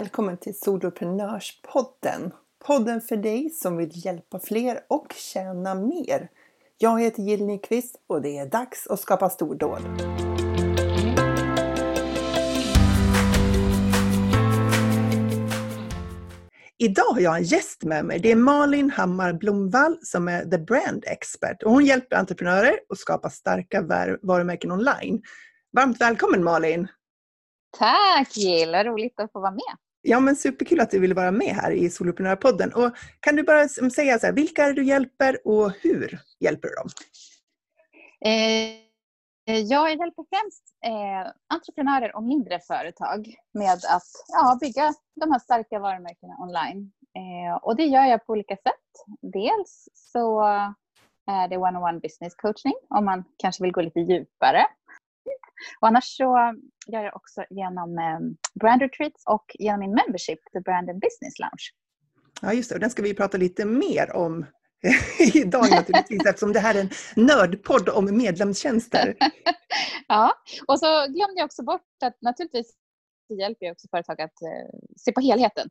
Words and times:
Välkommen 0.00 0.36
till 0.36 0.58
Soloprenörspodden! 0.58 2.32
Podden 2.66 3.00
för 3.00 3.16
dig 3.16 3.50
som 3.50 3.76
vill 3.76 3.90
hjälpa 4.04 4.40
fler 4.40 4.80
och 4.88 5.12
tjäna 5.12 5.74
mer. 5.74 6.28
Jag 6.78 7.00
heter 7.00 7.22
Jill 7.22 7.46
Nyqvist 7.46 7.96
och 8.06 8.22
det 8.22 8.38
är 8.38 8.46
dags 8.46 8.86
att 8.86 9.00
skapa 9.00 9.30
stordåd. 9.30 9.82
Idag 16.78 17.12
har 17.12 17.20
jag 17.20 17.36
en 17.36 17.44
gäst 17.44 17.82
med 17.82 18.04
mig. 18.04 18.20
Det 18.20 18.30
är 18.30 18.36
Malin 18.36 18.90
Hammar 18.90 19.32
Blomvall 19.32 19.98
som 20.02 20.28
är 20.28 20.44
The 20.44 20.58
Brand 20.58 21.04
Expert. 21.06 21.62
Och 21.62 21.70
hon 21.70 21.84
hjälper 21.84 22.16
entreprenörer 22.16 22.78
att 22.88 22.98
skapa 22.98 23.30
starka 23.30 23.82
varumärken 24.22 24.72
online. 24.72 25.22
Varmt 25.72 26.00
välkommen 26.00 26.44
Malin! 26.44 26.88
Tack 27.78 28.36
Jill, 28.36 28.70
vad 28.72 28.86
roligt 28.86 29.20
att 29.20 29.32
få 29.32 29.40
vara 29.40 29.50
med. 29.50 29.76
Ja, 30.02 30.20
men 30.20 30.36
superkul 30.36 30.80
att 30.80 30.90
du 30.90 30.98
ville 30.98 31.14
vara 31.14 31.30
med 31.30 31.54
här 31.54 31.70
i 31.70 31.90
Soloprenörpodden. 31.90 32.72
Och 32.74 32.92
kan 33.20 33.36
du 33.36 33.42
bara 33.42 33.68
säga 33.68 34.18
så 34.18 34.26
här, 34.26 34.32
vilka 34.32 34.64
är 34.64 34.68
det 34.68 34.74
du 34.74 34.84
hjälper 34.84 35.46
och 35.46 35.72
hur 35.82 36.20
hjälper 36.40 36.68
du 36.68 36.74
dem? 36.74 36.88
Eh, 38.24 39.54
eh, 39.54 39.60
jag 39.60 39.90
hjälper 39.90 40.24
främst 40.30 40.64
eh, 40.84 41.32
entreprenörer 41.54 42.16
och 42.16 42.22
mindre 42.22 42.60
företag 42.60 43.34
med 43.54 43.72
att 43.72 44.04
ja, 44.28 44.58
bygga 44.60 44.94
de 45.20 45.32
här 45.32 45.38
starka 45.38 45.78
varumärkena 45.78 46.36
online. 46.38 46.92
Eh, 47.16 47.56
och 47.56 47.76
det 47.76 47.84
gör 47.84 48.04
jag 48.04 48.26
på 48.26 48.32
olika 48.32 48.56
sätt. 48.56 49.20
Dels 49.32 49.88
så 49.94 50.42
är 51.26 51.48
det 51.48 51.56
one-on-one 51.56 52.00
business 52.00 52.34
coaching 52.34 52.74
om 52.88 53.04
man 53.04 53.24
kanske 53.36 53.62
vill 53.62 53.72
gå 53.72 53.80
lite 53.80 54.00
djupare 54.00 54.66
och 55.80 55.88
annars 55.88 56.04
så 56.04 56.54
gör 56.92 57.02
jag 57.02 57.16
också 57.16 57.44
genom 57.50 57.98
eh, 57.98 58.18
brand 58.60 58.82
retreats 58.82 59.22
och 59.26 59.44
genom 59.58 59.80
min 59.80 59.94
membership, 59.94 60.38
The 60.52 60.60
Brand 60.60 60.90
and 60.90 61.00
Business 61.00 61.38
Lounge. 61.38 61.66
Ja, 62.42 62.52
just 62.52 62.68
det. 62.68 62.74
Och 62.74 62.80
den 62.80 62.90
ska 62.90 63.02
vi 63.02 63.14
prata 63.14 63.38
lite 63.38 63.64
mer 63.64 64.16
om 64.16 64.46
idag 65.34 65.70
naturligtvis 65.70 66.26
eftersom 66.26 66.52
det 66.52 66.60
här 66.60 66.74
är 66.74 66.80
en 66.80 66.90
nördpodd 67.26 67.88
om 67.88 68.16
medlemstjänster. 68.16 69.16
ja, 70.08 70.32
och 70.66 70.78
så 70.78 71.06
glömde 71.06 71.34
jag 71.36 71.44
också 71.44 71.62
bort 71.62 72.02
att 72.04 72.16
naturligtvis 72.22 72.74
hjälper 73.38 73.66
jag 73.66 73.72
också 73.72 73.88
företag 73.90 74.20
att 74.20 74.42
eh, 74.42 74.78
se 74.96 75.12
på 75.12 75.20
helheten. 75.20 75.68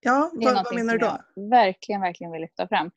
Ja, 0.00 0.30
vad, 0.34 0.54
vad 0.54 0.74
menar 0.74 0.92
du 0.92 0.98
då? 0.98 1.18
verkligen, 1.50 2.00
verkligen 2.00 2.32
vill 2.32 2.40
lyfta 2.40 2.68
fram. 2.68 2.90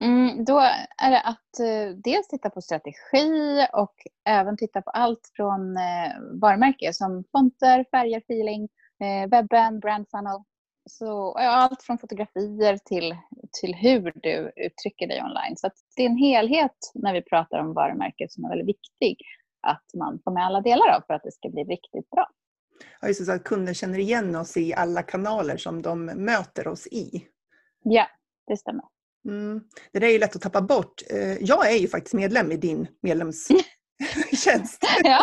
Mm, 0.00 0.44
då 0.44 0.58
är 1.02 1.10
det 1.10 1.20
att 1.20 1.60
eh, 1.60 1.96
dels 1.96 2.28
titta 2.28 2.50
på 2.50 2.60
strategi 2.60 3.66
och 3.72 3.94
även 4.24 4.56
titta 4.56 4.82
på 4.82 4.90
allt 4.90 5.30
från 5.36 5.76
eh, 5.76 6.40
varumärke 6.40 6.92
som 6.92 7.24
fonter, 7.32 7.84
färger, 7.90 8.18
feeling, 8.18 8.68
eh, 9.00 9.30
webben, 9.30 9.80
brand 9.80 10.06
funnel. 10.10 10.42
Så, 10.90 11.34
ja, 11.36 11.50
allt 11.50 11.82
från 11.82 11.98
fotografier 11.98 12.78
till, 12.84 13.16
till 13.60 13.74
hur 13.74 14.12
du 14.14 14.52
uttrycker 14.56 15.06
dig 15.06 15.22
online. 15.22 15.56
Så 15.56 15.70
det 15.96 16.02
är 16.02 16.06
en 16.06 16.16
helhet 16.16 16.76
när 16.94 17.12
vi 17.12 17.22
pratar 17.22 17.58
om 17.58 17.74
varumärke 17.74 18.26
som 18.28 18.44
är 18.44 18.48
väldigt 18.48 18.68
viktig 18.68 19.16
att 19.66 19.84
man 19.94 20.20
får 20.24 20.30
med 20.30 20.46
alla 20.46 20.60
delar 20.60 20.88
av 20.88 21.00
för 21.06 21.14
att 21.14 21.22
det 21.22 21.32
ska 21.32 21.48
bli 21.48 21.64
riktigt 21.64 22.10
bra. 22.10 22.30
Ja, 23.00 23.08
just 23.08 23.20
det, 23.20 23.26
så 23.26 23.32
att 23.32 23.44
kunder 23.44 23.74
känner 23.74 23.98
igen 23.98 24.36
oss 24.36 24.56
i 24.56 24.74
alla 24.74 25.02
kanaler 25.02 25.56
som 25.56 25.82
de 25.82 26.04
möter 26.04 26.68
oss 26.68 26.86
i. 26.86 27.26
Ja, 27.82 28.06
det 28.46 28.56
stämmer. 28.56 28.84
Mm. 29.28 29.60
Det 29.92 29.98
där 29.98 30.06
är 30.06 30.12
ju 30.12 30.18
lätt 30.18 30.36
att 30.36 30.42
tappa 30.42 30.62
bort. 30.62 31.02
Eh, 31.10 31.42
jag 31.42 31.72
är 31.72 31.76
ju 31.76 31.88
faktiskt 31.88 32.14
medlem 32.14 32.52
i 32.52 32.56
din 32.56 32.86
medlemstjänst. 33.02 33.64
ja. 35.02 35.20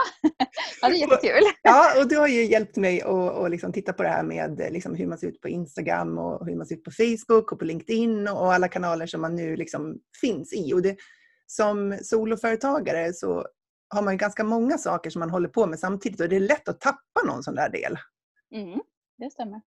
ja, 0.82 0.90
det 0.90 0.96
är 0.96 1.00
jättekul. 1.00 1.44
ja, 1.64 2.02
och 2.02 2.08
du 2.08 2.18
har 2.18 2.28
ju 2.28 2.46
hjälpt 2.46 2.78
mig 2.78 3.02
att, 3.02 3.38
att 3.38 3.52
liksom 3.52 3.74
titta 3.74 3.94
på 3.94 4.04
det 4.04 4.10
här 4.10 4.24
med 4.24 4.68
liksom 4.72 4.96
hur 4.96 5.08
man 5.08 5.18
ser 5.18 5.28
ut 5.28 5.42
på 5.42 5.50
Instagram 5.50 6.18
och 6.18 6.46
hur 6.46 6.56
man 6.56 6.66
ser 6.66 6.76
ut 6.76 6.84
på 6.84 6.92
Facebook 6.92 7.52
och 7.52 7.60
på 7.60 7.66
LinkedIn 7.66 8.28
och 8.28 8.54
alla 8.54 8.68
kanaler 8.68 9.08
som 9.08 9.22
man 9.22 9.36
nu 9.36 9.56
liksom 9.56 10.00
finns 10.22 10.54
i. 10.54 10.74
Och 10.74 10.82
det, 10.82 10.96
som 11.48 11.98
soloföretagare 12.02 13.14
så 13.14 13.46
har 13.90 14.02
man 14.02 14.14
ju 14.14 14.18
ganska 14.18 14.44
många 14.44 14.78
saker 14.78 15.10
som 15.10 15.20
man 15.20 15.30
håller 15.30 15.50
på 15.50 15.66
med 15.66 15.80
samtidigt 15.80 16.22
och 16.22 16.30
det 16.30 16.36
är 16.36 16.40
lätt 16.40 16.70
att 16.70 16.82
tappa 16.82 17.22
någon 17.28 17.44
sån 17.44 17.56
där 17.56 17.70
del. 17.70 17.98
Mm, 18.56 18.80
det 19.18 19.32
stämmer. 19.32 19.62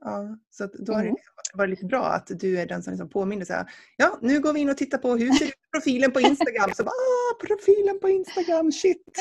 Ja, 0.00 0.36
så 0.50 0.66
då 0.66 0.92
har 0.92 1.02
det 1.02 1.08
mm. 1.08 1.20
varit 1.54 1.70
lite 1.70 1.86
bra 1.86 2.04
att 2.04 2.26
du 2.26 2.60
är 2.60 2.66
den 2.66 2.82
som 2.82 2.92
liksom 2.92 3.08
påminner. 3.08 3.44
Så 3.44 3.52
här, 3.52 3.66
ja, 3.96 4.18
nu 4.20 4.40
går 4.40 4.52
vi 4.52 4.60
in 4.60 4.70
och 4.70 4.76
tittar 4.76 4.98
på 4.98 5.16
hur 5.16 5.32
ser 5.32 5.52
profilen 5.72 6.12
på 6.12 6.20
Instagram? 6.20 6.70
Så 6.74 6.84
bara, 6.84 6.90
ah, 6.90 7.46
profilen 7.46 8.00
på 8.00 8.08
Instagram, 8.08 8.72
shit! 8.72 9.04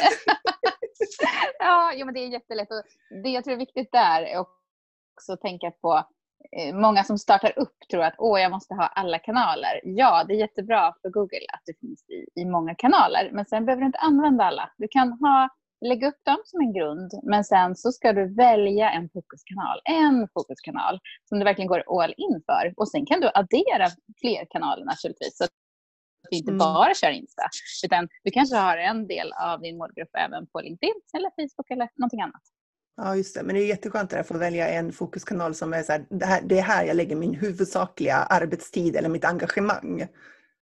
ja, 1.59 1.93
jo, 1.95 2.05
men 2.05 2.13
det 2.13 2.19
är 2.19 2.27
jättelätt. 2.27 2.71
Och 2.71 2.83
det 3.23 3.29
jag 3.29 3.43
tror 3.43 3.53
är 3.53 3.57
viktigt 3.57 3.91
där 3.91 4.21
är 4.21 4.39
också 4.39 5.33
att 5.33 5.41
tänka 5.41 5.71
på 5.71 6.03
eh, 6.57 6.75
Många 6.75 7.03
som 7.03 7.17
startar 7.17 7.59
upp 7.59 7.77
tror 7.91 8.03
att 8.03 8.15
Åh, 8.17 8.41
jag 8.41 8.51
måste 8.51 8.73
ha 8.73 8.87
alla 8.87 9.19
kanaler. 9.19 9.81
Ja, 9.83 10.23
det 10.27 10.33
är 10.33 10.37
jättebra 10.37 10.93
för 11.01 11.09
Google 11.09 11.45
att 11.53 11.61
det 11.65 11.79
finns 11.79 12.05
i, 12.09 12.41
i 12.41 12.45
många 12.45 12.75
kanaler. 12.75 13.29
Men 13.33 13.45
sen 13.45 13.65
behöver 13.65 13.81
du 13.81 13.85
inte 13.85 13.99
använda 13.99 14.43
alla. 14.43 14.71
Du 14.77 14.87
kan 14.87 15.11
ha 15.11 15.49
lägga 15.81 16.07
upp 16.07 16.21
dem 16.25 16.37
som 16.45 16.59
en 16.61 16.73
grund, 16.73 17.11
men 17.23 17.43
sen 17.43 17.75
så 17.75 17.91
ska 17.91 18.13
du 18.13 18.35
välja 18.35 18.89
en 18.89 19.09
fokuskanal. 19.09 19.81
En 19.85 20.27
fokuskanal 20.33 20.99
som 21.29 21.39
du 21.39 21.45
verkligen 21.45 21.67
går 21.67 22.03
all 22.03 22.13
in 22.17 22.41
för. 22.45 22.73
Och 22.77 22.89
sen 22.89 23.05
kan 23.05 23.21
du 23.21 23.27
addera 23.33 23.87
fler 24.21 24.45
kanaler 24.49 24.85
naturligtvis. 24.85 25.37
Så 25.37 25.43
att 25.43 25.49
du 26.29 26.37
inte 26.37 26.51
mm. 26.51 26.57
bara 26.57 26.93
kör 26.93 27.11
Insta. 27.11 27.43
Utan 27.85 28.07
du 28.23 28.31
kanske 28.31 28.55
har 28.55 28.77
en 28.77 29.07
del 29.07 29.31
av 29.33 29.61
din 29.61 29.77
målgrupp 29.77 30.09
även 30.13 30.47
på 30.47 30.61
LinkedIn 30.61 31.01
eller 31.17 31.29
Facebook 31.29 31.71
eller 31.71 31.89
någonting 31.95 32.21
annat. 32.21 32.41
Ja, 32.97 33.15
just 33.15 33.35
det. 33.35 33.43
Men 33.43 33.55
det 33.55 33.61
är 33.61 33.67
jätteskönt 33.67 34.13
att 34.13 34.27
få 34.27 34.37
välja 34.37 34.69
en 34.69 34.91
fokuskanal 34.91 35.55
som 35.55 35.73
är 35.73 35.83
så 35.83 35.91
här, 35.91 36.05
det, 36.09 36.25
här, 36.25 36.41
det 36.41 36.59
är 36.59 36.63
här 36.63 36.85
jag 36.85 36.95
lägger 36.95 37.15
min 37.15 37.33
huvudsakliga 37.33 38.15
arbetstid 38.15 38.95
eller 38.95 39.09
mitt 39.09 39.25
engagemang. 39.25 40.07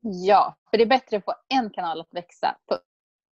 Ja, 0.01 0.57
för 0.71 0.79
det 0.79 0.85
är 0.85 0.89
bättre 0.89 1.17
att 1.17 1.25
få 1.25 1.35
en 1.49 1.71
kanal 1.71 2.01
att 2.01 2.09
växa 2.13 2.57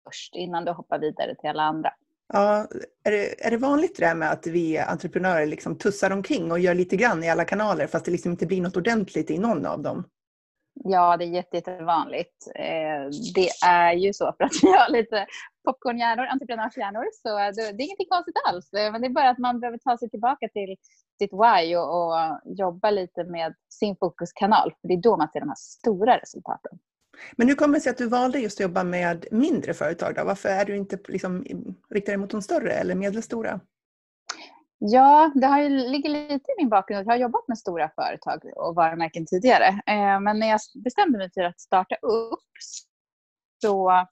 först 0.09 0.35
innan 0.35 0.65
du 0.65 0.73
hoppar 0.73 0.99
vidare 0.99 1.35
till 1.35 1.51
alla 1.51 1.63
andra. 1.63 1.91
Ja, 2.33 2.67
är 3.05 3.11
det, 3.11 3.47
är 3.47 3.51
det 3.51 3.57
vanligt 3.57 3.97
det 3.97 4.07
där 4.07 4.15
med 4.15 4.31
att 4.31 4.47
vi 4.47 4.79
entreprenörer 4.79 5.47
liksom 5.47 5.79
tussar 5.79 6.11
omkring 6.11 6.53
och 6.53 6.59
gör 6.59 6.75
lite 6.75 6.97
grann 6.97 7.25
i 7.25 7.31
alla 7.31 7.45
kanaler 7.45 7.87
fast 7.87 8.05
det 8.05 8.11
liksom 8.11 8.31
inte 8.31 8.47
blir 8.47 8.63
något 8.63 8.77
ordentligt 8.77 9.31
i 9.31 9.39
någon 9.39 9.67
av 9.67 9.83
dem? 9.83 10.05
Ja, 10.85 11.17
det 11.17 11.25
är 11.25 11.29
jätte, 11.29 11.57
jättevanligt. 11.57 12.47
Eh, 12.55 13.11
det 13.35 13.49
är 13.67 13.93
ju 13.93 14.13
så 14.13 14.35
för 14.37 14.45
att 14.45 14.53
vi 14.63 14.69
har 14.69 14.93
lite 14.93 15.27
popcornhjärnor, 15.65 16.27
entreprenörshjärnor. 16.27 17.05
Så 17.23 17.29
det, 17.29 17.73
det 17.77 17.83
är 17.83 17.87
ingenting 17.87 18.07
konstigt 18.11 18.37
alls. 18.49 18.73
Eh, 18.73 18.93
men 18.93 19.01
det 19.01 19.07
är 19.07 19.11
bara 19.11 19.31
att 19.31 19.39
man 19.39 19.61
behöver 19.61 19.79
ta 19.79 19.99
sig 19.99 20.11
tillbaka 20.11 20.49
till 20.49 20.77
sitt 21.19 21.33
why 21.33 21.77
och, 21.77 21.89
och 21.99 22.15
jobba 22.45 22.91
lite 22.91 23.25
med 23.25 23.55
sin 23.69 23.97
fokuskanal. 23.97 24.73
För 24.81 24.89
det 24.89 24.95
är 24.95 25.03
då 25.03 25.17
man 25.17 25.29
ser 25.29 25.41
de 25.41 25.49
här 25.49 25.57
stora 25.57 26.19
resultaten. 26.19 26.79
Men 27.37 27.49
hur 27.49 27.55
kommer 27.55 27.75
det 27.75 27.81
sig 27.81 27.91
att 27.91 27.99
du 27.99 28.09
valde 28.09 28.39
just 28.39 28.61
att 28.61 28.63
jobba 28.63 28.85
med 28.85 29.27
mindre 29.31 29.75
företag? 29.75 30.15
Då? 30.15 30.25
Varför 30.25 30.49
är 30.49 30.65
du 30.65 30.77
inte 30.77 30.99
liksom, 31.09 31.45
riktad 31.91 32.17
mot 32.17 32.31
de 32.31 32.43
större 32.43 32.73
eller 32.73 32.95
medelstora? 32.95 33.61
Ja, 34.79 35.33
det 35.35 35.47
har 35.47 35.61
ju, 35.61 35.69
ligger 35.69 36.09
lite 36.09 36.53
i 36.53 36.55
min 36.59 36.69
bakgrund. 36.69 37.07
Jag 37.07 37.13
har 37.13 37.19
jobbat 37.19 37.49
med 37.49 37.59
stora 37.59 37.91
företag 37.95 38.43
och 38.57 38.75
varumärken 38.75 39.27
tidigare. 39.27 39.67
Eh, 39.67 40.21
men 40.21 40.39
när 40.39 40.49
jag 40.49 40.61
bestämde 40.85 41.19
mig 41.19 41.31
för 41.35 41.43
att 41.43 41.61
starta 41.61 41.95
upp 41.95 42.41
så 43.63 44.07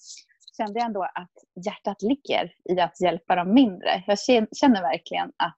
kände 0.56 0.78
jag 0.78 0.86
ändå 0.86 1.02
att 1.02 1.64
hjärtat 1.66 2.02
ligger 2.02 2.54
i 2.64 2.80
att 2.80 3.00
hjälpa 3.00 3.36
de 3.36 3.54
mindre. 3.54 4.04
Jag 4.06 4.18
känner 4.56 4.82
verkligen 4.82 5.32
att 5.36 5.56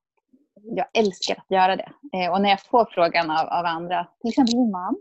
jag 0.63 0.87
älskar 0.95 1.37
att 1.37 1.51
göra 1.51 1.77
det. 1.77 1.93
Eh, 2.13 2.33
och 2.33 2.43
när 2.43 2.51
jag 2.51 2.63
får 2.63 2.89
frågan 2.91 3.31
av, 3.31 3.47
av 3.47 3.65
andra, 3.65 4.07
till 4.21 4.29
exempel 4.29 4.57
min 4.57 4.71
man, 4.71 4.97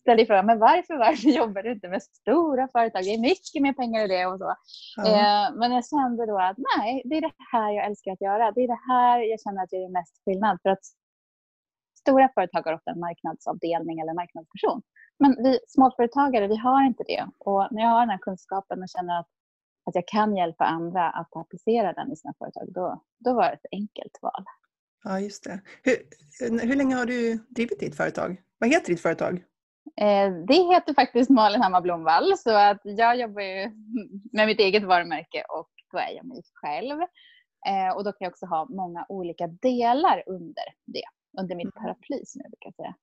ställde 0.00 0.26
frågan, 0.26 0.46
men 0.46 0.58
varför, 0.58 0.96
varför 0.96 1.28
jobbar 1.40 1.62
du 1.62 1.72
inte 1.72 1.88
med 1.88 2.02
stora 2.02 2.68
företag? 2.68 3.02
Det 3.04 3.14
är 3.14 3.20
mycket 3.20 3.62
mer 3.62 3.72
pengar 3.72 4.04
i 4.04 4.08
det 4.08 4.26
och 4.26 4.38
så. 4.38 4.54
Mm. 5.00 5.12
Eh, 5.14 5.58
men 5.58 5.72
jag 5.72 5.84
kände 5.86 6.26
då 6.26 6.38
att 6.38 6.56
nej, 6.58 7.02
det 7.04 7.16
är 7.16 7.20
det 7.20 7.32
här 7.52 7.70
jag 7.70 7.86
älskar 7.86 8.12
att 8.12 8.20
göra. 8.20 8.52
Det 8.52 8.60
är 8.60 8.68
det 8.68 8.84
här 8.92 9.20
jag 9.20 9.40
känner 9.40 9.62
att 9.62 9.72
jag 9.72 9.82
gör 9.82 9.88
mest 9.88 10.24
skillnad. 10.24 10.58
För 10.62 10.70
att 10.70 10.84
stora 12.00 12.28
företag 12.34 12.62
har 12.62 12.74
ofta 12.74 12.90
en 12.90 13.00
marknadsavdelning 13.00 14.00
eller 14.00 14.14
marknadsperson. 14.14 14.82
Men 15.18 15.36
vi 15.44 15.58
småföretagare, 15.68 16.48
vi 16.48 16.56
har 16.56 16.86
inte 16.86 17.04
det. 17.06 17.26
Och 17.38 17.68
när 17.70 17.82
jag 17.82 17.90
har 17.90 18.00
den 18.00 18.10
här 18.10 18.18
kunskapen 18.18 18.82
och 18.82 18.88
känner 18.88 19.20
att, 19.20 19.28
att 19.86 19.94
jag 19.94 20.06
kan 20.06 20.36
hjälpa 20.36 20.64
andra 20.64 21.10
att 21.10 21.36
applicera 21.36 21.92
den 21.92 22.12
i 22.12 22.16
sina 22.16 22.34
företag, 22.38 22.72
då, 22.72 23.02
då 23.18 23.34
var 23.34 23.42
det 23.42 23.52
ett 23.52 23.72
enkelt 23.72 24.18
val. 24.22 24.44
Ja, 25.04 25.20
just 25.20 25.44
det. 25.44 25.60
Hur, 25.82 25.96
hur 26.66 26.76
länge 26.76 26.94
har 26.94 27.06
du 27.06 27.38
drivit 27.48 27.80
ditt 27.80 27.96
företag? 27.96 28.42
Vad 28.58 28.70
heter 28.70 28.86
ditt 28.86 29.02
företag? 29.02 29.44
Eh, 29.96 30.32
det 30.48 30.54
heter 30.54 30.94
faktiskt 30.94 31.30
Malin 31.30 31.62
Hammar 31.62 31.80
Blomvall 31.80 32.38
så 32.38 32.50
att 32.50 32.80
jag 32.82 33.16
jobbar 33.16 33.42
ju 33.42 33.70
med 34.32 34.46
mitt 34.46 34.60
eget 34.60 34.84
varumärke 34.84 35.44
och 35.48 35.70
då 35.92 35.98
är 35.98 36.10
jag 36.16 36.24
mig 36.24 36.42
själv. 36.54 37.00
Eh, 37.66 37.96
och 37.96 38.04
då 38.04 38.12
kan 38.12 38.24
jag 38.24 38.30
också 38.30 38.46
ha 38.46 38.66
många 38.70 39.06
olika 39.08 39.46
delar 39.46 40.22
under 40.26 40.64
det, 40.84 41.02
under 41.38 41.56
mitt 41.56 41.76
mm. 41.76 41.82
paraply 41.82 42.24
som 42.24 42.40
jag 42.44 42.50
brukar 42.50 42.72
säga. 42.72 42.94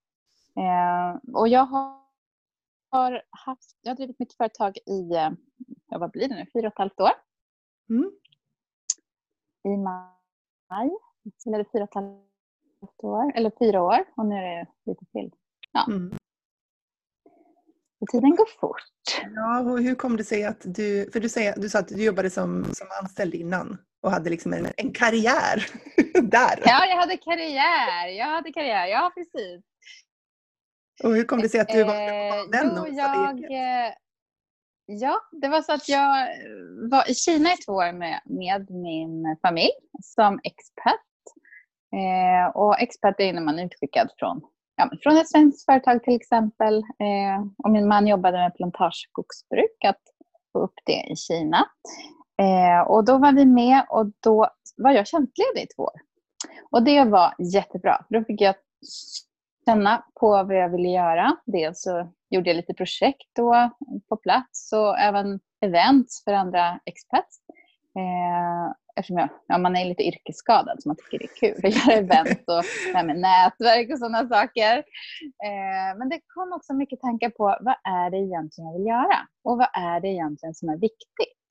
Eh, 0.57 1.33
och 1.33 1.47
jag 1.47 1.65
har, 1.65 3.21
haft, 3.29 3.77
jag 3.81 3.91
har 3.91 3.95
drivit 3.95 4.19
mitt 4.19 4.33
företag 4.33 4.77
i, 4.77 5.09
ja, 5.89 5.97
vad 5.97 6.11
blir 6.11 6.27
det 6.27 6.35
nu, 6.35 6.45
fyra 6.53 6.67
och 6.67 6.73
ett 6.73 6.77
halvt 6.77 6.99
år. 6.99 7.11
Mm. 7.89 8.11
I 9.63 9.77
maj, 9.77 10.91
eller 11.47 11.65
fyra 11.71 11.83
och 11.83 11.89
ett 11.89 11.95
halvt 11.95 13.03
år, 13.03 13.31
eller 13.35 13.51
fyra 13.59 13.81
år 13.81 14.05
och 14.15 14.25
nu 14.25 14.35
är 14.35 14.41
det 14.41 14.67
lite 14.85 15.05
till. 15.05 15.31
Ja. 15.71 15.85
Mm. 15.87 16.17
Tiden 18.11 18.35
går 18.35 18.59
fort. 18.59 18.81
Ja, 19.35 19.59
och 19.59 19.79
hur 19.79 19.95
kom 19.95 20.17
det 20.17 20.23
sig 20.23 20.45
att 20.45 20.61
du, 20.63 21.09
för 21.13 21.19
du, 21.19 21.29
säger, 21.29 21.53
du 21.57 21.69
sa 21.69 21.79
att 21.79 21.87
du 21.87 22.03
jobbade 22.03 22.29
som, 22.29 22.73
som 22.73 22.87
anställd 23.01 23.35
innan 23.35 23.77
och 24.03 24.11
hade 24.11 24.29
liksom 24.29 24.53
en, 24.53 24.67
en 24.77 24.93
karriär 24.93 25.65
där. 26.21 26.59
Ja, 26.65 26.85
jag 26.85 26.97
hade 26.97 27.17
karriär. 27.17 28.07
Jag 28.07 28.25
hade 28.25 28.51
karriär, 28.51 28.87
ja 28.87 29.11
precis. 29.15 29.63
Och 31.03 31.15
hur 31.15 31.23
kom 31.23 31.41
det 31.41 31.49
sig 31.49 31.59
att 31.59 31.69
du 31.69 31.83
var 31.83 31.95
Eh, 31.95 32.49
den 32.51 32.73
jo, 32.75 32.81
och 32.81 32.89
jag, 32.89 33.43
eh, 33.43 33.93
Ja, 34.87 35.21
det 35.31 35.47
var 35.47 35.61
så 35.61 35.73
att 35.73 35.89
jag 35.89 36.27
var 36.89 37.11
i 37.11 37.15
Kina 37.15 37.53
i 37.53 37.57
två 37.57 37.73
år 37.73 37.91
med, 37.91 38.21
med 38.25 38.71
min 38.71 39.37
familj 39.41 39.71
som 40.01 40.39
expat. 40.43 41.05
Eh, 41.95 42.55
och 42.55 42.79
expat 42.79 43.19
är 43.19 43.33
när 43.33 43.41
man 43.41 43.59
är 43.59 43.65
utskickad 43.65 44.09
från, 44.19 44.41
ja, 44.75 44.89
från 45.03 45.17
ett 45.17 45.29
svenskt 45.29 45.65
företag 45.65 46.03
till 46.03 46.15
exempel. 46.15 46.77
Eh, 46.77 47.45
och 47.63 47.71
min 47.71 47.87
man 47.87 48.07
jobbade 48.07 48.37
med 48.37 48.55
plantageskogsbruk, 48.55 49.85
att 49.85 50.01
få 50.53 50.59
upp 50.59 50.73
det 50.85 51.11
i 51.11 51.15
Kina. 51.15 51.65
Eh, 52.37 52.87
och 52.87 53.05
då 53.05 53.17
var 53.17 53.31
vi 53.31 53.45
med 53.45 53.85
och 53.89 54.05
då 54.19 54.49
var 54.77 54.91
jag 54.91 55.07
tjänstledig 55.07 55.63
i 55.63 55.67
två 55.75 55.83
år. 55.83 56.01
Och 56.71 56.83
det 56.83 57.03
var 57.03 57.33
jättebra. 57.39 58.05
Då 58.09 58.23
fick 58.23 58.41
jag 58.41 58.55
känna 59.65 60.05
på 60.19 60.29
vad 60.29 60.55
jag 60.55 60.69
ville 60.69 60.89
göra. 60.89 61.37
Dels 61.45 61.81
så 61.81 62.11
gjorde 62.29 62.49
jag 62.49 62.57
lite 62.57 62.73
projekt 62.73 63.29
då 63.35 63.69
på 64.09 64.17
plats 64.17 64.73
och 64.73 64.99
även 64.99 65.39
events 65.61 66.23
för 66.23 66.33
andra 66.33 66.79
expats. 66.85 67.39
Eh, 67.95 68.73
eftersom 68.95 69.17
jag, 69.17 69.29
ja, 69.47 69.57
man 69.57 69.75
är 69.75 69.85
lite 69.85 70.03
yrkesskadad 70.03 70.83
så 70.83 70.89
man 70.89 70.95
tycker 70.95 71.19
det 71.19 71.25
är 71.25 71.53
kul 71.53 71.65
att 71.65 71.87
göra 71.87 71.97
event 71.97 72.43
och 72.47 72.63
det 72.91 72.97
här 72.97 73.05
med 73.05 73.19
nätverk 73.19 73.91
och 73.91 73.99
sådana 73.99 74.27
saker. 74.27 74.77
Eh, 75.45 75.97
men 75.97 76.09
det 76.09 76.19
kom 76.27 76.53
också 76.53 76.73
mycket 76.73 77.01
tankar 77.01 77.29
på 77.29 77.43
vad 77.61 77.75
är 77.83 78.09
det 78.09 78.17
egentligen 78.17 78.67
jag 78.67 78.77
vill 78.77 78.87
göra? 78.87 79.17
Och 79.43 79.57
vad 79.57 79.69
är 79.73 79.99
det 79.99 80.07
egentligen 80.07 80.55
som 80.55 80.69
är 80.69 80.77
viktigt? 80.77 81.45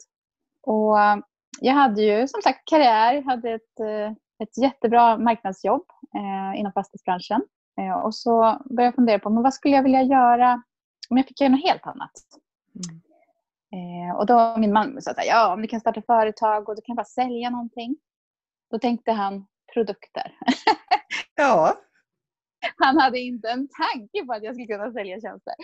Och 0.62 1.00
eh, 1.00 1.16
jag 1.60 1.74
hade 1.74 2.02
ju 2.02 2.28
som 2.28 2.42
sagt 2.42 2.68
karriär, 2.70 3.22
hade 3.22 3.50
ett, 3.50 3.80
eh, 3.80 4.10
ett 4.42 4.58
jättebra 4.58 5.18
marknadsjobb 5.18 5.86
eh, 6.14 6.60
inom 6.60 6.72
fastighetsbranschen. 6.72 7.42
Eh, 7.80 7.96
och 8.04 8.14
så 8.14 8.40
började 8.64 8.84
jag 8.84 8.94
fundera 8.94 9.18
på 9.18 9.30
men 9.30 9.42
vad 9.42 9.54
skulle 9.54 9.74
jag 9.74 9.82
vilja 9.82 10.02
göra 10.02 10.62
om 11.10 11.16
jag 11.16 11.26
fick 11.26 11.40
göra 11.40 11.50
något 11.50 11.64
helt 11.64 11.86
annat. 11.86 12.12
Mm. 12.74 13.00
Eh, 13.74 14.16
och 14.16 14.26
då 14.26 14.56
min 14.58 14.72
man 14.72 15.02
sa 15.02 15.10
att 15.10 15.26
ja, 15.26 15.52
om 15.54 15.62
du 15.62 15.68
kan 15.68 15.80
starta 15.80 16.02
företag 16.02 16.68
och 16.68 16.76
du 16.76 16.82
kan 16.82 16.96
bara 16.96 17.04
sälja 17.04 17.50
någonting. 17.50 17.96
Då 18.70 18.78
tänkte 18.78 19.12
han 19.12 19.46
produkter. 19.74 20.32
Ja, 21.36 21.76
Han 22.76 22.98
hade 22.98 23.18
inte 23.18 23.48
en 23.50 23.68
tanke 23.68 24.26
på 24.26 24.32
att 24.32 24.42
jag 24.42 24.54
skulle 24.54 24.66
kunna 24.66 24.92
sälja 24.92 25.20
tjänster. 25.20 25.54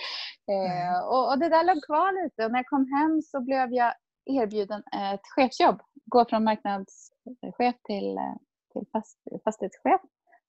Eh, 0.53 1.09
och, 1.09 1.33
och 1.33 1.39
det 1.39 1.49
där 1.49 1.65
låg 1.65 1.85
kvar 1.85 2.25
lite. 2.25 2.45
Och 2.45 2.53
när 2.53 2.59
jag 2.59 2.67
kom 2.67 2.87
hem 2.93 3.23
så 3.23 3.41
blev 3.41 3.73
jag 3.73 3.95
erbjuden 4.27 4.83
ett 5.13 5.27
chefsjobb. 5.37 5.81
Gå 6.07 6.25
från 6.25 6.45
marknadschef 6.45 7.77
till, 7.85 8.17
eh, 8.17 8.37
till 8.73 8.87
fast, 8.93 9.19
fastighetschef. 9.45 10.01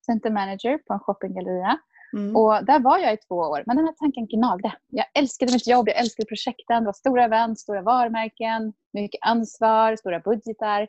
Center 0.06 0.30
manager 0.30 0.78
på 0.78 0.94
en 0.94 1.00
shoppinggalleria. 1.00 1.80
Mm. 2.14 2.36
Och 2.36 2.66
där 2.66 2.80
var 2.80 2.98
jag 2.98 3.14
i 3.14 3.18
två 3.18 3.36
år. 3.36 3.64
Men 3.66 3.78
den 3.78 3.86
här 3.86 3.94
tanken 3.94 4.28
gnagde. 4.28 4.74
Jag 4.88 5.06
älskade 5.14 5.52
mitt 5.52 5.68
jobb, 5.68 5.88
jag 5.88 6.00
älskade 6.00 6.28
projekten. 6.28 6.84
Det 6.84 6.86
var 6.86 6.94
stora 6.94 7.24
event, 7.26 7.60
stora 7.60 7.82
varumärken, 7.82 8.74
mycket 8.94 9.20
ansvar, 9.22 9.96
stora 9.96 10.20
budgetar. 10.20 10.82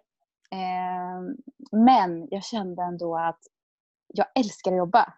Eh, 0.53 1.21
men 1.73 2.29
jag 2.31 2.45
kände 2.45 2.83
ändå 2.83 3.17
att 3.17 3.41
jag 4.07 4.27
älskar 4.35 4.73
att 4.73 4.79
jobba. 4.79 5.15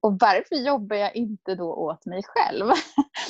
Och 0.00 0.12
varför 0.20 0.56
jobbar 0.66 0.96
jag 0.96 1.16
inte 1.16 1.54
då 1.54 1.74
åt 1.74 2.06
mig 2.06 2.22
själv? 2.26 2.66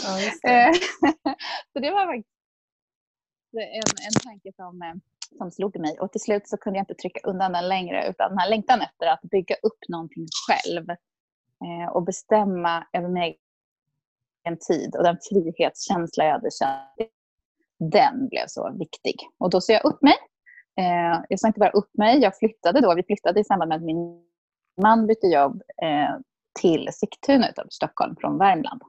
ja 0.04 0.16
det. 0.42 0.50
Eh, 0.50 0.72
så 1.72 1.78
det 1.78 1.90
var 1.90 2.06
faktiskt 2.06 2.30
en, 3.52 4.06
en 4.06 4.20
tanke 4.24 4.52
som, 4.56 4.82
eh, 4.82 4.94
som 5.38 5.50
slog 5.50 5.78
mig. 5.78 5.98
Och 6.00 6.12
till 6.12 6.20
slut 6.20 6.48
så 6.48 6.56
kunde 6.56 6.78
jag 6.78 6.82
inte 6.82 6.94
trycka 6.94 7.20
undan 7.24 7.52
den 7.52 7.68
längre. 7.68 8.08
Utan 8.08 8.30
den 8.30 8.38
här 8.38 8.50
längtan 8.50 8.80
efter 8.80 9.06
att 9.06 9.22
bygga 9.22 9.54
upp 9.54 9.88
någonting 9.88 10.26
själv 10.48 10.86
och 11.90 12.02
bestämma 12.02 12.86
över 12.92 13.08
min 13.08 13.22
egen 13.22 14.58
tid 14.68 14.96
och 14.96 15.02
den 15.02 15.18
frihetskänsla 15.30 16.24
jag 16.24 16.32
hade 16.32 16.50
känt. 16.50 17.10
Den 17.78 18.28
blev 18.28 18.46
så 18.46 18.72
viktig. 18.78 19.14
Och 19.38 19.50
då 19.50 19.60
sa 19.60 19.72
jag 19.72 19.84
upp 19.84 20.02
mig. 20.02 20.14
Eh, 20.78 21.22
jag 21.28 21.40
sa 21.40 21.46
inte 21.48 21.60
bara 21.60 21.70
upp 21.70 21.90
mig, 21.98 22.18
jag 22.18 22.38
flyttade 22.38 22.80
då. 22.80 22.94
Vi 22.94 23.02
flyttade 23.02 23.40
i 23.40 23.44
samband 23.44 23.68
med 23.68 23.76
att 23.76 23.84
min 23.84 24.26
man 24.82 25.06
bytte 25.06 25.26
jobb 25.26 25.62
eh, 25.82 26.16
till 26.60 26.88
Sigtuna 26.92 27.50
utanför 27.50 27.70
Stockholm 27.70 28.16
från 28.20 28.38
Värmland. 28.38 28.82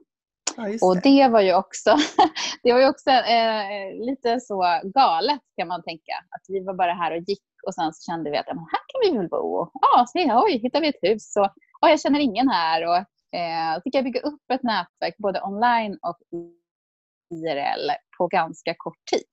Ja, 0.57 0.69
just 0.69 0.83
Och 0.83 0.95
det. 0.95 1.01
det 1.01 1.27
var 1.27 1.41
ju 1.41 1.55
också, 1.55 1.95
det 2.63 2.73
var 2.73 2.79
ju 2.79 2.87
också 2.87 3.09
eh, 3.09 4.05
lite 4.05 4.39
så 4.39 4.81
galet 4.83 5.41
kan 5.57 5.67
man 5.67 5.83
tänka. 5.83 6.13
Att 6.29 6.45
vi 6.47 6.59
var 6.59 6.73
bara 6.73 6.93
här 6.93 7.11
och 7.11 7.23
gick 7.27 7.43
och 7.67 7.73
sen 7.73 7.93
så 7.93 8.11
kände 8.11 8.31
vi 8.31 8.37
att 8.37 8.47
men 8.47 8.57
här 8.57 8.81
kan 8.87 9.01
vi 9.11 9.17
väl 9.17 9.29
bo. 9.29 9.69
Ja, 9.73 10.05
se, 10.13 10.33
oj, 10.33 10.57
hittar 10.57 10.81
vi 10.81 10.87
ett 10.87 11.01
hus. 11.01 11.35
Och, 11.35 11.49
ja, 11.81 11.89
jag 11.89 12.01
känner 12.01 12.19
ingen 12.19 12.49
här. 12.49 12.87
Och, 12.87 12.97
eh, 13.39 13.81
fick 13.83 13.95
jag 13.95 14.03
bygga 14.03 14.19
upp 14.19 14.51
ett 14.53 14.63
nätverk 14.63 15.17
både 15.17 15.41
online 15.41 15.97
och 16.01 16.17
IRL 17.35 17.91
på 18.17 18.27
ganska 18.27 18.73
kort 18.77 19.05
tid. 19.11 19.23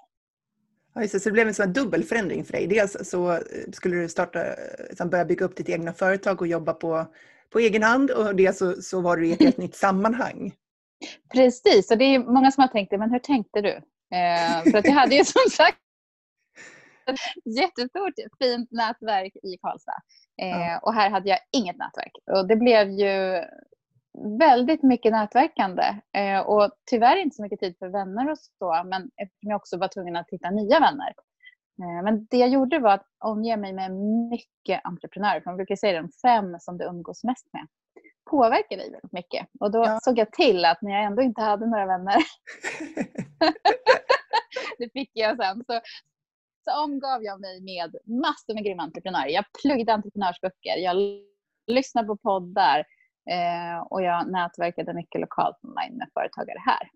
Ja, 0.94 1.00
just 1.00 1.12
det. 1.12 1.20
Så 1.20 1.28
det 1.28 1.32
blev 1.32 1.48
en 1.48 1.54
sån 1.54 1.72
dubbel 1.72 2.04
förändring 2.04 2.44
för 2.44 2.52
dig. 2.52 2.66
Dels 2.66 3.08
så 3.10 3.32
eh, 3.32 3.38
skulle 3.72 3.96
du 3.96 4.08
starta, 4.08 4.44
liksom 4.88 5.10
börja 5.10 5.24
bygga 5.24 5.44
upp 5.44 5.56
ditt 5.56 5.68
egna 5.68 5.92
företag 5.92 6.40
och 6.40 6.46
jobba 6.46 6.72
på, 6.72 7.06
på 7.52 7.58
egen 7.58 7.82
hand 7.82 8.10
och 8.10 8.36
dels 8.36 8.58
så, 8.58 8.82
så 8.82 9.00
var 9.00 9.16
du 9.16 9.26
i 9.26 9.32
ett 9.32 9.42
helt 9.42 9.56
nytt 9.56 9.76
sammanhang. 9.76 10.52
Precis, 11.34 11.90
och 11.90 11.98
det 11.98 12.04
är 12.04 12.18
många 12.18 12.50
som 12.50 12.60
har 12.60 12.68
tänkt 12.68 12.90
det, 12.90 12.98
men 12.98 13.10
hur 13.10 13.18
tänkte 13.18 13.60
du? 13.60 13.72
Eh, 14.16 14.62
för 14.70 14.78
att 14.78 14.84
jag 14.84 14.92
hade 14.92 15.14
ju 15.14 15.24
som 15.24 15.50
sagt 15.50 15.78
jättestort 17.44 18.14
fint 18.38 18.70
nätverk 18.70 19.36
i 19.42 19.56
Karlstad. 19.56 20.02
Eh. 20.42 20.76
Och 20.82 20.94
här 20.94 21.10
hade 21.10 21.28
jag 21.28 21.38
inget 21.52 21.76
nätverk. 21.76 22.12
Och 22.32 22.48
det 22.48 22.56
blev 22.56 22.90
ju 22.90 23.44
väldigt 24.38 24.82
mycket 24.82 25.12
nätverkande. 25.12 25.82
Eh, 26.16 26.40
och 26.40 26.70
tyvärr 26.90 27.16
inte 27.16 27.36
så 27.36 27.42
mycket 27.42 27.60
tid 27.60 27.76
för 27.78 27.88
vänner 27.88 28.30
och 28.30 28.38
så, 28.38 28.82
men 28.86 29.10
eftersom 29.16 29.50
jag 29.50 29.56
också 29.56 29.76
var 29.76 29.88
tvungen 29.88 30.16
att 30.16 30.30
hitta 30.30 30.50
nya 30.50 30.80
vänner. 30.80 31.14
Eh, 31.82 32.02
men 32.04 32.26
det 32.30 32.36
jag 32.36 32.48
gjorde 32.48 32.78
var 32.78 32.92
att 32.92 33.06
omge 33.18 33.56
mig 33.56 33.72
med 33.72 33.90
mycket 34.30 34.80
entreprenörer. 34.84 35.40
För 35.40 35.50
man 35.50 35.56
brukar 35.56 35.76
säga 35.76 36.02
de 36.02 36.08
fem 36.22 36.56
som 36.60 36.78
du 36.78 36.84
umgås 36.84 37.24
mest 37.24 37.46
med 37.52 37.66
påverkar 38.30 38.76
dig 38.76 38.90
väldigt 38.90 39.12
mycket. 39.12 39.46
Och 39.60 39.70
då 39.70 39.78
Ja. 39.78 39.98
såg 40.02 40.18
jag 40.18 40.32
till 40.32 40.64
att 40.64 40.82
när 40.82 40.90
jag 40.90 41.04
ändå 41.04 41.22
inte 41.22 41.40
hade 41.42 41.66
några 41.66 41.86
vänner, 41.86 42.16
det 44.78 44.92
fick 44.92 45.10
jag 45.12 45.36
sen, 45.36 45.64
så, 45.66 45.80
så 46.64 46.84
omgav 46.84 47.22
jag 47.22 47.40
mig 47.40 47.60
med 47.60 47.96
massor 48.04 48.54
med 48.54 48.64
grymma 48.64 48.82
entreprenörer. 48.82 49.28
Jag 49.28 49.44
pluggade 49.62 49.92
entreprenörsböcker, 49.92 50.76
jag 50.76 50.96
lyssnade 51.66 52.06
på 52.06 52.16
poddar 52.16 52.78
eh, 53.30 53.86
och 53.90 54.02
jag 54.02 54.32
nätverkade 54.32 54.94
mycket 54.94 55.20
lokalt 55.20 55.56
online 55.62 55.96
med 55.98 56.08
företagare 56.14 56.58
här. 56.66 56.90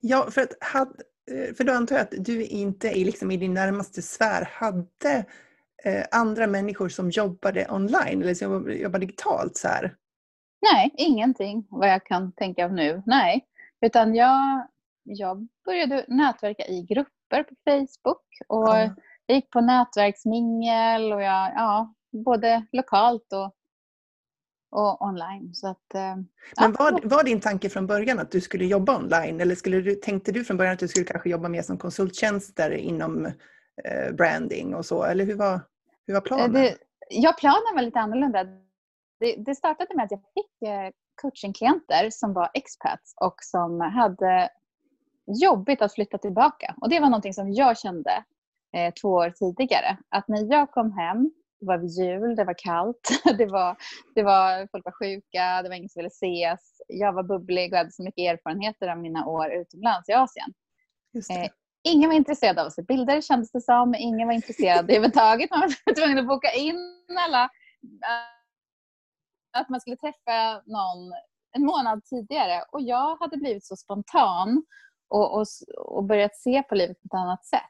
Ja, 0.00 0.30
för, 0.30 0.42
att 0.42 1.00
eh, 1.30 1.54
för 1.54 1.64
då 1.64 1.72
antar 1.72 1.96
jag 1.96 2.02
att 2.02 2.24
du 2.24 2.46
inte 2.46 2.88
i, 2.88 3.04
liksom, 3.04 3.30
i 3.30 3.36
din 3.36 3.54
närmaste 3.54 4.02
sfär 4.02 4.48
hade 4.52 5.24
eh, 5.84 6.04
andra 6.10 6.46
människor 6.46 6.88
som 6.88 7.10
jobbade 7.10 7.66
online 7.70 8.22
eller 8.22 8.34
som 8.34 8.72
jobbade 8.72 9.06
digitalt 9.06 9.56
så 9.56 9.68
här. 9.68 9.96
Nej, 10.72 10.94
ingenting 10.96 11.66
vad 11.70 11.88
jag 11.88 12.06
kan 12.06 12.32
tänka 12.32 12.64
av 12.64 12.72
nu. 12.72 13.02
Nej, 13.06 13.46
utan 13.80 14.14
jag, 14.14 14.66
jag 15.02 15.48
började 15.64 16.04
nätverka 16.08 16.66
i 16.66 16.82
grupper 16.82 17.19
på 17.44 17.54
Facebook 17.64 18.22
och 18.48 18.68
Ja. 18.68 18.90
jag 19.26 19.34
gick 19.34 19.50
på 19.50 19.60
nätverksmingel 19.60 21.12
och 21.12 21.22
jag, 21.22 21.52
ja, 21.56 21.94
både 22.12 22.66
lokalt 22.72 23.32
och, 23.32 23.54
och 24.70 25.02
online. 25.02 25.54
Så 25.54 25.68
att, 25.68 25.94
eh, 25.94 26.16
Men 26.16 26.26
ja. 26.56 26.72
var, 26.78 27.00
var 27.04 27.24
din 27.24 27.40
tanke 27.40 27.68
från 27.68 27.86
början 27.86 28.18
att 28.18 28.30
du 28.30 28.40
skulle 28.40 28.64
jobba 28.64 28.96
online 28.96 29.40
eller 29.40 29.54
skulle 29.54 29.80
du, 29.80 29.94
tänkte 29.94 30.32
du 30.32 30.44
från 30.44 30.56
början 30.56 30.72
att 30.72 30.78
du 30.78 30.88
skulle 30.88 31.06
kanske 31.06 31.30
jobba 31.30 31.48
mer 31.48 31.62
som 31.62 31.78
konsulttjänster 31.78 32.70
inom 32.70 33.26
eh, 33.84 34.12
branding 34.12 34.74
och 34.74 34.86
så? 34.86 35.04
Eller 35.04 35.24
hur 35.24 35.36
var, 35.36 35.60
hur 36.06 36.14
var 36.14 36.20
Eh, 36.20 36.24
planen? 36.24 36.52
Det, 36.52 36.76
ja, 37.10 37.34
planen 37.38 37.74
var 37.74 37.82
lite 37.82 38.00
annorlunda. 38.00 38.44
Det, 39.20 39.36
det 39.36 39.54
startade 39.54 39.94
med 39.96 40.04
att 40.04 40.10
jag 40.10 40.20
fick 40.20 40.68
eh, 40.68 40.90
coachingklienter 41.22 42.10
som 42.10 42.32
var 42.32 42.50
expats 42.54 43.14
och 43.20 43.34
som 43.40 43.80
hade 43.80 44.48
jobbigt 45.34 45.82
att 45.82 45.94
flytta 45.94 46.18
tillbaka. 46.18 46.74
Och 46.80 46.88
Det 46.88 47.00
var 47.00 47.06
någonting 47.06 47.34
som 47.34 47.52
jag 47.52 47.78
kände 47.78 48.24
eh, 48.76 48.94
två 48.94 49.08
år 49.08 49.30
tidigare. 49.30 49.96
Att 50.08 50.28
när 50.28 50.52
jag 50.52 50.70
kom 50.70 50.92
hem, 50.92 51.30
det 51.60 51.66
var 51.66 51.78
jul, 51.78 52.36
det 52.36 52.44
var 52.44 52.54
kallt, 52.58 53.08
det 53.38 53.46
var, 53.46 53.76
det 54.14 54.22
var, 54.22 54.68
folk 54.70 54.84
var 54.84 54.92
sjuka, 54.92 55.62
det 55.62 55.68
var 55.68 55.76
ingen 55.76 55.88
som 55.88 56.00
ville 56.00 56.08
ses. 56.08 56.80
Jag 56.88 57.12
var 57.12 57.22
bubblig 57.22 57.72
och 57.72 57.78
hade 57.78 57.92
så 57.92 58.02
mycket 58.02 58.32
erfarenheter 58.32 58.88
av 58.88 58.98
mina 58.98 59.26
år 59.26 59.52
utomlands 59.52 60.08
i 60.08 60.12
Asien. 60.12 60.54
Eh, 61.30 61.50
Ingen 61.82 62.10
var 62.10 62.16
intresserad 62.16 62.58
av 62.58 62.66
att 62.66 62.72
se 62.72 62.82
bilder 62.82 63.20
kändes 63.20 63.52
det 63.52 63.60
som. 63.60 63.94
Ingen 63.94 64.28
var 64.28 64.34
intresserad 64.34 64.84
överhuvudtaget. 64.90 65.50
Man 65.50 65.60
var 65.60 65.94
tvungen 65.94 66.18
att 66.18 66.26
boka 66.26 66.52
in 66.52 67.04
alla, 67.18 67.50
att 69.52 69.68
man 69.68 69.80
skulle 69.80 69.96
träffa 69.96 70.62
någon 70.66 71.12
en 71.52 71.64
månad 71.64 72.04
tidigare 72.04 72.62
och 72.72 72.80
jag 72.80 73.16
hade 73.16 73.36
blivit 73.36 73.64
så 73.64 73.76
spontan 73.76 74.64
och, 75.10 75.34
och, 75.34 75.46
och 75.78 76.04
börjat 76.04 76.36
se 76.36 76.62
på 76.62 76.74
livet 76.74 77.00
på 77.02 77.06
ett 77.06 77.14
annat 77.20 77.44
sätt. 77.44 77.60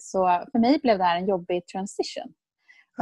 Så 0.00 0.44
för 0.52 0.58
mig 0.58 0.78
blev 0.82 0.98
det 0.98 1.04
här 1.04 1.16
en 1.16 1.28
jobbig 1.28 1.66
transition. 1.66 2.32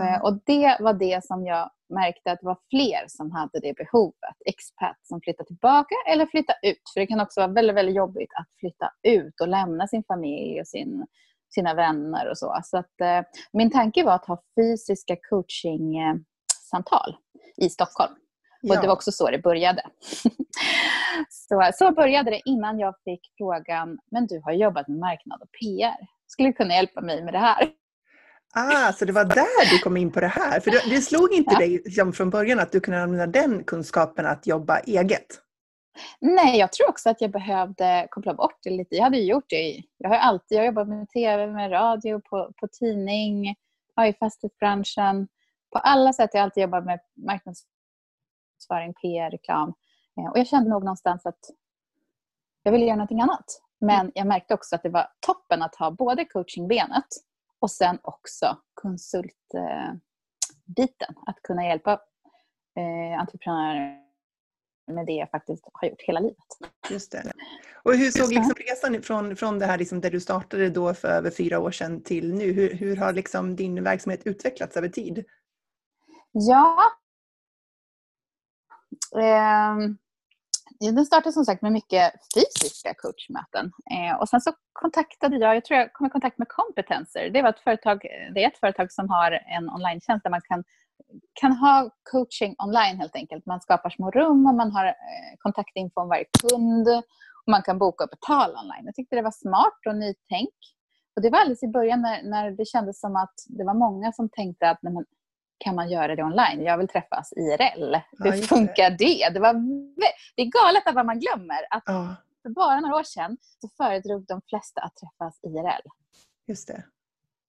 Mm. 0.01 0.23
Och 0.23 0.41
det 0.47 0.77
var 0.81 0.93
det 0.93 1.25
som 1.25 1.47
jag 1.47 1.71
märkte 1.95 2.33
att 2.33 2.41
det 2.41 2.47
var 2.47 2.59
fler 2.71 3.05
som 3.09 3.31
hade 3.31 3.61
det 3.61 3.75
behovet. 3.77 4.37
Expats 4.45 5.09
som 5.09 5.21
flyttar 5.21 5.45
tillbaka 5.45 5.95
eller 6.09 6.27
flyttar 6.27 6.57
ut. 6.63 6.83
För 6.95 7.01
det 7.01 7.07
kan 7.07 7.21
också 7.21 7.41
vara 7.41 7.53
väldigt, 7.53 7.77
väldigt 7.77 7.97
jobbigt 7.97 8.31
att 8.39 8.49
flytta 8.61 8.93
ut 9.03 9.41
och 9.41 9.49
lämna 9.49 9.87
sin 9.87 10.05
familj 10.05 10.61
och 10.61 10.67
sin, 10.67 11.07
sina 11.55 11.75
vänner 11.75 12.31
och 12.31 12.39
så. 12.39 12.61
Så 12.65 12.79
att, 12.79 13.01
eh, 13.01 13.23
min 13.53 13.71
tanke 13.71 14.05
var 14.05 14.15
att 14.15 14.27
ha 14.27 14.43
fysiska 14.57 15.17
coaching-samtal 15.31 17.17
i 17.57 17.69
Stockholm. 17.69 18.15
Ja. 18.65 18.75
Och 18.75 18.81
det 18.83 18.87
var 18.87 18.95
också 18.95 19.13
så 19.13 19.31
det 19.31 19.39
började. 19.39 19.83
så, 21.31 21.71
så 21.75 21.93
började 21.93 22.31
det 22.31 22.41
innan 22.45 22.79
jag 22.79 22.95
fick 23.05 23.21
frågan, 23.39 23.99
men 24.11 24.27
du 24.27 24.41
har 24.45 24.53
jobbat 24.53 24.89
med 24.89 24.99
marknad 24.99 25.43
och 25.43 25.49
PR. 25.61 26.07
Skulle 26.27 26.49
du 26.49 26.53
kunna 26.53 26.75
hjälpa 26.75 27.01
mig 27.01 27.25
med 27.25 27.35
det 27.35 27.39
här? 27.39 27.73
Ah, 28.55 28.93
så 28.93 29.05
det 29.05 29.13
var 29.13 29.25
där 29.25 29.71
du 29.71 29.79
kom 29.79 29.97
in 29.97 30.13
på 30.13 30.21
det 30.21 30.27
här. 30.27 30.61
För 30.61 30.71
det, 30.71 30.83
det 30.91 31.01
slog 31.01 31.33
inte 31.33 31.53
ja. 31.53 31.59
dig 31.59 31.71
liksom, 31.71 32.13
från 32.13 32.31
början 32.31 32.61
att 32.61 32.73
du 32.73 32.81
kunde 32.81 33.03
använda 33.03 33.27
den 33.41 33.65
kunskapen 33.65 34.27
att 34.27 34.47
jobba 34.47 34.79
eget? 34.79 35.27
Nej, 36.21 36.59
jag 36.59 36.73
tror 36.73 36.89
också 36.89 37.11
att 37.11 37.21
jag 37.21 37.31
behövde 37.31 38.07
koppla 38.11 38.35
bort 38.35 38.59
det 38.63 38.71
lite. 38.71 38.97
Jag 38.97 39.05
hade 39.05 39.19
gjort 39.19 39.45
det. 39.49 39.83
Jag 39.99 40.09
har 40.09 40.17
alltid 40.17 40.57
jag 40.57 40.63
har 40.63 40.67
jobbat 40.67 40.89
med 40.89 41.09
tv, 41.09 41.47
med 41.47 41.73
radio, 41.73 42.21
på, 42.21 42.53
på 42.61 42.69
tidning, 42.69 43.49
i 44.09 44.13
fastighetsbranschen. 44.19 45.29
På 45.73 45.79
alla 45.79 46.13
sätt 46.13 46.31
har 46.33 46.39
jag 46.39 46.45
alltid 46.45 46.63
jobbat 46.63 46.85
med 46.85 47.01
marknadsföring, 48.71 48.95
PR, 48.95 49.31
reklam. 49.31 49.75
Eh, 50.19 50.31
och 50.31 50.39
jag 50.39 50.47
kände 50.47 50.71
nog 50.71 50.85
någonstans 50.85 51.27
att 51.27 51.41
jag 52.63 52.73
ville 52.73 52.85
göra 52.85 52.97
någonting 52.97 53.21
annat. 53.21 53.45
Men 53.81 54.13
jag 54.15 54.27
märkte 54.27 54.55
också 54.55 54.75
att 54.75 54.83
det 54.83 54.89
var 54.89 55.07
toppen 55.21 55.63
att 55.63 55.75
ha 55.75 55.91
både 55.91 56.25
coachingbenet 56.25 57.07
och 57.61 57.71
sen 57.71 57.99
också 58.03 58.59
konsultbiten. 58.75 60.03
Att 61.27 61.43
kunna 61.43 61.65
hjälpa 61.65 61.93
eh, 62.77 63.21
entreprenörer 63.21 63.99
med 64.93 65.07
det 65.07 65.13
jag 65.13 65.31
faktiskt 65.31 65.69
har 65.73 65.89
gjort 65.89 66.03
hela 66.03 66.21
livet. 66.21 66.37
Just 66.91 67.13
det. 67.13 67.33
Och 67.85 67.95
hur 67.95 68.11
såg 68.11 68.33
liksom 68.33 68.55
resan 68.55 69.03
från, 69.03 69.37
från 69.37 69.59
det 69.59 69.67
här 69.67 69.79
liksom 69.79 70.01
där 70.01 70.11
du 70.11 70.21
startade 70.21 70.71
då 70.71 70.95
för 70.95 71.09
över 71.09 71.31
fyra 71.31 71.59
år 71.59 71.71
sedan 71.71 72.03
till 72.03 72.35
nu? 72.35 72.53
Hur, 72.53 72.75
hur 72.75 72.97
har 72.97 73.13
liksom 73.13 73.57
din 73.57 73.85
verksamhet 73.85 74.23
utvecklats 74.25 74.77
över 74.77 74.89
tid? 74.89 75.25
Ja, 76.33 76.93
eh, 79.17 79.77
den 80.91 81.07
startade 81.07 81.33
som 81.33 81.45
sagt 81.45 81.63
med 81.63 81.73
mycket 81.73 82.13
fysiska 82.35 82.95
coachmöten. 82.95 83.73
Eh, 83.91 84.21
och 84.21 84.29
sen 84.29 84.41
så 84.41 84.53
kontaktade 84.73 85.37
jag, 85.37 85.57
jag 85.57 85.65
tror 85.65 85.79
jag 85.79 85.93
kom 85.93 86.07
i 86.07 86.11
kontakt 86.11 86.39
med 86.39 86.49
Competencer. 86.49 87.31
Det, 87.31 87.43
var 87.43 87.49
ett 87.49 87.61
företag, 87.61 88.03
det 88.35 88.45
är 88.45 88.49
ett 88.49 88.59
företag 88.59 88.93
som 88.93 89.09
har 89.09 89.31
en 89.31 89.71
online 89.71 90.01
där 90.07 90.31
man 90.31 90.41
kan, 90.45 90.65
kan 91.41 91.53
ha 91.53 91.91
coaching 92.13 92.55
online 92.59 92.99
helt 92.99 93.17
enkelt. 93.17 93.47
Man 93.47 93.61
skapar 93.61 93.91
små 93.91 94.11
rum 94.11 94.47
och 94.47 94.55
man 94.55 94.73
har 94.73 94.87
eh, 94.87 94.93
kontaktinfo 95.39 96.01
om 96.01 96.09
varje 96.09 96.27
kund. 96.41 96.89
Och 97.45 97.51
man 97.51 97.63
kan 97.63 97.79
boka 97.79 98.05
och 98.05 98.11
betala 98.11 98.61
online. 98.61 98.85
Jag 98.85 98.95
tyckte 98.95 99.17
det 99.17 99.23
var 99.23 99.31
smart 99.31 99.81
och 99.87 99.97
nytänk. 99.97 100.55
Och 101.17 101.23
det 101.23 101.31
var 101.31 101.39
alldeles 101.39 101.63
i 101.63 101.69
början 101.69 102.03
när, 102.03 102.23
när 102.23 102.51
det 102.51 102.65
kändes 102.65 103.01
som 103.01 103.17
att 103.17 103.35
det 103.47 103.65
var 103.65 103.75
många 103.75 104.13
som 104.13 104.29
tänkte 104.29 104.71
att 104.71 104.79
nej 104.83 104.93
men, 104.93 105.05
kan 105.63 105.75
man 105.75 105.91
göra 105.91 106.17
det 106.17 106.23
online? 106.23 106.63
Jag 106.63 106.79
vill 106.79 106.89
träffas 106.89 107.33
IRL. 107.33 107.95
Hur 108.19 108.35
ja, 108.35 108.43
funkar 108.43 108.91
det? 108.91 109.29
Det, 109.35 109.41
var, 109.41 109.53
det 110.37 110.43
är 110.43 110.47
galet 110.47 110.95
vad 110.95 111.07
man 111.07 111.21
glömmer. 111.21 111.67
Att 111.71 111.83
ja. 111.87 112.17
För 112.43 112.51
bara 112.51 112.81
några 112.81 112.97
år 112.97 113.03
sedan 113.03 113.37
så 113.61 113.69
föredrog 113.69 114.27
de 114.27 114.41
flesta 114.49 114.81
att 114.81 114.97
träffas 114.97 115.41
IRL. 115.43 115.89
Just 116.47 116.69
det. 116.69 116.85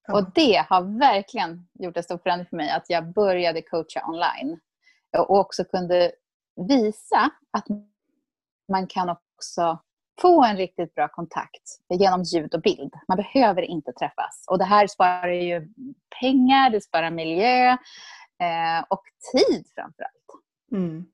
Ja. 0.08 0.14
Och 0.14 0.32
det 0.36 0.66
har 0.70 1.00
verkligen 1.00 1.68
gjort 1.74 1.98
en 1.98 2.04
stor 2.04 2.18
förändring 2.18 2.48
för 2.50 2.58
mig 2.58 2.70
att 2.70 2.90
jag 2.90 3.14
började 3.14 3.62
coacha 3.62 4.06
online. 4.08 4.60
Och 5.18 5.40
också 5.40 5.64
kunde 5.64 6.12
visa 6.68 7.30
att 7.52 7.66
man 8.68 8.88
kan 8.88 9.10
också 9.10 9.80
få 10.22 10.44
en 10.44 10.58
riktigt 10.58 10.96
bra 10.96 11.08
kontakt 11.08 11.80
genom 11.90 12.24
ljud 12.24 12.54
och 12.54 12.62
bild. 12.62 12.94
Man 13.08 13.18
behöver 13.18 13.62
inte 13.62 13.92
träffas. 13.94 14.46
Och 14.48 14.58
det 14.58 14.66
här 14.66 14.88
sparar 14.88 15.28
ju 15.28 15.68
pengar, 16.20 16.70
det 16.70 16.82
sparar 16.82 17.12
miljö 17.12 17.70
eh, 18.40 18.84
och 18.90 19.04
tid 19.32 19.66
framför 19.76 20.04
allt. 20.04 20.44
Mm. 20.72 21.06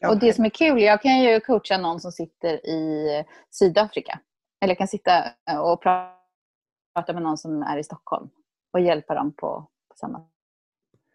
Okay. 0.00 0.10
Och 0.10 0.20
det 0.20 0.32
som 0.32 0.44
är 0.44 0.50
kul, 0.50 0.82
jag 0.82 1.02
kan 1.02 1.20
ju 1.20 1.40
coacha 1.40 1.78
någon 1.78 2.00
som 2.00 2.12
sitter 2.12 2.66
i 2.66 3.08
Sydafrika. 3.50 4.20
Eller 4.60 4.70
jag 4.70 4.78
kan 4.78 4.88
sitta 4.88 5.24
och 5.60 5.82
prata 5.82 7.12
med 7.12 7.22
någon 7.22 7.38
som 7.38 7.62
är 7.62 7.78
i 7.78 7.84
Stockholm 7.84 8.30
och 8.72 8.80
hjälpa 8.80 9.14
dem 9.14 9.32
på, 9.32 9.68
på 9.88 9.96
samma 9.96 10.26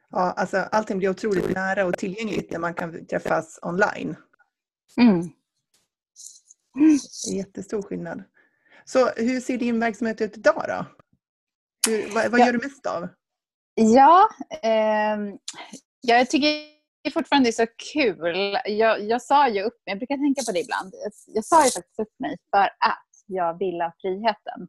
Ja, 0.09 0.31
alltså 0.31 0.57
allting 0.57 0.97
blir 0.97 1.09
otroligt 1.09 1.55
nära 1.55 1.85
och 1.85 1.97
tillgängligt 1.97 2.51
när 2.51 2.59
man 2.59 2.73
kan 2.73 3.05
träffas 3.05 3.59
online. 3.61 4.15
Mm. 4.97 5.29
Det 6.77 7.31
är 7.31 7.37
jättestor 7.37 7.81
skillnad. 7.81 8.23
Så 8.85 9.09
hur 9.09 9.39
ser 9.39 9.57
din 9.57 9.79
verksamhet 9.79 10.21
ut 10.21 10.37
idag 10.37 10.63
då? 10.67 10.85
Hur, 11.91 12.13
vad, 12.13 12.31
vad 12.31 12.39
ja. 12.39 12.45
gör 12.45 12.53
du 12.53 12.59
mest 12.59 12.85
av? 12.85 13.07
Ja, 13.75 14.29
eh, 14.63 15.17
jag 16.01 16.29
tycker 16.29 16.77
fortfarande 17.13 17.47
det 17.47 17.49
är 17.49 17.65
så 17.65 17.71
kul. 17.93 18.57
Jag, 18.65 19.01
jag 19.01 19.21
sa 19.21 19.49
ju 19.49 19.61
upp 19.61 19.81
jag 19.83 19.97
brukar 19.97 20.17
tänka 20.17 20.41
på 20.47 20.51
det 20.51 20.59
ibland. 20.59 20.93
Jag, 21.03 21.11
jag 21.35 21.45
sa 21.45 21.65
ju 21.65 21.71
faktiskt 21.71 21.99
upp 21.99 22.19
mig 22.19 22.37
för 22.51 22.63
att 22.63 23.07
jag 23.25 23.59
vill 23.59 23.81
ha 23.81 23.93
friheten. 24.01 24.67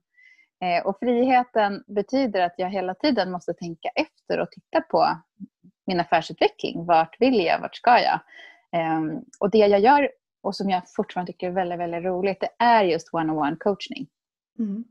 Eh, 0.64 0.86
och 0.86 0.98
friheten 0.98 1.84
betyder 1.86 2.40
att 2.40 2.54
jag 2.56 2.70
hela 2.70 2.94
tiden 2.94 3.30
måste 3.30 3.54
tänka 3.54 3.88
efter 3.88 4.38
och 4.40 4.50
titta 4.50 4.80
på 4.80 5.18
min 5.86 6.00
affärsutveckling. 6.00 6.86
Vart 6.86 7.20
vill 7.20 7.44
jag? 7.44 7.60
Vart 7.60 7.76
ska 7.76 7.98
jag? 8.00 8.20
Eh, 8.72 9.00
och 9.38 9.50
det 9.50 9.58
jag 9.58 9.80
gör 9.80 10.10
och 10.42 10.57
som 10.57 10.71
jag 10.71 10.83
fortfarande 10.97 11.33
tycker 11.33 11.47
är 11.47 11.52
väldigt, 11.52 11.78
väldigt 11.78 12.04
roligt, 12.04 12.40
det 12.40 12.64
är 12.64 12.85
just 12.85 13.09
one-on-one 13.12 13.57
coachning. 13.57 14.07
Mm. 14.59 14.85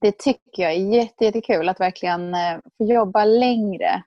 Det 0.00 0.18
tycker 0.18 0.62
jag 0.62 0.72
är 0.72 0.94
jätte, 0.94 1.24
jättekul 1.24 1.68
att 1.68 1.80
verkligen 1.80 2.34
eh, 2.34 2.58
få 2.78 2.84
jobba 2.84 3.24
längre, 3.24 4.02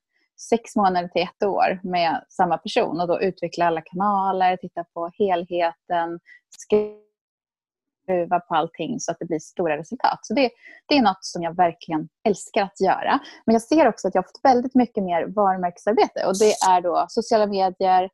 sex 0.50 0.76
månader 0.76 1.08
till 1.08 1.22
ett 1.22 1.44
år 1.44 1.80
med 1.84 2.26
samma 2.30 2.58
person 2.58 3.02
och 3.02 3.08
då 3.08 3.22
utveckla 3.22 3.66
alla 3.66 3.82
kanaler, 3.82 4.58
titta 4.58 4.84
på 4.84 5.12
helheten, 5.18 6.20
skruva 6.60 8.40
på 8.40 8.56
allting 8.56 9.00
så 9.00 9.12
att 9.12 9.20
det 9.20 9.26
blir 9.26 9.40
stora 9.40 9.78
resultat. 9.78 10.20
Så 10.22 10.34
det, 10.34 10.50
det 10.86 10.98
är 10.98 11.02
något 11.02 11.26
som 11.26 11.44
jag 11.44 11.56
verkligen 11.56 12.10
älskar 12.28 12.62
att 12.64 12.82
göra. 12.82 13.20
Men 13.46 13.54
jag 13.54 13.62
ser 13.62 13.88
också 13.88 14.08
att 14.08 14.16
jag 14.16 14.22
har 14.22 14.28
fått 14.28 14.42
väldigt 14.44 14.76
mycket 14.76 15.04
mer 15.04 15.28
varumärkesarbete 15.28 16.26
och 16.26 16.40
det 16.40 16.54
är 16.70 16.82
då 16.82 17.06
sociala 17.10 17.48
medier, 17.48 18.10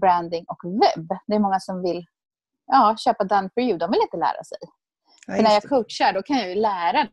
branding 0.00 0.44
och 0.48 0.64
webb. 0.64 1.08
Det 1.26 1.34
är 1.34 1.38
många 1.38 1.60
som 1.60 1.82
vill 1.82 2.06
ja, 2.72 2.96
köpa 2.96 3.24
done 3.24 3.50
for 3.54 3.62
you. 3.62 3.78
De 3.78 3.90
vill 3.90 4.00
inte 4.02 4.16
lära 4.16 4.44
sig. 4.44 4.58
Ja, 5.26 5.34
för 5.34 5.42
när 5.42 5.50
jag 5.50 5.62
coachar 5.62 6.12
då 6.12 6.22
kan 6.22 6.36
jag 6.36 6.48
ju 6.48 6.54
lära 6.54 7.08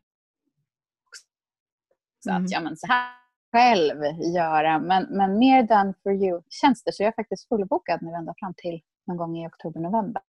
så 2.24 2.30
mm. 2.30 2.44
att 2.44 2.50
ja, 2.50 2.60
men 2.60 2.76
så 2.76 2.86
här 2.86 3.20
själv 3.52 4.02
göra. 4.34 4.78
Men, 4.78 5.06
men 5.10 5.38
mer 5.38 5.62
done 5.62 5.94
for 6.02 6.12
you-tjänster. 6.12 6.92
Så 6.92 7.02
jag 7.02 7.08
är 7.08 7.12
faktiskt 7.12 7.48
fullbokad 7.48 8.02
nu 8.02 8.12
ända 8.12 8.34
fram 8.38 8.54
till 8.56 8.80
någon 9.06 9.16
gång 9.16 9.38
i 9.38 9.48
oktober-november. 9.48 10.22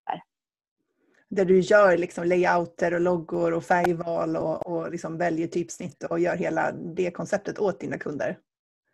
Där 1.30 1.46
du 1.46 1.60
gör 1.60 1.98
liksom 1.98 2.24
layouter 2.28 2.94
och 2.94 3.02
loggor 3.02 3.54
och 3.54 3.64
färgval 3.64 4.38
och, 4.38 4.68
och 4.68 4.92
liksom 4.92 5.18
väljer 5.18 5.48
typsnitt 5.48 6.04
och 6.04 6.20
gör 6.20 6.36
hela 6.36 6.72
det 6.72 7.12
konceptet 7.12 7.60
åt 7.60 7.80
dina 7.80 7.98
kunder. 7.98 8.38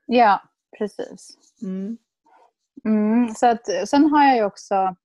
Ja, 0.06 0.42
precis. 0.78 1.38
Mm. 1.62 1.98
Mm, 2.86 3.30
så 3.36 3.48
att, 3.48 3.66
sen 3.88 4.06
har 4.06 4.26
jag 4.26 4.36
ju 4.36 4.44
också 4.44 4.96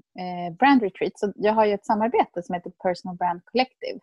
Brand 0.59 0.83
Retreat. 0.83 1.19
Så 1.19 1.33
jag 1.37 1.53
har 1.53 1.65
ju 1.65 1.73
ett 1.73 1.87
samarbete 1.87 2.43
som 2.43 2.55
heter 2.55 2.71
Personal 2.71 3.17
Brand 3.17 3.41
Collective. 3.45 4.00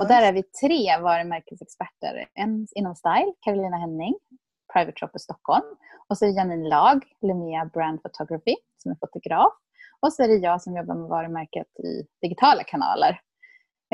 Och 0.00 0.08
där 0.08 0.22
är 0.22 0.32
vi 0.32 0.42
tre 0.42 0.98
varumärkesexperter. 0.98 2.26
En 2.34 2.66
inom 2.74 2.94
style, 2.94 3.32
Carolina 3.40 3.76
Henning, 3.76 4.14
Private 4.72 5.00
Shop 5.00 5.10
i 5.16 5.18
Stockholm. 5.18 5.64
Och 6.08 6.18
så 6.18 6.24
är 6.24 6.28
Janine 6.28 6.68
Lag, 6.68 7.04
Lumia 7.22 7.64
Brand 7.64 8.02
Photography, 8.02 8.56
som 8.76 8.90
är 8.90 8.96
fotograf. 9.00 9.52
Och 10.00 10.12
så 10.12 10.22
är 10.22 10.28
det 10.28 10.34
jag 10.34 10.62
som 10.62 10.76
jobbar 10.76 10.94
med 10.94 11.08
varumärket 11.08 11.66
i 11.78 12.06
digitala 12.22 12.64
kanaler. 12.64 13.20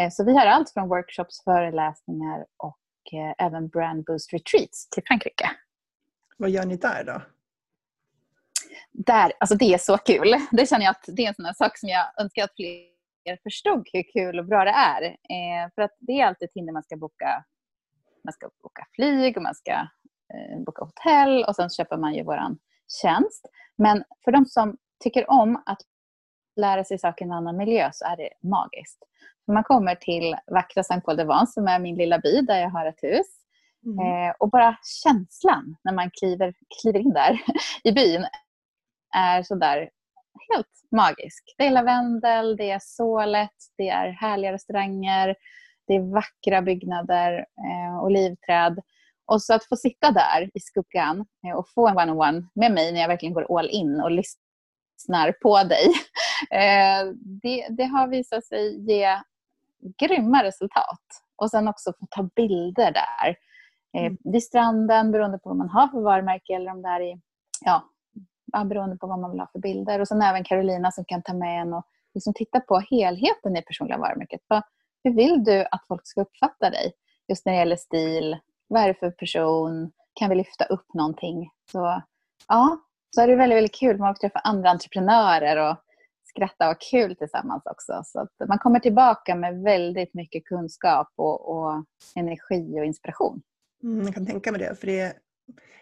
Eh, 0.00 0.11
så 0.11 0.25
vi 0.25 0.37
har 0.37 0.47
allt 0.47 0.71
från 0.71 0.88
workshops, 0.88 1.45
föreläsningar 1.45 2.47
och 2.56 3.14
eh, 3.18 3.47
även 3.47 3.68
Brand 3.68 4.04
Boost 4.04 4.33
Retreats 4.33 4.88
till 4.88 5.02
Frankrike. 5.06 5.50
Vad 6.37 6.50
gör 6.50 6.64
ni 6.64 6.76
där 6.76 7.04
då? 7.04 7.23
Där, 8.97 9.33
alltså 9.41 9.57
det 9.57 9.75
är 9.75 9.79
så 9.79 9.99
kul. 9.99 10.35
Det 10.50 10.69
känner 10.69 10.85
jag 10.85 10.91
att 10.91 11.05
det 11.07 11.25
är 11.25 11.29
en 11.29 11.35
sån 11.35 11.55
sak 11.55 11.79
som 11.79 11.88
jag 11.88 12.21
önskar 12.21 12.45
att 12.45 12.55
fler 12.57 13.38
förstod 13.43 13.88
hur 13.93 14.12
kul 14.12 14.38
och 14.38 14.47
bra 14.47 14.65
det 14.65 14.71
är. 14.71 15.03
Eh, 15.05 15.71
för 15.75 15.83
att 15.83 15.97
det 15.99 16.12
är 16.12 16.26
alltid 16.26 16.49
hinder 16.55 16.73
man 16.73 16.83
ska 16.83 16.97
boka. 16.97 17.45
Man 18.25 18.33
ska 18.33 18.50
boka 18.62 18.87
flyg 18.95 19.37
och 19.37 19.43
man 19.43 19.55
ska 19.55 19.73
eh, 19.73 20.65
boka 20.67 20.85
hotell 20.85 21.45
och 21.45 21.57
sen 21.57 21.71
köper 21.71 21.97
man 21.97 22.15
ju 22.15 22.23
våran 22.23 22.59
tjänst. 23.03 23.47
Men 23.79 24.05
för 24.25 24.33
de 24.33 24.47
som 24.47 24.76
tycker 25.05 25.31
om 25.31 25.62
att 25.67 25.79
lära 26.57 26.85
sig 26.85 26.99
saker 26.99 27.25
i 27.25 27.29
en 27.29 27.33
annan 27.33 27.57
miljö 27.57 27.91
så 27.93 28.05
är 28.05 28.17
det 28.17 28.49
magiskt. 28.49 29.03
Man 29.53 29.65
kommer 29.65 29.95
till 29.95 30.37
vackra 30.47 30.83
Sankt 30.83 31.07
Paul 31.07 31.17
de 31.17 31.25
Vence 31.25 31.53
som 31.53 31.69
är 31.69 31.79
min 31.79 31.97
lilla 31.97 32.19
by 32.19 32.41
där 32.41 32.61
jag 32.61 32.71
har 32.71 32.87
ett 32.87 33.03
hus. 33.03 33.26
Mm. 33.87 33.99
Eh, 33.99 34.35
och 34.38 34.50
bara 34.50 34.76
känslan 35.03 35.76
när 35.85 35.93
man 35.93 36.11
kliver, 36.11 36.55
kliver 36.81 36.99
in 36.99 37.12
där 37.12 37.41
i 37.85 37.93
byn 37.93 38.26
är 39.16 39.42
sådär 39.42 39.90
helt 40.52 40.66
magisk. 40.90 41.54
Det 41.58 41.66
är 41.66 41.70
lavendel, 41.70 42.56
det 42.56 42.70
är 42.70 42.80
sålet, 42.82 43.54
det 43.76 43.88
är 43.88 44.08
härliga 44.08 44.52
restauranger, 44.52 45.35
det 45.87 45.94
är 45.94 46.12
vackra 46.12 46.62
byggnader, 46.62 47.38
eh, 47.38 48.04
olivträd. 48.04 48.82
Och 49.26 49.42
så 49.42 49.54
att 49.54 49.64
få 49.64 49.76
sitta 49.76 50.11
där 50.11 50.50
i 50.54 50.61
skuggan 50.61 51.26
eh, 51.46 51.56
och 51.56 51.68
få 51.75 51.88
en 51.88 51.96
one-on-one 51.96 52.46
med 52.54 52.73
mig 52.73 52.92
när 52.92 53.00
jag 53.00 53.08
verkligen 53.08 53.35
går 53.35 53.58
all 53.58 53.70
in 53.70 54.00
och 54.00 54.11
lyssnar 54.11 55.32
på 55.42 55.62
dig. 55.62 55.87
Eh, 56.50 57.06
det, 57.42 57.66
det 57.70 57.85
har 57.85 58.08
visat 58.08 58.44
sig 58.44 58.90
ge 58.90 59.18
grymma 59.99 60.44
resultat. 60.44 61.00
Och 61.37 61.50
sen 61.50 61.68
också 61.68 61.92
få 62.00 62.06
ta 62.11 62.23
bilder 62.37 62.92
där. 62.92 63.37
Eh, 63.96 64.06
mm. 64.06 64.16
Vid 64.25 64.42
stranden, 64.42 65.12
beroende 65.12 65.38
på 65.38 65.49
vad 65.49 65.56
man 65.56 65.68
har 65.68 65.88
för 65.88 66.00
varumärke 66.00 66.52
eller 66.52 66.70
om 66.70 66.82
det 66.82 66.88
är 66.88 67.00
i, 67.00 67.20
ja, 67.64 67.85
beroende 68.65 68.97
på 68.97 69.07
vad 69.07 69.19
man 69.19 69.31
vill 69.31 69.41
ha 69.41 69.49
för 69.53 69.59
bilder. 69.59 70.00
Och 70.00 70.09
sen 70.09 70.23
även 70.23 70.45
Carolina 70.45 70.93
som 70.93 71.05
kan 71.05 71.23
ta 71.23 71.35
med 71.35 71.62
en 71.62 71.75
och 71.75 71.85
liksom 72.15 72.35
titta 72.35 72.61
på 72.61 72.79
helheten 72.91 73.57
i 73.57 73.62
personliga 73.62 73.99
varumärket. 73.99 74.41
Hur 75.05 75.15
vill 75.15 75.45
du 75.45 75.67
att 75.71 75.85
folk 75.88 76.07
ska 76.07 76.21
uppfatta 76.21 76.71
dig? 76.71 76.93
Just 77.29 77.47
när 77.47 77.53
det 77.53 77.59
gäller 77.59 77.76
stil, 77.76 78.38
vad 78.69 78.83
är 78.83 78.88
det 78.88 78.95
för 78.95 79.11
person? 79.11 79.93
Kan 80.15 80.31
vi 80.31 80.37
lyfta 80.37 80.65
upp 80.65 80.95
någonting? 80.95 81.50
Så 81.73 82.03
ja, 82.49 82.79
så 83.15 83.21
är 83.21 83.29
det 83.29 83.37
väldigt, 83.37 83.57
väldigt 83.57 83.75
kul. 83.75 83.99
Man 83.99 84.15
får 84.15 84.21
träffa 84.21 84.38
andra 84.38 84.71
entreprenörer 84.71 85.71
och 85.71 85.76
skratta 86.25 86.65
och 86.65 86.75
ha 86.75 86.79
kul 86.91 87.17
tillsammans 87.17 87.62
också. 87.67 88.03
Så 88.05 88.21
att 88.21 88.49
man 88.49 88.59
kommer 88.59 88.81
tillbaka 88.81 89.35
med 89.35 89.62
väldigt 89.62 90.15
mycket 90.15 90.45
kunskap 90.45 91.12
och, 91.17 91.57
och 91.57 91.85
energi 92.15 92.81
och 92.81 92.85
inspiration. 92.85 93.43
Mm, 93.83 94.05
jag 94.05 94.15
kan 94.15 94.26
tänka 94.26 94.53
mig 94.53 94.61
det. 94.61 94.81
För 94.81 94.87
det, 94.87 95.17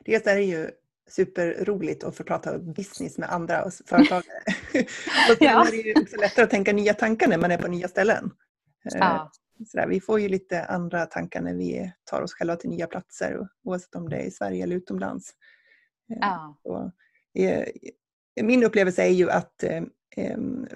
dels 0.04 0.26
är 0.26 0.34
det 0.34 0.42
ju 0.42 0.70
superroligt 1.10 2.04
att 2.04 2.16
få 2.16 2.24
prata 2.24 2.58
business 2.58 3.18
med 3.18 3.32
andra 3.32 3.70
företagare. 3.86 4.42
och 5.30 5.36
sen 5.38 5.48
ja. 5.48 5.66
är 5.66 5.70
det 5.70 5.76
ju 5.76 5.94
också 5.96 6.16
lättare 6.16 6.44
att 6.44 6.50
tänka 6.50 6.72
nya 6.72 6.94
tankar 6.94 7.28
när 7.28 7.38
man 7.38 7.50
är 7.50 7.58
på 7.58 7.68
nya 7.68 7.88
ställen. 7.88 8.30
Eh, 8.94 8.98
ja. 8.98 9.30
Sådär, 9.66 9.86
vi 9.86 10.00
får 10.00 10.20
ju 10.20 10.28
lite 10.28 10.64
andra 10.64 11.06
tankar 11.06 11.40
när 11.40 11.54
vi 11.54 11.92
tar 12.04 12.22
oss 12.22 12.34
själva 12.34 12.56
till 12.56 12.70
nya 12.70 12.86
platser 12.86 13.48
oavsett 13.64 13.94
om 13.94 14.08
det 14.08 14.16
är 14.16 14.24
i 14.24 14.30
Sverige 14.30 14.62
eller 14.62 14.76
utomlands. 14.76 15.30
Eh, 16.10 16.18
ja. 16.20 16.58
Så, 16.62 16.92
eh, 17.38 17.64
min 18.42 18.64
upplevelse 18.64 19.02
är 19.02 19.10
ju 19.10 19.30
att 19.30 19.64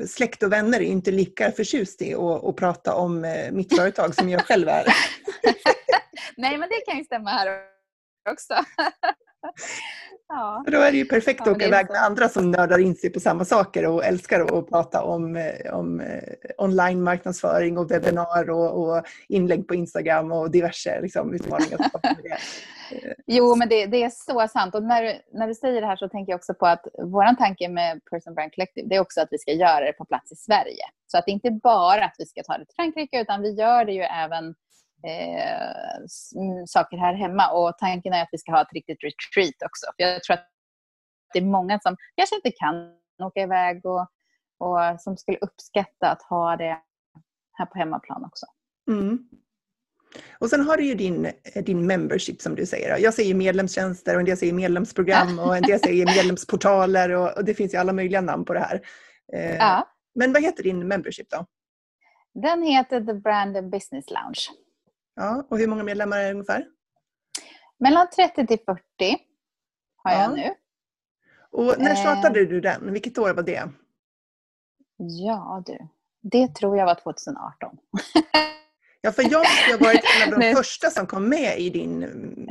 släkt 0.06 0.42
och 0.42 0.52
vänner 0.52 0.80
är 0.80 0.84
inte 0.84 1.10
lika 1.10 1.52
förtjust 1.52 2.02
i 2.02 2.14
att, 2.14 2.44
att 2.44 2.56
prata 2.56 2.94
om 2.94 3.26
mitt 3.52 3.76
företag 3.76 4.14
som 4.14 4.28
jag 4.28 4.46
själv 4.46 4.68
är. 4.68 4.84
Nej, 6.36 6.58
men 6.58 6.68
det 6.68 6.80
kan 6.86 6.98
ju 6.98 7.04
stämma 7.04 7.30
här 7.30 7.62
också. 8.30 8.54
Ja. 10.28 10.64
Då 10.66 10.78
är 10.78 10.92
det 10.92 10.98
ju 10.98 11.04
perfekt 11.04 11.40
att 11.40 11.48
åka 11.48 11.66
iväg 11.66 11.86
med 11.90 12.02
andra 12.02 12.28
som 12.28 12.50
nördar 12.50 12.78
in 12.78 12.94
sig 12.94 13.10
på 13.10 13.20
samma 13.20 13.44
saker 13.44 13.86
och 13.86 14.04
älskar 14.04 14.58
att 14.58 14.68
prata 14.68 15.02
om, 15.02 15.36
eh, 15.36 15.74
om 15.74 16.00
eh, 16.00 16.22
online-marknadsföring 16.58 17.78
och 17.78 17.90
webbinar 17.90 18.50
och, 18.50 18.82
och, 18.82 19.04
inlägg 19.28 19.68
på 19.68 19.74
Instagram 19.74 20.32
och 20.32 20.50
diverse 20.50 21.00
liksom, 21.00 21.34
utmaningar. 21.34 21.78
jo, 23.26 23.56
men 23.56 23.68
det, 23.68 23.86
det, 23.86 24.02
är 24.02 24.10
så 24.10 24.48
sant. 24.48 24.74
Och 24.74 24.82
när, 24.82 25.22
när 25.32 25.48
du 25.48 25.54
säger 25.54 25.80
det 25.80 25.86
här 25.86 25.96
så 25.96 26.08
tänker 26.08 26.32
jag 26.32 26.38
också 26.38 26.54
på 26.54 26.66
att 26.66 26.86
vår 26.98 27.34
tanke 27.34 27.68
med 27.68 28.00
Person 28.10 28.34
Brand 28.34 28.54
Collective 28.54 28.88
det 28.88 28.96
är 28.96 29.00
också 29.00 29.20
att 29.20 29.28
vi 29.30 29.38
ska 29.38 29.52
göra 29.52 29.84
det 29.84 29.92
på 29.92 30.04
plats 30.04 30.32
i 30.32 30.36
Sverige. 30.36 30.84
Så 31.06 31.18
att 31.18 31.24
det 31.26 31.32
inte 31.32 31.50
bara 31.50 32.04
att 32.04 32.14
vi 32.18 32.26
ska 32.26 32.42
ta 32.42 32.58
det 32.58 32.64
till 32.64 32.74
Frankrike 32.76 33.20
utan 33.20 33.42
vi 33.42 33.50
gör 33.50 33.84
det 33.84 33.92
ju 33.92 34.02
även 34.02 34.54
eh, 35.06 36.04
saker 36.66 36.96
här 36.96 37.14
hemma. 37.14 37.50
Och 37.50 37.78
tanken 37.78 38.12
är 38.12 38.22
att 38.22 38.28
vi 38.32 38.38
ska 38.38 38.52
ha 38.52 38.62
ett 38.62 38.72
riktigt 38.72 38.98
retreat 39.04 39.62
också. 39.66 39.86
För 39.96 40.02
jag 40.02 40.22
tror 40.22 40.34
att 40.34 40.48
det 41.32 41.38
är 41.38 41.44
många 41.44 41.80
som 41.80 41.96
kanske 42.16 42.36
inte 42.36 42.50
kan 42.50 42.74
åka 43.22 43.40
iväg 43.40 43.86
och, 43.86 44.06
och 44.58 45.00
som 45.00 45.16
skulle 45.16 45.38
uppskatta 45.38 46.10
att 46.10 46.22
ha 46.22 46.56
det 46.56 46.78
här 47.52 47.66
på 47.66 47.78
hemmaplan 47.78 48.24
också. 48.24 48.46
Mm. 48.90 49.28
Och 50.38 50.50
sen 50.50 50.60
har 50.60 50.76
du 50.76 50.84
ju 50.84 50.94
din, 50.94 51.32
din 51.54 51.86
membership 51.86 52.42
som 52.42 52.54
du 52.54 52.66
säger. 52.66 52.98
Jag 52.98 53.14
säger 53.14 53.34
medlemstjänster 53.34 54.14
och 54.14 54.20
en 54.20 54.26
del 54.26 54.36
säger 54.36 54.52
medlemsprogram 54.52 55.38
och 55.38 55.56
en 55.56 55.62
del 55.62 55.80
säger 55.80 56.06
medlemsportaler 56.16 57.10
och, 57.10 57.36
och, 57.36 57.44
det 57.44 57.54
finns 57.54 57.74
ju 57.74 57.78
alla 57.78 57.92
möjliga 57.92 58.20
namn 58.20 58.44
på 58.44 58.54
det 58.54 58.60
här. 58.60 58.80
Eh, 59.32 59.56
ja. 59.56 59.88
Men 60.14 60.32
vad 60.32 60.42
heter 60.42 60.62
din 60.62 60.88
membership 60.88 61.30
då? 61.30 61.46
Den 62.34 62.62
heter 62.62 63.00
The 63.00 63.14
Brand 63.14 63.56
and 63.56 63.70
Business 63.70 64.04
Lounge. 64.10 64.40
Ja, 65.18 65.46
och 65.48 65.58
hur 65.58 65.66
många 65.66 65.82
medlemmar 65.82 66.18
är 66.18 66.24
det 66.24 66.30
ungefär? 66.30 66.66
Mellan 67.78 68.10
30 68.10 68.46
till 68.46 68.58
40 68.58 68.82
har 69.96 70.12
ja. 70.12 70.22
jag 70.22 70.36
nu. 70.36 70.54
Och 71.50 71.74
när 71.78 71.90
eh. 71.90 71.96
startade 71.96 72.46
du 72.46 72.60
den? 72.60 72.92
Vilket 72.92 73.18
år 73.18 73.34
var 73.34 73.42
det? 73.42 73.68
Ja 74.96 75.62
du, 75.66 75.78
det 76.22 76.54
tror 76.54 76.78
jag 76.78 76.86
var 76.86 76.94
2018. 76.94 77.78
Ja, 79.00 79.12
för 79.12 79.22
jag 79.22 79.38
har 79.38 79.78
varit 79.84 80.04
en 80.16 80.32
av 80.32 80.40
de 80.40 80.54
första 80.56 80.90
som 80.90 81.06
kom 81.06 81.28
med 81.28 81.58
i 81.58 81.70
din 81.70 81.98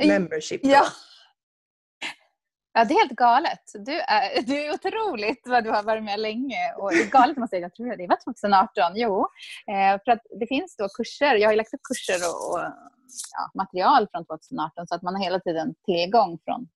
membership. 0.06 0.60
Ja. 0.64 0.86
Ja, 2.72 2.84
det 2.84 2.94
är 2.94 2.98
helt 2.98 3.16
galet. 3.16 3.62
Du 3.74 4.00
är, 4.00 4.42
du 4.46 4.66
är 4.66 4.74
otroligt 4.74 5.42
vad 5.46 5.64
du 5.64 5.70
har 5.70 5.82
varit 5.82 6.04
med 6.04 6.20
länge. 6.20 6.72
Och 6.76 6.90
det 6.90 7.02
är 7.02 7.10
galet 7.10 7.36
man 7.36 7.48
säger, 7.48 7.62
jag 7.62 7.74
tror 7.74 7.96
det 7.96 8.06
var 8.06 8.24
2018. 8.24 8.92
Jo, 8.94 9.28
eh, 9.66 10.00
för 10.04 10.12
att 10.12 10.22
det 10.40 10.46
finns 10.46 10.76
då 10.76 10.88
kurser. 10.88 11.34
Jag 11.34 11.48
har 11.48 11.56
lagt 11.56 11.74
upp 11.74 11.82
kurser 11.82 12.18
och, 12.28 12.52
och 12.52 12.60
ja, 13.36 13.50
material 13.54 14.08
från 14.10 14.24
2018 14.24 14.86
så 14.86 14.94
att 14.94 15.02
man 15.02 15.14
har 15.14 15.22
hela 15.22 15.40
tiden 15.40 15.74
tillgång 15.86 16.38
från 16.44 16.68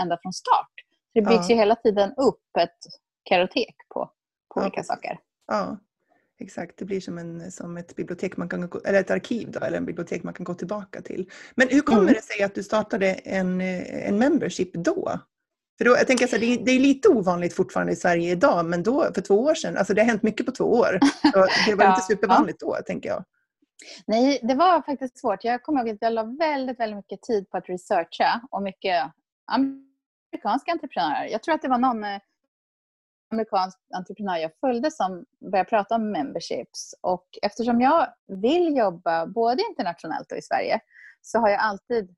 ända 0.00 0.18
från 0.22 0.32
start. 0.32 0.72
det 1.14 1.22
byggs 1.22 1.48
ja. 1.48 1.54
ju 1.54 1.54
hela 1.54 1.76
tiden 1.76 2.14
upp 2.16 2.56
ett 2.58 2.78
karotek 3.24 3.76
på, 3.94 4.10
på 4.54 4.60
ja. 4.60 4.62
olika 4.62 4.82
saker. 4.82 5.18
Ja. 5.46 5.78
Exakt, 6.38 6.78
det 6.78 6.84
blir 6.84 7.00
som, 7.00 7.18
en, 7.18 7.50
som 7.50 7.76
ett 7.76 7.96
bibliotek 7.96 8.36
man 8.36 8.48
kan, 8.48 8.70
eller 8.84 9.00
ett 9.00 9.10
arkiv 9.10 9.50
då, 9.50 9.60
eller 9.60 9.78
en 9.78 9.86
bibliotek 9.86 10.22
man 10.22 10.34
kan 10.34 10.44
gå 10.44 10.54
tillbaka 10.54 11.02
till. 11.02 11.30
Men 11.54 11.68
hur 11.68 11.80
kommer 11.80 12.02
mm. 12.02 12.14
det 12.14 12.22
sig 12.22 12.42
att 12.42 12.54
du 12.54 12.62
startade 12.62 13.12
en, 13.12 13.60
en 13.60 14.18
membership 14.18 14.72
då? 14.72 15.20
För 15.78 15.84
då, 15.84 15.90
jag 15.90 16.06
tänker 16.06 16.24
att 16.24 16.30
det, 16.30 16.56
det 16.56 16.70
är 16.70 16.80
lite 16.80 17.08
ovanligt 17.08 17.54
fortfarande 17.54 17.92
i 17.92 17.96
Sverige 17.96 18.32
idag, 18.32 18.66
men 18.66 18.82
då 18.82 19.12
för 19.14 19.20
två 19.20 19.34
år 19.34 19.54
sedan, 19.54 19.76
alltså 19.76 19.94
det 19.94 20.00
har 20.00 20.06
hänt 20.06 20.22
mycket 20.22 20.46
på 20.46 20.52
två 20.52 20.64
år. 20.64 20.98
Så 21.32 21.46
det 21.66 21.74
var 21.74 21.84
ja, 21.84 21.90
inte 21.90 22.02
supervanligt 22.02 22.58
ja. 22.60 22.66
då, 22.66 22.82
tänker 22.86 23.08
jag. 23.08 23.24
Nej, 24.06 24.40
det 24.42 24.54
var 24.54 24.82
faktiskt 24.82 25.18
svårt. 25.18 25.44
Jag 25.44 25.62
kommer 25.62 25.80
ihåg 25.80 25.90
att 25.90 25.98
jag 26.00 26.12
la 26.12 26.22
väldigt, 26.22 26.80
väldigt 26.80 26.96
mycket 26.96 27.22
tid 27.22 27.50
på 27.50 27.56
att 27.56 27.68
researcha 27.68 28.40
och 28.50 28.62
mycket 28.62 29.12
amerikanska 29.46 30.72
entreprenörer. 30.72 31.28
Jag 31.30 31.42
tror 31.42 31.54
att 31.54 31.62
det 31.62 31.68
var 31.68 31.78
någon 31.78 32.04
eh, 32.04 32.18
amerikansk 33.32 33.78
entreprenör 33.94 34.36
jag 34.36 34.50
följde 34.60 34.90
som 34.90 35.24
började 35.50 35.70
prata 35.70 35.94
om 35.94 36.10
memberships. 36.10 36.94
Och 37.00 37.26
eftersom 37.42 37.80
jag 37.80 38.08
vill 38.26 38.76
jobba 38.76 39.26
både 39.26 39.62
internationellt 39.70 40.32
och 40.32 40.38
i 40.38 40.42
Sverige 40.42 40.80
så 41.20 41.38
har 41.38 41.48
jag 41.48 41.60
alltid 41.60 42.14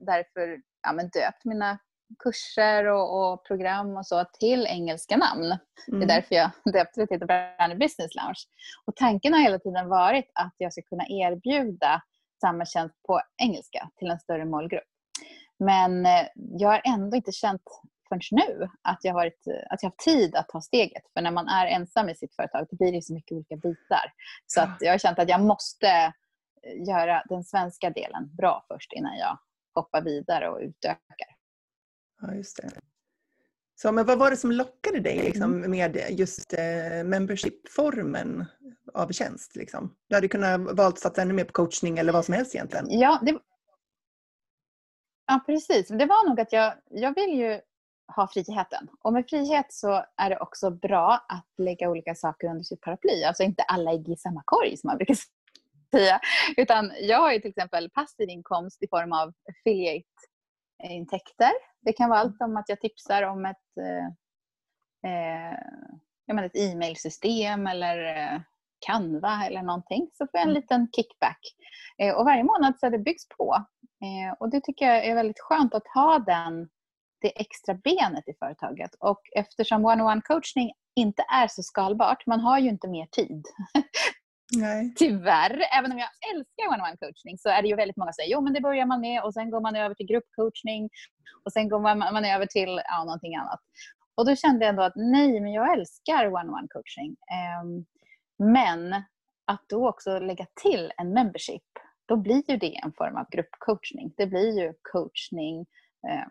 därför 0.00 0.60
ja, 0.82 0.92
men 0.92 1.08
döpt 1.08 1.44
mina 1.44 1.78
kurser 2.18 2.86
och, 2.86 3.32
och, 3.32 3.46
program 3.46 3.96
och 3.96 4.06
så 4.06 4.24
till 4.40 4.66
engelska 4.66 5.16
namn. 5.16 5.44
Mm. 5.44 5.58
Det 5.86 5.92
är 5.92 5.94
mm. 5.96 6.08
därför 6.08 6.34
jag 6.34 6.50
döpte 6.72 7.00
det 7.00 7.06
till 7.06 7.20
The 7.20 7.26
Brand 7.26 7.78
Business 7.78 8.14
Lounge. 8.14 8.44
Och 8.84 8.96
tanken 8.96 9.32
har 9.32 9.40
hela 9.40 9.58
tiden 9.58 9.88
varit 9.88 10.30
att 10.34 10.54
jag 10.56 10.72
ska 10.72 10.82
kunna 10.82 11.04
erbjuda 11.08 12.02
samma 12.40 12.64
tjänst 12.64 12.94
på 13.06 13.20
engelska 13.42 13.90
till 13.98 14.10
en 14.10 14.20
större 14.20 14.44
målgrupp. 14.44 14.88
Men 15.58 16.06
eh, 16.06 16.26
jag 16.34 16.68
har 16.68 16.82
ändå 16.84 17.16
inte 17.16 17.32
känt 17.32 17.62
förrän 18.08 18.20
nu 18.30 18.68
att 18.82 18.98
jag, 19.02 19.14
varit, 19.14 19.42
att 19.70 19.82
jag 19.82 19.90
har 19.90 20.04
tid 20.04 20.34
att 20.34 20.48
ta 20.48 20.60
steget. 20.60 21.02
För 21.14 21.22
när 21.22 21.30
man 21.30 21.48
är 21.48 21.66
ensam 21.66 22.08
i 22.08 22.14
sitt 22.14 22.34
företag 22.36 22.66
då 22.70 22.76
blir 22.76 22.92
det 22.92 23.02
så 23.02 23.14
mycket 23.14 23.32
olika 23.32 23.56
bitar. 23.56 24.12
Så 24.46 24.60
att 24.60 24.76
jag 24.80 24.92
har 24.92 24.98
känt 24.98 25.18
att 25.18 25.28
jag 25.28 25.40
måste 25.40 25.88
eh, 25.88 26.88
göra 26.88 27.22
den 27.28 27.44
svenska 27.44 27.90
delen 27.90 28.36
bra 28.36 28.64
först 28.68 28.92
innan 28.92 29.16
jag 29.16 29.38
hoppar 29.74 30.02
vidare 30.02 30.48
och 30.48 30.58
utökar. 30.60 31.36
Ja, 32.20 32.34
just 32.34 32.56
det. 32.56 32.70
Så, 33.80 33.92
men 33.92 34.06
vad 34.06 34.18
var 34.18 34.30
det 34.30 34.36
som 34.36 34.52
lockade 34.52 35.00
dig 35.00 35.22
liksom, 35.22 35.54
mm. 35.54 35.70
med 35.70 36.04
just 36.10 36.52
eh, 36.52 37.04
membership-formen 37.04 38.46
av 38.94 39.12
tjänst? 39.12 39.56
Liksom? 39.56 39.96
Du 40.08 40.14
hade 40.14 40.28
kunnat 40.28 40.60
valt 40.60 40.98
satsa 40.98 41.22
ännu 41.22 41.34
mer 41.34 41.44
på 41.44 41.52
coachning 41.52 41.98
eller 41.98 42.12
vad 42.12 42.24
som 42.24 42.34
helst 42.34 42.54
egentligen. 42.54 42.86
Ja, 42.88 43.20
det, 43.22 43.38
ja 45.26 45.42
precis. 45.46 45.88
Det 45.88 46.06
var 46.06 46.28
nog 46.28 46.40
att 46.40 46.52
jag, 46.52 46.74
jag 46.90 47.14
vill 47.14 47.38
ju 47.38 47.60
ha 48.16 48.28
friheten. 48.28 48.88
Och 49.02 49.12
med 49.12 49.24
frihet 49.28 49.72
så 49.72 50.04
är 50.16 50.30
det 50.30 50.38
också 50.38 50.70
bra 50.70 51.24
att 51.28 51.46
lägga 51.58 51.90
olika 51.90 52.14
saker 52.14 52.48
under 52.48 52.64
sitt 52.64 52.80
paraply. 52.80 53.24
Alltså 53.24 53.42
inte 53.42 53.62
alla 53.62 53.92
ägg 53.92 54.08
i 54.08 54.16
samma 54.16 54.42
korg 54.44 54.76
som 54.76 54.88
man 54.88 54.96
brukar 54.96 55.16
säga. 55.90 56.20
Utan 56.56 56.92
jag 57.00 57.20
har 57.20 57.32
ju 57.32 57.40
till 57.40 57.50
exempel 57.50 57.90
passiv 57.90 58.28
inkomst 58.28 58.82
i 58.82 58.88
form 58.88 59.12
av 59.12 59.32
affiliate 59.50 60.08
intäkter. 60.84 61.52
Det 61.80 61.92
kan 61.92 62.10
vara 62.10 62.20
allt 62.20 62.40
om 62.40 62.56
att 62.56 62.68
jag 62.68 62.80
tipsar 62.80 63.22
om 63.22 63.46
ett, 63.46 63.56
eh, 65.06 65.58
jag 66.26 66.44
ett 66.44 66.56
e-mailsystem 66.56 67.66
eller 67.66 68.16
eh, 68.16 68.40
Canva 68.86 69.46
eller 69.46 69.62
någonting. 69.62 70.10
Så 70.12 70.24
får 70.24 70.30
jag 70.32 70.42
en 70.42 70.48
mm. 70.48 70.62
liten 70.62 70.88
kickback. 70.96 71.40
Eh, 71.98 72.14
och 72.14 72.24
varje 72.24 72.44
månad 72.44 72.78
så 72.78 72.86
har 72.86 72.90
det 72.90 72.98
byggts 72.98 73.28
på. 73.28 73.64
Eh, 74.02 74.34
och 74.40 74.50
det 74.50 74.60
tycker 74.60 74.86
jag 74.86 75.04
är 75.04 75.14
väldigt 75.14 75.40
skönt 75.40 75.74
att 75.74 75.88
ha 75.94 76.18
den, 76.18 76.68
det 77.20 77.40
extra 77.40 77.74
benet 77.74 78.28
i 78.28 78.34
företaget. 78.38 78.94
Och 78.98 79.20
eftersom 79.36 79.84
one-on-one 79.84 80.20
coachning 80.20 80.72
inte 80.96 81.24
är 81.32 81.48
så 81.48 81.62
skalbart, 81.62 82.26
man 82.26 82.40
har 82.40 82.58
ju 82.58 82.68
inte 82.68 82.88
mer 82.88 83.06
tid. 83.06 83.46
Nej. 84.56 84.94
Tyvärr, 84.96 85.62
även 85.78 85.92
om 85.92 85.98
jag 85.98 86.08
älskar 86.34 86.68
one-on-one 86.68 86.96
coachning 86.96 87.38
så 87.38 87.48
är 87.48 87.62
det 87.62 87.68
ju 87.68 87.76
väldigt 87.76 87.96
många 87.96 88.12
som 88.12 88.22
säger 88.22 88.32
jo 88.32 88.40
men 88.40 88.52
det 88.52 88.60
börjar 88.60 88.86
man 88.86 89.00
med 89.00 89.22
och 89.22 89.34
sen 89.34 89.50
går 89.50 89.60
man 89.60 89.76
över 89.76 89.94
till 89.94 90.06
gruppcoachning 90.06 90.90
och 91.44 91.52
sen 91.52 91.68
går 91.68 91.80
man, 91.80 91.98
man 91.98 92.24
över 92.24 92.46
till 92.46 92.80
ja, 92.84 93.04
någonting 93.04 93.36
annat. 93.36 93.60
Och 94.14 94.26
då 94.26 94.36
kände 94.36 94.64
jag 94.64 94.70
ändå 94.70 94.82
att 94.82 94.96
nej, 94.96 95.40
men 95.40 95.52
jag 95.52 95.78
älskar 95.78 96.26
one-on-one 96.26 96.68
coaching. 96.68 97.16
Um, 97.62 97.86
men 98.52 99.02
att 99.44 99.64
då 99.68 99.88
också 99.88 100.18
lägga 100.18 100.46
till 100.62 100.92
en 100.96 101.12
membership, 101.12 101.62
då 102.06 102.16
blir 102.16 102.50
ju 102.50 102.56
det 102.56 102.76
en 102.76 102.92
form 102.92 103.16
av 103.16 103.26
gruppcoachning. 103.30 104.12
Det 104.16 104.26
blir 104.26 104.60
ju 104.60 104.74
coachning 104.92 105.66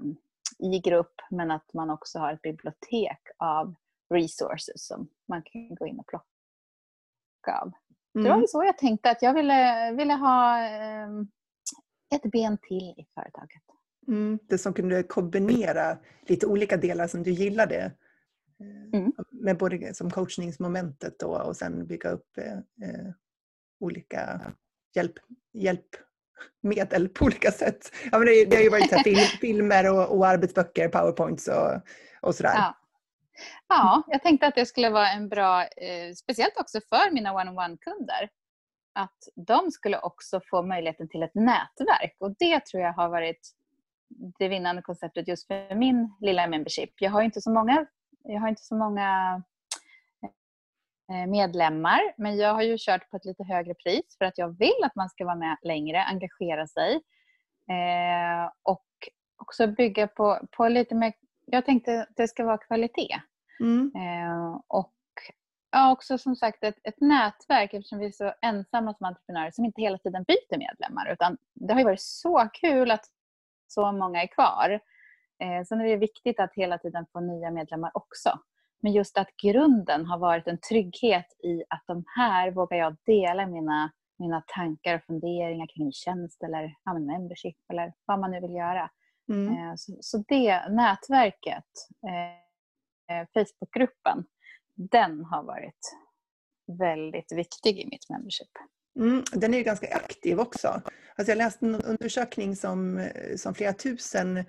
um, 0.02 0.18
i 0.60 0.80
grupp 0.80 1.14
men 1.30 1.52
att 1.52 1.74
man 1.74 1.90
också 1.90 2.20
har 2.20 2.34
ett 2.34 2.42
bibliotek 2.42 3.22
av 3.38 3.76
resources 4.14 4.88
som 4.88 5.10
man 5.28 5.42
kan 5.42 5.76
gå 5.76 5.88
in 5.88 6.00
och 6.00 6.08
plocka 6.08 7.62
av. 7.62 7.72
Mm. 8.16 8.24
Det 8.24 8.30
var 8.30 8.48
så 8.48 8.64
jag 8.64 8.78
tänkte 8.78 9.10
att 9.10 9.22
jag 9.22 9.34
ville, 9.34 9.92
ville 9.92 10.14
ha 10.14 10.60
um, 11.06 11.32
ett 12.16 12.32
ben 12.32 12.58
till 12.58 12.96
i 12.98 13.06
företaget. 13.16 13.64
Mm, 14.08 14.40
det 14.44 14.58
som 14.58 14.74
kunde 14.74 15.04
kombinera 15.04 15.98
lite 16.22 16.48
olika 16.48 16.78
delar 16.78 17.08
som 17.08 17.24
du 17.24 17.32
gillade. 17.32 17.92
Mm. 18.94 19.12
Med 19.32 19.58
både 19.58 19.94
som 19.94 20.12
coachningsmomentet 20.12 21.20
då, 21.20 21.42
och 21.42 21.56
sen 21.56 21.88
bygga 21.88 22.10
upp 22.10 22.38
eh, 22.38 22.90
eh, 22.90 23.12
olika 23.80 24.42
hjälp, 25.54 25.96
hjälpmedel 26.62 27.10
på 27.10 27.26
olika 27.26 27.52
sätt. 27.52 27.92
Ja, 28.12 28.18
men 28.18 28.28
det, 28.28 28.46
det 28.46 28.56
har 28.56 28.64
ju 28.64 28.70
varit 28.70 28.90
så 28.90 29.00
film, 29.00 29.18
filmer 29.42 29.92
och, 29.92 30.18
och, 30.18 30.28
arbetsböcker, 30.28 30.90
powerpoints 30.90 31.48
och, 31.48 31.82
och 32.22 32.36
sådär. 32.36 32.54
Ja. 32.56 32.78
ja, 33.68 34.04
jag 34.08 34.24
tänkte 34.24 34.48
att 34.48 34.56
det 34.56 34.66
skulle 34.66 34.90
vara 34.90 35.10
en 35.10 35.30
bra, 35.30 35.62
eh, 35.62 36.14
speciellt 36.16 36.58
också 36.58 36.80
för 36.90 37.12
mina 37.12 37.34
one-on-one-kunder, 37.34 38.30
att 38.96 39.18
de 39.48 39.72
skulle 39.72 40.00
också 40.00 40.42
få 40.50 40.64
möjligheten 40.64 41.10
till 41.10 41.24
ett 41.24 41.36
nätverk 41.36 42.16
och 42.20 42.36
det 42.40 42.66
tror 42.66 42.84
jag 42.84 42.94
har 42.94 43.10
varit 43.10 43.52
det 44.40 44.48
vinnande 44.48 44.82
konceptet 44.82 45.28
just 45.28 45.48
för 45.48 45.76
min 45.76 46.14
lilla 46.20 46.48
membership. 46.48 46.90
Jag 47.00 47.12
har 47.12 47.22
inte 47.22 47.42
så 47.42 47.52
många, 47.52 47.86
jag 48.24 48.40
har 48.40 48.48
inte 48.50 48.64
så 48.64 48.76
många 48.76 49.44
medlemmar 51.28 52.00
men 52.18 52.38
jag 52.38 52.54
har 52.54 52.62
ju 52.62 52.78
kört 52.80 53.10
på 53.10 53.18
ett 53.18 53.26
lite 53.26 53.44
högre 53.44 53.74
pris 53.74 54.18
för 54.18 54.26
att 54.26 54.38
jag 54.38 54.60
vill 54.60 54.84
att 54.84 54.96
man 54.96 55.10
ska 55.10 55.26
vara 55.26 55.36
med 55.36 55.58
längre, 55.62 56.04
engagera 56.04 56.68
sig 56.68 56.94
eh, 57.70 58.52
och 58.64 58.86
också 59.38 59.68
bygga 59.68 60.08
på, 60.08 60.40
på 60.52 60.68
lite 60.68 60.96
mer, 60.96 61.14
jag 61.46 61.66
tänkte 61.66 62.02
att 62.02 62.16
det 62.16 62.28
ska 62.28 62.46
vara 62.46 62.58
kvalitet. 62.58 63.22
Mm. 63.60 63.92
Eh, 63.96 64.62
och 64.68 64.94
ja, 65.72 65.92
också 65.92 66.18
som 66.18 66.36
sagt 66.36 66.64
ett, 66.64 66.78
ett 66.84 67.02
nätverk 67.02 67.74
eftersom 67.74 68.00
vi 68.00 68.06
är 68.06 68.12
så 68.12 68.34
ensamma 68.42 68.94
som 68.94 69.06
entreprenörer 69.06 69.52
som 69.52 69.66
inte 69.66 69.82
hela 69.82 69.98
tiden 69.98 70.24
byter 70.24 70.58
medlemmar 70.58 71.12
utan 71.12 71.38
det 71.54 71.74
har 71.74 71.80
ju 71.80 71.86
varit 71.86 72.02
så 72.02 72.50
kul 72.54 72.92
att 72.92 73.06
så 73.68 73.92
många 73.92 74.24
är 74.24 74.28
kvar. 74.28 74.80
Eh, 75.40 75.64
sen 75.66 75.82
är 75.82 75.86
det 75.86 75.98
viktigt 75.98 76.40
att 76.40 76.54
hela 76.54 76.78
tiden 76.78 77.06
få 77.14 77.20
nya 77.20 77.52
medlemmar 77.52 77.92
också. 77.94 78.40
Men 78.82 78.92
just 78.92 79.18
att 79.18 79.28
grunden 79.44 80.06
har 80.06 80.18
varit 80.18 80.48
en 80.48 80.60
trygghet 80.70 81.26
i 81.44 81.64
att 81.70 81.84
de 81.88 82.04
här 82.18 82.52
vågar 82.52 82.78
jag 82.78 82.98
dela 83.06 83.48
mina, 83.48 83.92
mina 84.20 84.44
tankar 84.48 84.96
och 84.96 85.04
funderingar 85.04 85.68
kring 85.68 85.92
tjänst 85.92 86.44
eller 86.44 86.76
ja, 86.84 87.00
membership 87.00 87.58
eller 87.74 87.94
vad 88.06 88.20
man 88.20 88.32
nu 88.32 88.40
vill 88.42 88.56
göra. 88.56 88.90
Mm. 89.30 89.54
Eh, 89.54 89.74
så, 89.76 89.98
så, 90.02 90.24
det 90.28 90.70
nätverket, 90.70 91.66
eh, 92.08 93.28
Facebookgruppen, 93.34 94.26
den 94.76 95.26
har 95.26 95.44
varit 95.44 95.80
väldigt 96.80 97.32
viktig 97.32 97.80
i 97.80 97.86
mitt 97.86 98.10
membership. 98.10 98.52
Mm, 99.00 99.24
den 99.32 99.54
är 99.54 99.58
ju 99.58 99.64
ganska 99.64 99.96
aktiv 99.96 100.40
också. 100.40 100.68
Alltså 101.16 101.32
jag 101.32 101.38
läste 101.38 101.66
en 101.66 101.76
undersökning 101.76 102.56
som, 102.56 103.10
som 103.36 103.54
flera 103.54 103.74
tusen 103.74 104.46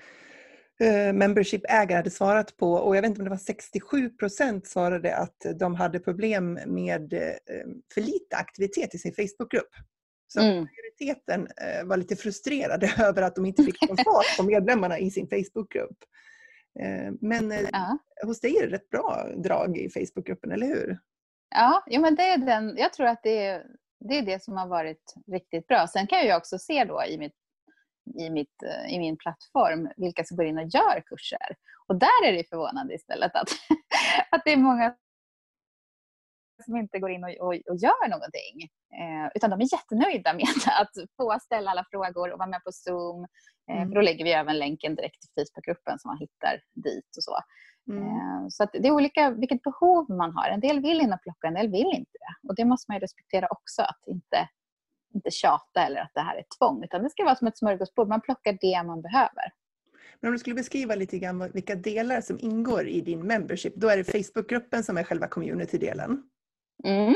eh, 0.81 1.13
Membership-ägare 1.13 1.97
hade 1.97 2.11
svarat 2.11 2.57
på 2.57 2.73
och 2.73 2.97
jag 2.97 3.03
vet 3.03 3.09
inte 3.09 3.21
om 3.21 3.25
det 3.25 3.31
var 3.31 3.37
67 3.37 4.11
procent 4.11 4.67
svarade 4.67 5.17
att 5.17 5.47
de 5.59 5.75
hade 5.75 5.99
problem 5.99 6.59
med 6.67 7.13
eh, 7.13 7.21
för 7.95 8.01
lite 8.01 8.37
aktivitet 8.37 8.95
i 8.95 8.99
sin 8.99 9.15
Facebookgrupp. 9.15 9.71
Så 10.27 10.41
mm. 10.41 10.55
majoriteten 10.55 11.49
eh, 11.57 11.85
var 11.85 11.97
lite 11.97 12.17
frustrerade 12.17 12.95
över 12.99 13.23
att 13.23 13.35
de 13.35 13.47
inte 13.47 13.63
fick 13.63 13.89
någon 13.89 13.97
fart 13.97 14.37
på 14.37 14.43
medlemmarna 14.43 14.99
i 14.99 15.11
sin 15.11 15.29
Facebookgrupp. 15.29 15.99
Men 17.21 17.51
ja. 17.73 17.99
hos 18.25 18.41
dig 18.41 18.57
är 18.57 18.67
det 18.67 18.77
rätt 18.77 18.91
bra 18.91 19.29
drag 19.45 19.79
i 19.79 19.91
Facebookgruppen, 19.91 20.53
eller 20.53 20.67
hur? 20.67 20.99
Ja, 21.51 21.85
jo, 21.87 22.01
men 22.01 22.15
det 22.15 22.23
är 22.23 22.39
den, 22.39 22.77
jag 22.77 22.93
tror 22.93 23.07
att 23.07 23.23
det 23.23 23.47
är 23.47 23.63
det 24.01 24.19
är 24.19 24.23
det 24.23 24.43
som 24.43 24.57
har 24.57 24.67
varit 24.67 25.15
riktigt 25.33 25.67
bra. 25.67 25.87
Sen 25.87 26.07
kan 26.07 26.27
jag 26.27 26.37
också 26.37 26.59
se 26.59 26.85
då 26.85 27.05
i, 27.05 27.19
mitt, 27.19 27.35
i, 28.15 28.31
mitt, 28.31 28.63
eh, 28.63 28.95
i 28.95 28.99
min 28.99 29.17
plattform 29.17 29.89
vilka 29.97 30.25
som 30.25 30.37
går 30.37 30.47
in 30.47 30.59
och 30.59 30.69
gör 30.75 31.03
kurser. 31.07 31.57
Och 31.87 31.97
där 31.97 32.25
är 32.27 32.33
det 32.33 32.49
förvånande 32.49 32.95
istället 32.95 33.37
att, 33.37 33.49
att 34.31 34.43
det 34.45 34.53
är 34.53 34.57
många 34.57 34.95
som 36.65 36.77
inte 36.77 36.99
går 36.99 37.11
in 37.11 37.25
och, 37.25 37.31
och, 37.31 37.55
och 37.71 37.77
gör 37.77 38.09
någonting. 38.09 38.55
Eh, 39.01 39.31
utan 39.35 39.51
de 39.51 39.61
är 39.61 39.73
jättenöjda 39.73 40.35
med 40.35 40.47
att 40.81 40.93
få 41.17 41.39
ställa 41.43 41.71
alla 41.71 41.85
frågor 41.91 42.33
och 42.33 42.39
vara 42.39 42.49
med 42.49 42.65
på 42.65 42.73
Zoom. 42.73 43.27
Eh, 43.71 43.77
mm. 43.77 43.89
För 43.89 43.95
då 43.95 44.01
lägger 44.01 44.25
vi 44.25 44.33
även 44.33 44.59
länken 44.59 44.95
direkt 44.95 45.21
till 45.21 45.31
Facebookgruppen 45.37 45.99
så 45.99 46.09
man 46.09 46.19
hittar 46.19 46.63
dit 46.75 47.17
och 47.17 47.25
så. 47.25 47.37
Mm. 47.91 48.05
Eh, 48.05 48.47
så 48.49 48.67
det 48.73 48.89
är 48.89 48.91
olika 48.91 49.31
vilket 49.31 49.63
behov 49.63 50.11
man 50.11 50.33
har. 50.33 50.49
En 50.49 50.61
del 50.61 50.81
vill 50.81 51.01
in 51.01 51.13
och 51.13 51.23
plocka, 51.23 51.49
en 51.49 51.55
del 51.55 51.69
vill 51.69 51.91
inte 51.95 52.19
det. 52.25 52.49
Och 52.49 52.55
det 52.55 52.65
måste 52.65 52.93
man 52.93 53.01
respektera 53.01 53.47
också, 53.51 53.83
att 53.83 54.03
inte, 54.07 54.49
inte 55.15 55.31
tjata 55.31 55.87
eller 55.87 56.01
att 56.01 56.11
det 56.15 56.21
här 56.21 56.37
är 56.37 56.45
tvång. 56.59 56.85
Utan 56.85 57.03
det 57.03 57.11
ska 57.11 57.25
vara 57.25 57.37
som 57.37 57.49
ett 57.49 57.59
smörgåsbord, 57.59 58.09
man 58.09 58.21
plockar 58.21 58.59
det 58.61 58.83
man 58.87 59.03
behöver. 59.03 59.53
Men 60.21 60.29
om 60.29 60.33
du 60.33 60.39
skulle 60.39 60.55
beskriva 60.55 60.95
lite 60.95 61.19
grann 61.19 61.51
vilka 61.55 61.75
delar 61.75 62.21
som 62.21 62.39
ingår 62.41 62.87
i 62.89 63.01
din 63.01 63.27
membership, 63.27 63.75
då 63.77 63.89
är 63.89 63.97
det 63.97 64.05
Facebookgruppen 64.05 64.85
som 64.85 64.97
är 64.97 65.05
själva 65.05 65.29
community-delen. 65.29 66.23
Mm. 66.85 67.15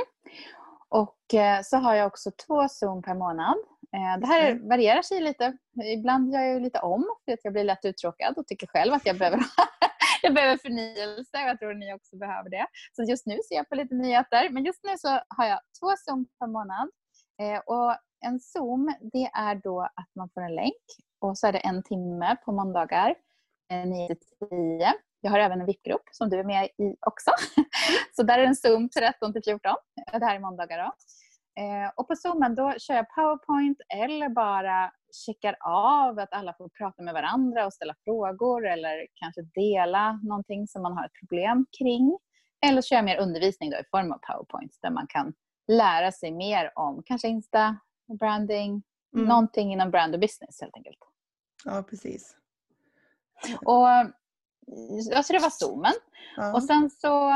Och 0.88 1.34
eh, 1.34 1.60
så 1.62 1.76
har 1.76 1.94
jag 1.94 2.06
också 2.06 2.30
två 2.46 2.68
Zoom 2.68 3.02
per 3.02 3.14
månad. 3.14 3.56
Eh, 3.96 4.20
det 4.20 4.26
här 4.26 4.68
varierar 4.68 5.02
sig 5.02 5.20
lite. 5.20 5.56
Ibland 5.94 6.32
gör 6.32 6.42
jag 6.42 6.62
lite 6.62 6.78
om 6.78 7.04
för 7.24 7.32
att 7.32 7.40
jag 7.42 7.52
blir 7.52 7.64
lätt 7.64 7.84
uttråkad 7.84 8.38
och 8.38 8.46
tycker 8.46 8.66
själv 8.66 8.92
att 8.92 9.06
jag 9.06 9.18
behöver 9.18 9.40
jag 10.22 10.34
behöver 10.34 10.56
förnyelse 10.56 11.36
och 11.42 11.48
jag 11.48 11.58
tror 11.58 11.70
att 11.70 11.78
ni 11.78 11.94
också 11.94 12.16
behöver 12.16 12.50
det. 12.50 12.66
Så 12.92 13.02
just 13.02 13.26
nu 13.26 13.38
ser 13.48 13.54
jag 13.54 13.68
på 13.68 13.74
lite 13.74 13.94
nyheter. 13.94 14.48
Men 14.50 14.64
just 14.64 14.84
nu 14.84 14.98
så 14.98 15.08
har 15.08 15.46
jag 15.46 15.60
två 15.80 15.86
Zoom 15.96 16.26
per 16.38 16.46
månad. 16.46 16.88
Eh, 17.40 17.58
och 17.66 17.96
en 18.20 18.40
Zoom, 18.40 18.94
det 19.00 19.30
är 19.34 19.54
då 19.54 19.80
att 19.80 20.10
man 20.14 20.30
får 20.34 20.40
en 20.40 20.54
länk 20.54 20.82
och 21.18 21.38
så 21.38 21.46
är 21.46 21.52
det 21.52 21.58
en 21.58 21.82
timme 21.82 22.36
på 22.44 22.52
måndagar, 22.52 23.14
eh, 23.72 23.86
9 23.86 24.08
till 24.08 24.48
10. 24.50 24.94
Jag 25.20 25.30
har 25.30 25.38
även 25.38 25.60
en 25.60 25.66
VIP-grupp 25.66 26.02
som 26.12 26.30
du 26.30 26.38
är 26.38 26.44
med 26.44 26.64
i 26.64 26.96
också. 27.06 27.30
Så 28.16 28.22
där 28.22 28.38
är 28.38 28.44
en 28.44 28.56
Zoom 28.56 28.88
13 28.88 29.32
till 29.32 29.42
14. 29.44 29.74
Eh, 30.12 30.18
det 30.18 30.26
här 30.26 30.36
är 30.36 30.40
måndagar 30.40 30.78
då. 30.78 30.92
Och 31.96 32.08
på 32.08 32.16
Zoomen 32.16 32.54
då 32.54 32.74
kör 32.78 32.94
jag 32.94 33.14
Powerpoint 33.14 33.78
eller 33.94 34.28
bara 34.28 34.92
checkar 35.26 35.56
av 35.60 36.18
att 36.18 36.32
alla 36.32 36.54
får 36.54 36.68
prata 36.68 37.02
med 37.02 37.14
varandra 37.14 37.66
och 37.66 37.72
ställa 37.72 37.94
frågor 38.04 38.66
eller 38.66 39.06
kanske 39.14 39.42
dela 39.42 40.20
någonting 40.22 40.66
som 40.68 40.82
man 40.82 40.92
har 40.92 41.04
ett 41.04 41.18
problem 41.20 41.66
kring. 41.78 42.18
Eller 42.66 42.82
kör 42.82 42.96
jag 42.96 43.04
mer 43.04 43.20
undervisning 43.20 43.70
då 43.70 43.76
i 43.76 43.84
form 43.90 44.12
av 44.12 44.18
Powerpoint 44.18 44.78
där 44.82 44.90
man 44.90 45.06
kan 45.06 45.34
lära 45.68 46.12
sig 46.12 46.32
mer 46.32 46.72
om 46.74 47.02
kanske 47.02 47.28
Insta, 47.28 47.76
branding, 48.18 48.82
mm. 49.14 49.26
någonting 49.28 49.72
inom 49.72 49.90
brand 49.90 50.14
och 50.14 50.20
business 50.20 50.60
helt 50.60 50.76
enkelt. 50.76 50.98
Ja, 51.64 51.82
precis. 51.82 52.36
Och, 53.64 53.88
alltså 55.16 55.32
det 55.32 55.38
var 55.38 55.50
Zoomen. 55.50 55.92
Ja. 56.36 56.54
Och 56.54 56.64
sen 56.64 56.90
så 56.90 57.32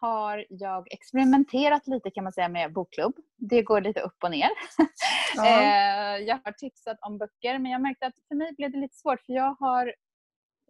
har 0.00 0.46
jag 0.48 0.92
experimenterat 0.92 1.86
lite 1.86 2.10
kan 2.10 2.24
man 2.24 2.32
säga 2.32 2.48
med 2.48 2.72
bokklubb. 2.72 3.16
Det 3.36 3.62
går 3.62 3.80
lite 3.80 4.00
upp 4.00 4.16
och 4.22 4.30
ner. 4.30 4.48
Ja. 4.78 4.88
Eh, 5.36 6.18
jag 6.18 6.40
har 6.44 6.52
tipsat 6.52 6.98
om 7.00 7.18
böcker 7.18 7.58
men 7.58 7.72
jag 7.72 7.80
märkte 7.80 8.06
att 8.06 8.14
för 8.28 8.34
mig 8.34 8.54
blev 8.56 8.70
det 8.72 8.78
lite 8.78 8.96
svårt 8.96 9.20
för 9.20 9.32
jag 9.32 9.56
har, 9.60 9.94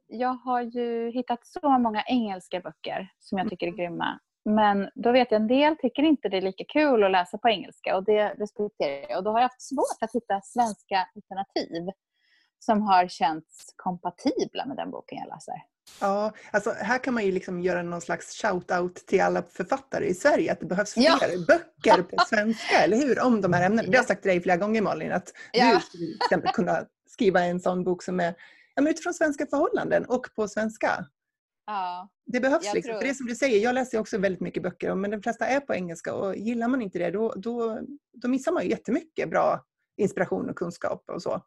jag 0.07 0.35
har 0.35 0.62
ju 0.62 1.11
hittat 1.11 1.46
så 1.46 1.78
många 1.78 2.02
engelska 2.07 2.61
böcker 2.61 3.12
som 3.18 3.38
jag 3.38 3.50
tycker 3.50 3.66
är 3.66 3.70
mm. 3.70 3.78
grymma. 3.78 4.20
Men 4.44 4.90
då 4.94 5.12
vet 5.12 5.31
jag 5.31 5.40
en 5.40 5.48
del 5.48 5.76
tycker 5.76 6.02
inte 6.02 6.28
det 6.28 6.37
är 6.37 6.40
lika 6.42 6.64
kul 6.68 7.05
att 7.05 7.11
läsa 7.11 7.38
på 7.38 7.48
engelska 7.48 7.96
och 7.96 8.05
det 8.05 8.28
respekterar 8.28 9.07
jag. 9.11 9.18
Och 9.18 9.24
då 9.24 9.31
har 9.31 9.38
jag 9.38 9.48
haft 9.48 9.62
svårt 9.62 9.98
att 10.00 10.12
hitta 10.14 10.40
svenska 10.44 11.07
alternativ. 11.16 11.92
som 12.59 12.83
har 12.83 13.09
känts 13.09 13.72
kompatibla 13.76 14.66
med 14.66 14.76
den 14.76 14.90
boken 14.90 15.18
jag 15.18 15.28
läser. 15.35 15.55
Ja, 16.00 16.33
alltså 16.50 16.70
här 16.70 16.98
kan 16.98 17.14
man 17.14 17.24
ju 17.26 17.33
liksom 17.33 17.61
göra 17.61 17.83
någon 17.83 18.00
slags 18.00 18.42
shout-out 18.44 18.94
till 19.07 19.20
alla 19.20 19.42
författare 19.42 20.07
i 20.07 20.14
Sverige 20.14 20.52
att 20.52 20.61
det 20.61 20.66
behövs 20.66 20.92
fler 20.94 21.05
Ja. 21.05 21.18
böcker 21.48 22.02
på 22.02 22.16
svenska, 22.28 22.78
eller 22.85 22.96
hur? 22.96 23.20
Om 23.26 23.40
de 23.40 23.52
här 23.52 23.66
ämnena. 23.66 23.83
Det 23.83 23.88
har 23.88 23.94
jag 23.96 24.07
sagt 24.07 24.22
till 24.22 24.28
dig 24.31 24.40
flera 24.40 24.57
gånger 24.57 24.83
Malin, 24.83 25.12
att 25.12 25.33
Ja. 25.52 25.74
du 25.74 25.81
skulle 25.81 26.07
till 26.07 26.18
exempel 26.26 26.52
kunna 26.52 26.85
skriva 27.09 27.40
en 27.40 27.61
sån 27.61 27.85
bok 27.85 28.02
som 28.02 28.20
är 28.20 28.35
ja, 28.74 28.88
utifrån 28.90 29.14
svenska 29.14 29.46
förhållanden 29.46 30.05
och 30.05 30.26
på 30.37 30.48
svenska. 30.48 31.05
Ja, 31.72 32.08
Det 32.26 32.40
behövs 32.40 32.74
liksom. 32.74 32.82
tror- 32.82 32.94
För 33.00 33.04
det 33.04 33.11
är 33.11 33.14
som 33.14 33.26
du 33.26 33.35
säger, 33.35 33.58
jag 33.58 33.74
läser 33.74 33.98
också 33.98 34.18
väldigt 34.18 34.40
mycket 34.40 34.62
böcker 34.62 34.94
men 34.94 35.11
de 35.11 35.22
flesta 35.22 35.46
är 35.46 35.61
på 35.61 35.74
engelska 35.74 36.14
och 36.14 36.37
gillar 36.37 36.68
man 36.68 36.82
inte 36.82 36.98
det 36.98 37.11
då, 37.11 37.32
då, 37.37 37.80
då 38.12 38.28
missar 38.28 38.52
man 38.52 38.62
ju 38.62 38.70
jättemycket 38.70 39.30
bra 39.30 39.64
inspiration 39.96 40.50
och 40.50 40.56
kunskap 40.56 41.04
och 41.11 41.22
så. 41.22 41.42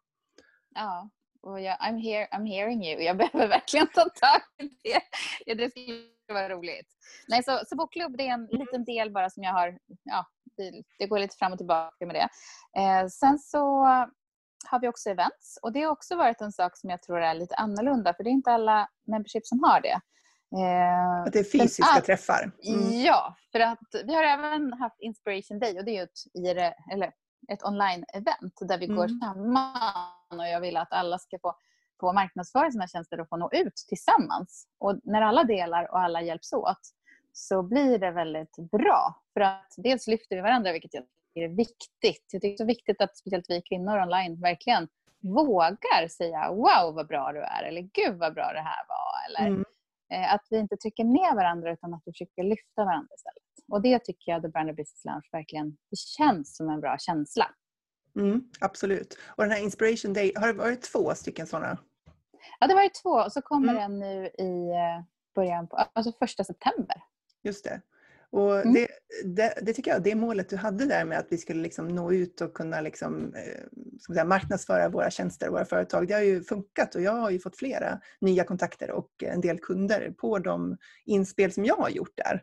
ja. 0.74 1.10
Och 1.42 1.60
jag, 1.60 1.76
I'm, 1.78 1.98
here, 1.98 2.26
I'm 2.32 2.46
hearing 2.46 2.84
you. 2.86 3.02
Jag 3.02 3.16
behöver 3.22 3.48
verkligen 3.48 3.86
ta 3.86 4.00
tag 4.00 4.40
i 4.62 4.92
det. 5.46 5.54
Det 5.54 5.70
skulle 5.70 6.02
vara 6.28 6.48
roligt. 6.48 6.86
Nej, 7.28 7.42
så, 7.44 7.60
så 7.66 7.76
bokklubb 7.76 8.16
det 8.16 8.28
är 8.28 8.32
en 8.34 8.46
liten 8.46 8.84
del 8.84 9.10
bara 9.12 9.30
som 9.30 9.42
jag 9.42 9.52
har. 9.52 9.78
Ja, 10.02 10.26
det, 10.56 10.82
det 10.98 11.06
går 11.06 11.18
lite 11.18 11.36
fram 11.36 11.52
och 11.52 11.58
tillbaka 11.58 12.06
med 12.06 12.14
det. 12.14 12.28
Eh, 12.80 13.06
sen 13.08 13.38
så 13.38 13.84
har 14.70 14.80
vi 14.80 14.88
också 14.88 15.10
events 15.10 15.58
och 15.62 15.72
det 15.72 15.82
har 15.82 15.92
också 15.92 16.16
varit 16.16 16.40
en 16.40 16.52
sak 16.52 16.76
som 16.76 16.90
jag 16.90 17.02
tror 17.02 17.20
är 17.20 17.34
lite 17.34 17.54
annorlunda 17.54 18.14
för 18.14 18.24
det 18.24 18.30
är 18.30 18.32
inte 18.32 18.50
alla 18.50 18.88
membership 19.06 19.46
som 19.46 19.62
har 19.64 19.80
det. 19.80 20.00
Eh, 20.56 21.22
Att 21.22 21.32
det 21.32 21.38
är 21.38 21.44
fysiska 21.58 21.84
all- 21.96 22.02
träffar. 22.02 22.50
Mm. 22.68 23.00
Ja, 23.00 23.36
för 23.52 23.60
att 23.60 23.78
vi 24.04 24.14
har 24.14 24.22
även 24.24 24.72
haft 24.72 25.00
Inspiration 25.00 25.58
Day 25.58 25.78
och 25.78 25.84
det 25.84 25.96
är 25.98 26.02
ett, 26.04 26.18
eller 26.92 27.12
ett 27.48 27.62
online-event 27.64 28.54
där 28.60 28.78
vi 28.78 28.86
går 28.86 29.04
Mm. 29.04 29.20
samman 29.20 30.40
och 30.40 30.46
jag 30.48 30.60
vill 30.60 30.76
att 30.76 30.92
alla 30.92 31.18
ska 31.18 31.38
få, 31.38 31.56
få 32.00 32.12
marknadsföra 32.12 32.70
sina 32.70 32.88
tjänster 32.88 33.20
och 33.20 33.28
få 33.28 33.36
nå 33.36 33.50
ut 33.52 33.74
tillsammans. 33.88 34.66
Och 34.78 35.00
när 35.04 35.22
alla 35.22 35.44
delar 35.44 35.90
och 35.92 36.00
alla 36.00 36.22
hjälps 36.22 36.52
åt 36.52 36.80
så 37.32 37.62
blir 37.62 37.98
det 37.98 38.10
väldigt 38.10 38.56
bra. 38.56 39.22
För 39.34 39.40
att 39.40 39.74
dels 39.76 40.06
lyfter 40.06 40.36
vi 40.36 40.42
varandra, 40.42 40.72
vilket 40.72 40.94
jag 40.94 41.02
tycker 41.34 41.44
är 41.44 41.48
viktigt. 41.56 42.24
Jag 42.32 42.42
tycker 42.42 42.48
det 42.48 42.54
är 42.54 42.56
så 42.56 42.64
viktigt 42.64 43.00
att 43.00 43.16
speciellt 43.16 43.46
vi 43.48 43.62
kvinnor 43.62 44.02
online 44.02 44.40
verkligen 44.40 44.88
vågar 45.20 46.08
säga 46.08 46.50
wow 46.52 46.94
vad 46.94 47.06
bra 47.06 47.32
du 47.32 47.40
är 47.42 47.62
eller 47.62 47.80
gud 47.80 48.18
vad 48.18 48.34
bra 48.34 48.52
det 48.52 48.60
här 48.60 48.84
var. 48.88 49.14
Eller, 49.28 49.48
Mm. 49.50 49.64
Eh, 50.12 50.34
Att 50.34 50.46
vi 50.50 50.58
inte 50.58 50.76
trycker 50.76 51.04
ner 51.04 51.34
varandra 51.34 51.72
utan 51.72 51.94
att 51.94 52.02
vi 52.04 52.12
försöker 52.12 52.42
lyfta 52.42 52.84
varandra 52.84 53.14
istället. 53.14 53.42
Och 53.72 53.82
det 53.82 53.98
tycker 53.98 54.32
jag 54.32 54.42
The 54.42 54.48
Branded 54.48 54.76
Business 54.76 55.04
Lounge 55.04 55.28
verkligen, 55.32 55.70
det 55.90 55.98
känns 55.98 56.56
som 56.56 56.68
en 56.70 56.80
bra 56.80 56.96
känsla. 56.98 57.50
Mm, 58.18 58.40
absolut. 58.60 59.18
Och 59.36 59.42
den 59.42 59.52
här 59.52 59.62
Inspiration 59.62 60.12
Day, 60.12 60.32
har 60.36 60.46
det 60.46 60.52
varit 60.52 60.82
två 60.82 61.14
stycken 61.14 61.46
sådana? 61.46 61.78
Ja, 62.60 62.66
det 62.66 62.74
var 62.74 62.82
ju 62.82 62.88
två 63.02 63.10
och 63.10 63.32
så 63.32 63.42
kommer 63.42 63.72
Mm. 63.72 63.82
en 63.84 63.98
nu 63.98 64.26
i 64.26 64.70
eh, 64.70 65.04
början 65.34 65.68
på, 65.68 65.76
alltså 65.76 66.12
första 66.18 66.44
september. 66.44 66.96
Just 67.42 67.64
det. 67.64 67.80
Och 68.36 68.56
Mm. 68.60 68.74
det, 68.74 68.88
det, 69.24 69.54
det 69.62 69.72
tycker 69.72 69.90
jag, 69.90 70.02
det 70.02 70.14
målet 70.14 70.48
du 70.48 70.56
hade 70.56 70.84
där 70.86 71.04
med 71.04 71.18
att 71.18 71.26
vi 71.30 71.38
skulle 71.38 71.62
liksom 71.62 71.88
nå 71.88 72.12
ut 72.12 72.40
och 72.40 72.54
kunna 72.54 72.80
liksom, 72.80 73.34
eh, 73.34 73.62
säga, 74.14 74.24
marknadsföra 74.24 74.88
våra 74.88 75.10
tjänster 75.10 75.46
och 75.48 75.52
våra 75.54 75.64
företag, 75.64 76.08
det 76.08 76.14
har 76.14 76.20
ju 76.20 76.42
funkat 76.44 76.94
och 76.94 77.02
jag 77.02 77.12
har 77.12 77.30
ju 77.30 77.38
fått 77.40 77.56
flera 77.58 78.00
nya 78.20 78.44
kontakter 78.44 78.90
och 78.90 79.10
en 79.22 79.40
del 79.40 79.58
kunder 79.58 80.10
på 80.10 80.38
de 80.38 80.76
inspel 81.04 81.52
som 81.52 81.64
jag 81.64 81.76
har 81.76 81.88
gjort 81.88 82.16
där. 82.16 82.42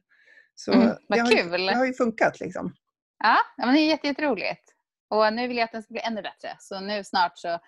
Så 0.55 0.71
Mm, 0.73 0.87
vad 0.87 0.97
det, 1.17 1.19
har 1.21 1.31
ju, 1.31 1.37
kul. 1.37 1.65
det 1.65 1.75
har 1.75 1.85
ju 1.85 1.93
funkat 1.93 2.39
liksom. 2.39 2.73
Ja, 3.23 3.37
ja, 3.57 3.65
men 3.65 3.75
det 3.75 3.81
är 3.81 3.87
jätte- 3.89 4.07
jätteroligt. 4.07 4.73
Och 5.09 5.33
nu 5.33 5.47
vill 5.47 5.57
jag 5.57 5.63
att 5.65 5.71
den 5.71 5.83
ska 5.83 5.91
bli 5.93 6.01
ännu 6.01 6.21
bättre. 6.21 6.55
Så 6.59 6.79
nu 6.79 7.03
snart 7.03 7.31
så, 7.37 7.59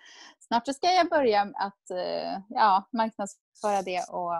snart 0.48 0.66
så 0.66 0.72
ska 0.72 0.86
jag 0.92 1.08
börja 1.08 1.40
att 1.40 1.90
eh, 1.90 2.38
ja, 2.48 2.88
marknadsföra 2.92 3.82
det 3.82 4.04
och 4.08 4.32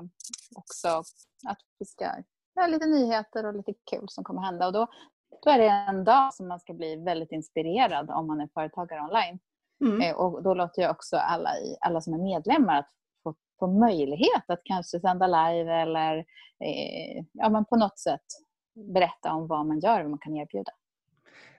också 0.56 0.88
att 1.48 1.58
vi 1.78 1.86
ska 1.86 2.10
göra 2.56 2.66
lite 2.66 2.86
nyheter 2.86 3.46
och 3.46 3.54
lite 3.54 3.72
kul 3.90 4.04
som 4.08 4.24
kommer 4.24 4.42
hända. 4.42 4.66
Och 4.66 4.72
då, 4.72 4.86
då 5.44 5.50
är 5.50 5.58
det 5.58 5.68
en 5.68 6.04
dag 6.04 6.34
som 6.34 6.48
man 6.48 6.60
ska 6.60 6.72
bli 6.74 6.96
väldigt 6.96 7.32
inspirerad 7.32 8.10
om 8.10 8.26
man 8.26 8.40
är 8.40 8.48
företagare 8.54 9.00
online. 9.00 9.38
Mm. 9.84 10.00
Eh, 10.02 10.16
Och 10.16 10.42
då 10.42 10.54
låter 10.54 10.82
jag 10.82 10.90
också 10.90 11.16
alla, 11.16 11.58
i, 11.58 11.76
alla 11.80 12.00
som 12.00 12.14
är 12.14 12.18
medlemmar 12.18 12.78
att 12.78 12.90
få, 13.22 13.34
få 13.58 13.66
möjlighet 13.66 14.44
att 14.46 14.60
kanske 14.64 15.00
sända 15.00 15.26
live 15.26 15.72
eller 15.82 16.16
eh, 16.64 17.24
ja, 17.32 17.48
men 17.48 17.64
på 17.64 17.76
något 17.76 17.98
sätt 17.98 18.24
berätta 18.94 19.32
om 19.32 19.46
vad 19.46 19.66
man 19.66 19.80
gör 19.80 19.96
och 19.98 20.02
vad 20.04 20.10
man 20.10 20.18
kan 20.18 20.36
erbjuda. 20.36 20.72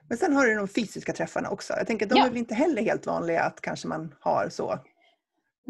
Men 0.08 0.18
sen 0.18 0.36
har 0.36 0.44
du 0.46 0.54
de 0.54 0.68
fysiska 0.68 1.12
träffarna 1.12 1.50
också. 1.50 1.72
Jag 1.76 1.86
tänker 1.86 2.06
att 2.06 2.10
de 2.10 2.18
Ja. 2.18 2.24
är 2.24 2.28
väl 2.28 2.38
inte 2.38 2.54
heller 2.54 2.82
helt 2.82 3.06
vanliga 3.06 3.42
att 3.42 3.60
kanske 3.60 3.88
man 3.88 4.14
har 4.20 4.48
så. 4.50 4.78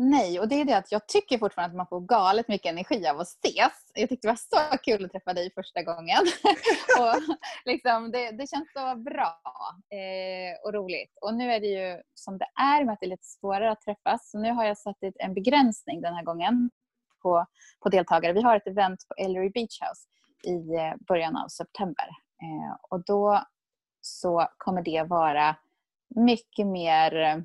Nej, 0.01 0.41
och 0.41 0.49
det 0.49 0.55
är 0.55 0.65
det 0.65 0.77
att 0.77 0.93
jag 0.93 1.09
tycker 1.09 1.39
fortfarande 1.39 1.73
att 1.73 1.77
man 1.77 1.87
får 1.87 2.01
galet 2.01 2.49
mycket 2.49 2.71
energi 2.71 3.09
av 3.09 3.21
att 3.21 3.27
ses. 3.27 3.73
Jag 3.95 4.09
tyckte 4.09 4.29
det 4.29 4.33
var 4.33 4.71
så 4.73 4.79
kul 4.79 5.05
att 5.05 5.13
träffa 5.13 5.35
dig 5.35 5.53
första 5.55 5.83
gången. 5.83 6.19
och 7.01 7.37
liksom, 7.65 8.11
det, 8.11 8.31
det 8.31 8.51
känns 8.51 8.73
så 8.73 8.97
bra 8.97 9.41
eh, 9.91 10.65
och 10.65 10.75
roligt. 10.75 11.19
Och 11.21 11.35
nu 11.35 11.53
är 11.53 11.61
det 11.61 11.67
ju 11.67 12.03
som 12.15 12.39
det 12.39 12.47
är 12.61 12.85
med 12.85 12.93
att 12.93 13.01
det 13.01 13.07
är 13.07 13.11
lite 13.11 13.27
svårare 13.27 13.71
att 13.71 13.81
träffas. 13.81 14.31
Så 14.31 14.39
nu 14.39 14.51
har 14.51 14.65
jag 14.65 14.79
satt 14.79 14.97
en 15.19 15.35
begränsning 15.35 16.01
den 16.01 16.15
här 16.15 16.25
gången 16.25 16.71
på, 17.23 17.47
på 17.81 17.89
deltagare. 17.89 18.33
Vi 18.33 18.43
har 18.43 18.57
ett 18.57 18.67
event 18.67 19.09
på 19.09 19.15
Ellery 19.15 19.51
Beach 19.51 19.81
House 19.81 20.09
i 20.45 20.75
eh, 20.75 20.95
början 21.09 21.37
av 21.37 21.49
september. 21.49 22.09
Eh, 22.43 22.77
och 22.91 23.05
då 23.05 23.45
så 24.01 24.49
kommer 24.59 24.83
det 24.83 25.03
vara 25.03 25.57
mycket 26.17 26.67
mer 26.67 27.17
eh, 27.17 27.37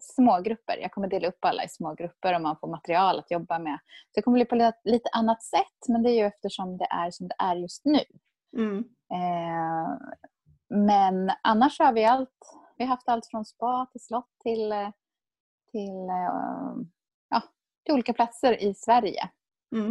smågrupper. 0.00 0.76
Jag 0.76 0.92
kommer 0.92 1.08
dela 1.08 1.28
upp 1.28 1.44
alla 1.44 1.64
i 1.64 1.68
smågrupper 1.68 2.34
och 2.34 2.40
man 2.40 2.56
får 2.56 2.68
material 2.68 3.18
att 3.18 3.30
jobba 3.30 3.58
med. 3.58 3.78
Så 3.84 4.12
det 4.14 4.22
kommer 4.22 4.38
bli 4.38 4.44
på 4.44 4.72
lite, 4.84 5.08
annat 5.12 5.42
sätt 5.42 5.88
men 5.88 6.02
det 6.02 6.10
är 6.10 6.14
ju 6.14 6.26
eftersom 6.26 6.76
det 6.76 6.86
är 6.90 7.10
som 7.10 7.28
det 7.28 7.34
är 7.38 7.56
just 7.56 7.84
nu. 7.84 8.00
Mm. 8.56 8.78
Eh, 9.12 9.98
men 10.68 11.32
annars 11.42 11.78
har 11.78 11.92
vi 11.92 12.04
allt. 12.04 12.56
Vi 12.76 12.84
har 12.84 12.88
haft 12.88 13.08
allt 13.08 13.26
från 13.26 13.44
spa 13.44 13.86
till 13.92 14.00
slott 14.00 14.30
till, 14.42 14.72
till, 15.72 16.08
eh, 16.08 16.74
ja, 17.28 17.42
till 17.84 17.94
olika 17.94 18.12
platser 18.12 18.62
i 18.62 18.74
Sverige. 18.74 19.30
Mm. 19.74 19.88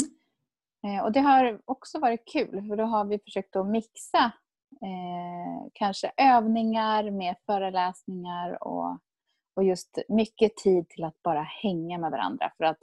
Eh, 0.84 1.04
och 1.04 1.12
det 1.12 1.20
har 1.20 1.62
också 1.66 2.00
varit 2.00 2.32
kul 2.34 2.68
för 2.68 2.76
då 2.76 2.84
har 2.84 3.06
vi 3.06 3.20
försökt 3.20 3.56
att 3.56 3.68
mixa 3.68 4.32
eh, 4.72 5.70
kanske 5.74 6.12
övningar 6.18 7.12
med 7.12 7.36
föreläsningar 7.46 8.64
och, 8.64 8.98
och 9.60 9.66
just 9.66 9.98
mycket 10.10 10.56
tid 10.56 10.90
till 10.90 11.04
att 11.04 11.24
bara 11.24 11.42
hänga 11.42 11.98
med 11.98 12.12
varandra. 12.12 12.52
För 12.58 12.64
att 12.64 12.78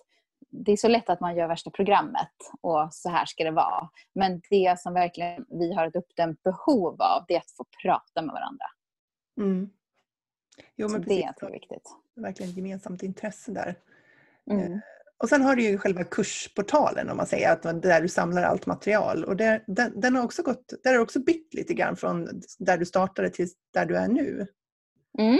det 0.50 0.72
är 0.72 0.76
så 0.76 0.88
lätt 0.88 1.10
att 1.10 1.20
man 1.20 1.36
gör 1.36 1.48
värsta 1.48 1.70
programmet 1.70 2.34
och 2.60 2.88
så 2.90 3.08
här 3.08 3.26
ska 3.26 3.44
det 3.44 3.50
vara. 3.50 3.88
Men 4.12 4.40
det 4.50 4.80
som 4.80 4.94
verkligen 4.94 5.46
vi 5.48 5.74
har 5.74 5.86
ett 5.86 5.96
uppdämt 5.96 6.42
behov 6.42 7.02
av 7.02 7.24
det 7.28 7.34
är 7.34 7.38
att 7.38 7.50
få 7.50 7.64
prata 7.82 8.22
med 8.22 8.32
varandra. 8.32 8.64
Mm. 9.40 9.70
Jo, 10.76 10.88
Så 10.88 10.92
men 10.92 11.00
det 11.00 11.06
precis. 11.06 11.24
jag 11.40 11.48
är 11.48 11.52
viktigt. 11.52 11.96
Verkligen 12.14 12.50
ett 12.50 12.56
gemensamt 12.56 13.02
intresse 13.02 13.52
där. 13.52 13.74
Mm. 14.50 14.80
Och 15.18 15.28
sen 15.28 15.42
har 15.42 15.56
du 15.56 15.62
ju 15.62 15.78
själva 15.78 16.04
kursportalen 16.04 17.10
om 17.10 17.16
man 17.16 17.26
säger, 17.26 17.52
att 17.52 17.82
där 17.82 18.00
du 18.00 18.08
samlar 18.08 18.42
allt 18.42 18.66
material. 18.66 19.24
Och 19.24 19.36
där, 19.36 19.64
den, 19.66 20.00
den 20.00 20.16
har 20.16 20.24
också 20.24 20.42
gått, 20.42 20.72
där 20.82 20.90
har 20.90 20.96
du 20.96 21.02
också 21.02 21.20
bytt 21.20 21.54
lite 21.54 21.74
grann 21.74 21.96
från 21.96 22.42
där 22.58 22.78
du 22.78 22.86
startade 22.86 23.30
till 23.30 23.48
där 23.72 23.86
du 23.86 23.96
är 23.96 24.08
nu. 24.08 24.46
Mm. 25.18 25.38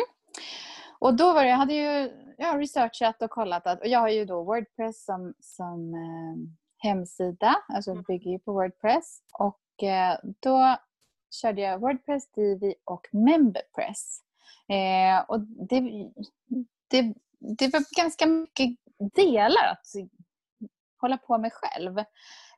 Och 0.99 1.15
då 1.17 1.33
var 1.33 1.43
det, 1.43 1.49
jag 1.51 1.57
hade 1.57 1.75
ju 1.75 2.11
jag 2.39 2.47
har 2.47 2.59
researchat 2.59 3.23
och 3.23 3.31
kollat 3.31 3.67
att, 3.67 3.81
och 3.81 3.87
jag 3.87 4.01
har 4.01 4.09
ju 4.09 4.25
då 4.25 4.43
Wordpress 4.43 5.05
som, 5.05 5.35
som 5.41 5.95
eh, 5.95 6.37
hemsida, 6.89 7.57
alltså 7.69 7.91
Mm. 7.91 8.05
bygger 8.09 8.31
ju 8.31 8.39
på 8.39 8.53
Wordpress. 8.53 9.21
Och 9.33 9.83
eh, 9.83 10.19
då 10.41 10.77
körde 11.41 11.61
jag 11.61 11.79
Wordpress, 11.81 12.33
Divi 12.33 12.75
och 12.85 13.07
Memberpress. 13.13 14.21
Eh, 14.69 15.25
och 15.29 15.41
det, 15.41 15.81
det, 16.91 17.15
det 17.59 17.69
var 17.73 17.97
ganska 17.97 18.27
mycket 18.27 18.71
delar 19.15 19.65
att 19.73 19.87
hålla 21.01 21.19
på 21.19 21.39
med 21.39 21.53
själv. 21.53 21.99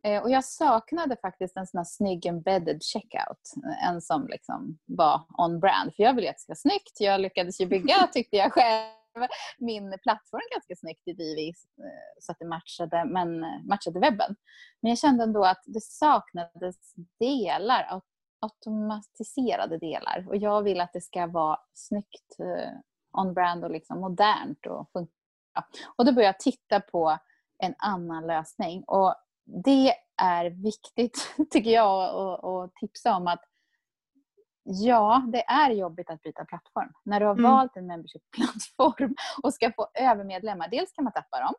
Eh, 0.03 0.22
och 0.22 0.31
jag 0.31 0.44
saknade 0.44 1.16
faktiskt 1.16 1.57
en 1.57 1.66
sån 1.66 1.79
här 1.79 1.85
snygg 1.85 2.27
embedded 2.27 2.83
checkout. 2.83 3.53
En 3.85 4.01
som 4.01 4.27
liksom 4.29 4.79
var 4.87 5.22
on 5.38 5.61
brand. 5.61 5.94
För 5.94 6.03
jag 6.03 6.14
ville 6.14 6.31
att 6.31 6.37
det 6.37 6.40
ska 6.40 6.51
vara 6.51 6.57
snyggt. 6.57 7.01
Jag 7.01 7.20
lyckades 7.20 7.61
ju 7.61 7.66
bygga, 7.66 8.07
tyckte 8.12 8.37
jag 8.37 8.53
själv, 8.53 9.29
min 9.59 9.98
plattform 10.03 10.40
ganska 10.55 10.77
snyggt 10.77 11.09
i 11.09 11.12
Divi 11.12 11.48
eh, 11.48 12.20
så 12.20 12.33
att 12.33 12.38
det 12.38 12.46
matchade, 12.46 13.05
men, 13.05 13.40
matchade 13.68 14.01
webben. 14.01 14.37
Men 14.81 14.88
jag 14.88 14.98
kände 14.98 15.24
ändå 15.24 15.44
att 15.44 15.62
det 15.66 15.83
saknades 15.83 16.94
delar, 17.20 17.88
au- 17.90 18.03
automatiserade 18.40 19.79
delar. 19.79 20.24
Och 20.29 20.37
jag 20.37 20.62
vill 20.62 20.81
att 20.81 20.92
det 20.92 21.01
ska 21.01 21.27
vara 21.27 21.59
snyggt 21.74 22.38
eh, 22.38 22.72
on 23.12 23.35
brand 23.35 23.64
och 23.64 23.70
liksom 23.70 24.01
modernt 24.01 24.66
och 24.66 24.90
funka. 24.92 25.12
Och 25.96 26.05
då 26.05 26.12
började 26.12 26.29
jag 26.29 26.40
titta 26.40 26.81
på 26.81 27.18
en 27.59 27.75
annan 27.79 28.27
lösning. 28.27 28.85
Och 28.87 29.14
det 29.64 29.94
är 30.23 30.51
viktigt, 30.51 31.35
tycker 31.51 31.71
jag, 31.71 32.14
att- 32.44 32.75
tipsa 32.75 33.16
om 33.16 33.27
att 33.27 33.40
Ja, 34.71 35.23
det 35.33 35.42
är 35.42 35.71
jobbigt 35.71 36.11
att 36.11 36.23
byta 36.23 36.44
plattform. 36.44 36.92
När 37.05 37.21
du 37.21 37.27
har 37.27 37.33
mm. 37.33 37.51
valt 37.51 37.77
en 37.77 37.87
membership-plattform 37.87 39.14
och 39.42 39.55
ska 39.55 39.73
få 39.73 39.88
över 39.94 40.25
medlemmar. 40.25 40.68
Dels 40.68 40.92
kan 40.92 41.05
man 41.05 41.12
tappa 41.12 41.40
dem. 41.40 41.55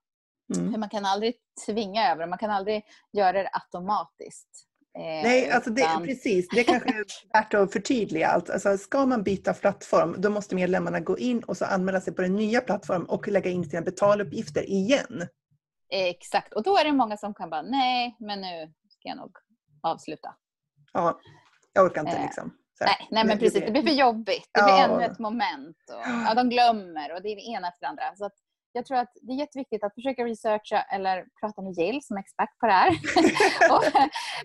Mm. 0.55 0.71
För 0.71 0.79
man 0.79 0.89
kan 0.89 1.05
aldrig 1.05 1.33
tvinga 1.65 2.11
över 2.11 2.21
dem. 2.21 2.29
Man 2.29 2.39
kan 2.39 2.51
aldrig 2.51 2.83
göra 3.13 3.43
det 3.43 3.49
automatiskt. 3.53 4.49
Eh, 4.97 5.03
Nej, 5.03 5.51
alltså 5.51 5.69
det, 5.69 5.81
utan... 5.81 6.03
precis. 6.03 6.47
Det 6.47 6.63
kanske 6.63 6.89
är 6.89 7.05
värt 7.33 7.53
att 7.53 7.73
förtydliga 7.73 8.27
allt. 8.27 8.49
Alltså, 8.49 8.77
ska 8.77 9.05
man 9.05 9.23
byta 9.23 9.53
plattform, 9.53 10.15
då 10.17 10.29
måste 10.29 10.55
medlemmarna 10.55 10.99
gå 10.99 11.17
in 11.17 11.43
och 11.43 11.57
så 11.57 11.65
anmäla 11.65 12.01
sig 12.01 12.15
på 12.15 12.21
den 12.21 12.35
nya 12.35 12.61
plattformen 12.61 13.07
och 13.07 13.27
lägga 13.27 13.51
in 13.51 13.69
sina 13.69 13.81
betaluppgifter 13.81 14.69
igen. 14.69 15.27
Exakt, 15.89 16.53
och 16.53 16.63
då 16.63 16.77
är 16.77 16.83
det 16.83 16.93
många 16.93 17.17
som 17.17 17.33
kan 17.33 17.49
bara, 17.49 17.61
nej, 17.61 18.15
men 18.19 18.41
nu 18.41 18.73
ska 18.89 19.09
jag 19.09 19.17
nog 19.17 19.31
avsluta. 19.81 20.35
Ja, 20.93 21.19
jag 21.73 21.85
orkar 21.85 22.01
inte 22.01 22.17
eh, 22.17 22.23
liksom. 22.23 22.57
Nej, 22.81 23.07
nej, 23.11 23.25
men 23.25 23.39
precis. 23.39 23.65
Det 23.65 23.71
blir 23.71 23.83
för 23.83 23.93
jobbigt. 23.93 24.49
Det 24.53 24.63
blir 24.63 24.73
ja. 24.73 24.83
ännu 24.83 25.03
ett 25.03 25.19
moment. 25.19 25.77
Och, 25.89 26.01
ja, 26.27 26.33
de 26.33 26.49
glömmer 26.49 27.13
och 27.13 27.21
det 27.21 27.29
är 27.29 27.35
det 27.35 27.41
ena 27.41 27.67
efter 27.67 27.85
det 27.85 27.87
andra. 27.87 28.15
Så 28.15 28.29
jag 28.71 28.85
tror 28.85 28.97
att 28.97 29.11
det 29.21 29.33
är 29.33 29.37
jätteviktigt 29.37 29.83
att 29.83 29.95
försöka 29.95 30.25
researcha 30.25 30.81
eller 30.81 31.25
prata 31.39 31.61
med 31.61 31.73
Jill 31.73 31.99
som 32.03 32.17
är 32.17 32.21
expert 32.21 32.57
på 32.59 32.65
det 32.65 32.71
här. 32.71 32.89
och, 33.75 33.83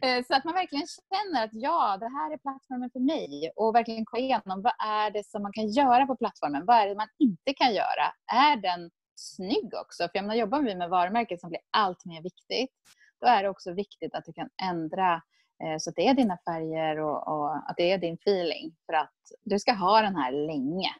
eh, 0.04 0.24
så 0.26 0.35
att 0.35 0.44
man 0.44 0.54
verkligen 0.54 0.87
känner 1.12 1.44
att 1.44 1.50
ja, 1.52 1.96
det 2.00 2.09
här 2.09 2.33
är 2.33 2.38
plattformen 2.38 2.90
för 2.92 3.00
mig. 3.00 3.52
Och 3.57 3.74
verkligen 3.74 4.04
gå 4.04 4.18
igenom 4.18 4.62
vad 4.62 4.72
är 4.87 5.11
det 5.11 5.26
som 5.26 5.42
man 5.42 5.52
kan 5.52 5.68
göra 5.68 6.07
på 6.07 6.16
plattformen? 6.16 6.64
Vad 6.66 6.76
är 6.76 6.88
det 6.88 6.94
man 6.94 7.09
inte 7.18 7.54
kan 7.54 7.74
göra? 7.74 8.07
Är 8.33 8.57
den 8.57 8.90
snygg 9.14 9.74
också? 9.74 10.03
För 10.03 10.11
jag 10.14 10.22
menar, 10.22 10.35
jobbar 10.35 10.62
vi 10.62 10.74
med 10.74 10.90
varumärken 10.90 11.38
som 11.38 11.50
blir 11.50 11.61
allt 11.70 12.05
mer 12.05 12.22
viktigt, 12.22 12.72
då 13.20 13.27
är 13.27 13.42
det 13.42 13.48
också 13.48 13.72
viktigt 13.72 14.14
att 14.14 14.24
du 14.24 14.33
kan 14.33 14.48
ändra 14.62 15.22
eh, 15.64 15.79
så 15.79 15.90
att 15.90 15.96
det 15.96 16.09
är 16.09 16.14
dina 16.14 16.38
färger 16.46 17.00
och, 17.00 17.29
och, 17.29 17.57
att 17.70 17.77
det 17.77 17.92
är 17.92 17.98
din 17.98 18.14
feeling. 18.14 18.77
För 18.87 18.92
att 18.92 19.18
du 19.42 19.59
ska 19.59 19.72
ha 19.72 20.00
den 20.00 20.16
här 20.16 20.33
länge. 20.33 20.90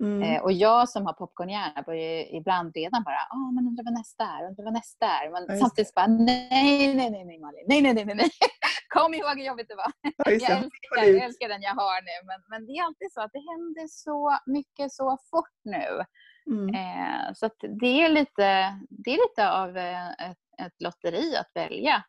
Mm. 0.00 0.22
Eh, 0.22 0.42
och 0.42 0.52
jag 0.52 0.88
som 0.88 1.06
har 1.06 1.12
popcornhjärna 1.12 1.82
börjar 1.82 2.34
ibland 2.34 2.74
redan 2.74 3.02
bara, 3.02 3.22
ah, 3.30 3.50
men 3.54 3.66
undrar 3.66 3.84
vad 3.84 3.94
nästa 3.94 4.24
är, 4.24 4.48
undrar 4.48 4.64
vad 4.64 4.72
nästa 4.72 5.06
är. 5.06 5.30
Men 5.30 5.44
ja, 5.48 5.56
samtidigt 5.56 5.94
bara, 5.94 6.06
nej, 6.06 6.94
nej, 6.94 7.10
nej, 7.10 7.24
nej, 7.24 7.38
Malin, 7.38 7.64
nej, 7.68 7.82
nej, 7.82 7.94
nej, 7.94 8.14
nej. 8.14 8.30
Kom 8.88 9.14
ihåg 9.14 9.38
hur 9.38 9.46
jobbigt 9.46 9.68
det 9.68 9.74
var. 9.74 9.92
Ja, 10.02 10.12
jag, 10.26 10.58
älskar, 10.58 11.04
jag 11.04 11.24
älskar 11.24 11.48
den 11.48 11.62
jag 11.62 11.74
har 11.74 12.02
nu. 12.02 12.26
Men, 12.26 12.40
men 12.50 12.66
det 12.66 12.72
är 12.72 12.84
alltid 12.84 13.12
så 13.12 13.20
att 13.20 13.32
det 13.32 13.44
händer 13.52 13.86
så 13.88 14.38
mycket 14.46 14.92
så 14.92 15.18
fort 15.30 15.58
nu. 15.64 16.04
Mm. 16.46 16.74
Eh, 16.74 17.32
så 17.34 17.50
det, 17.80 18.02
är 18.02 18.08
lite, 18.08 18.78
det 18.90 19.10
är 19.10 19.28
lite 19.28 19.50
av 19.50 19.76
eh, 19.76 20.08
ett, 20.10 20.44
ett 20.66 20.82
lotteri 20.82 21.36
att 21.36 21.50
välja 21.54 22.04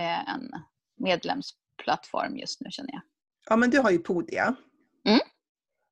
eh, 0.00 0.34
en 0.34 0.50
medlemsplattform 0.96 2.36
just 2.36 2.60
nu 2.60 2.70
känner 2.70 2.92
jag. 2.92 3.02
Ja, 3.48 3.56
men 3.56 3.70
du 3.70 3.78
har 3.80 3.90
ju 3.90 3.98
Podia. 3.98 4.54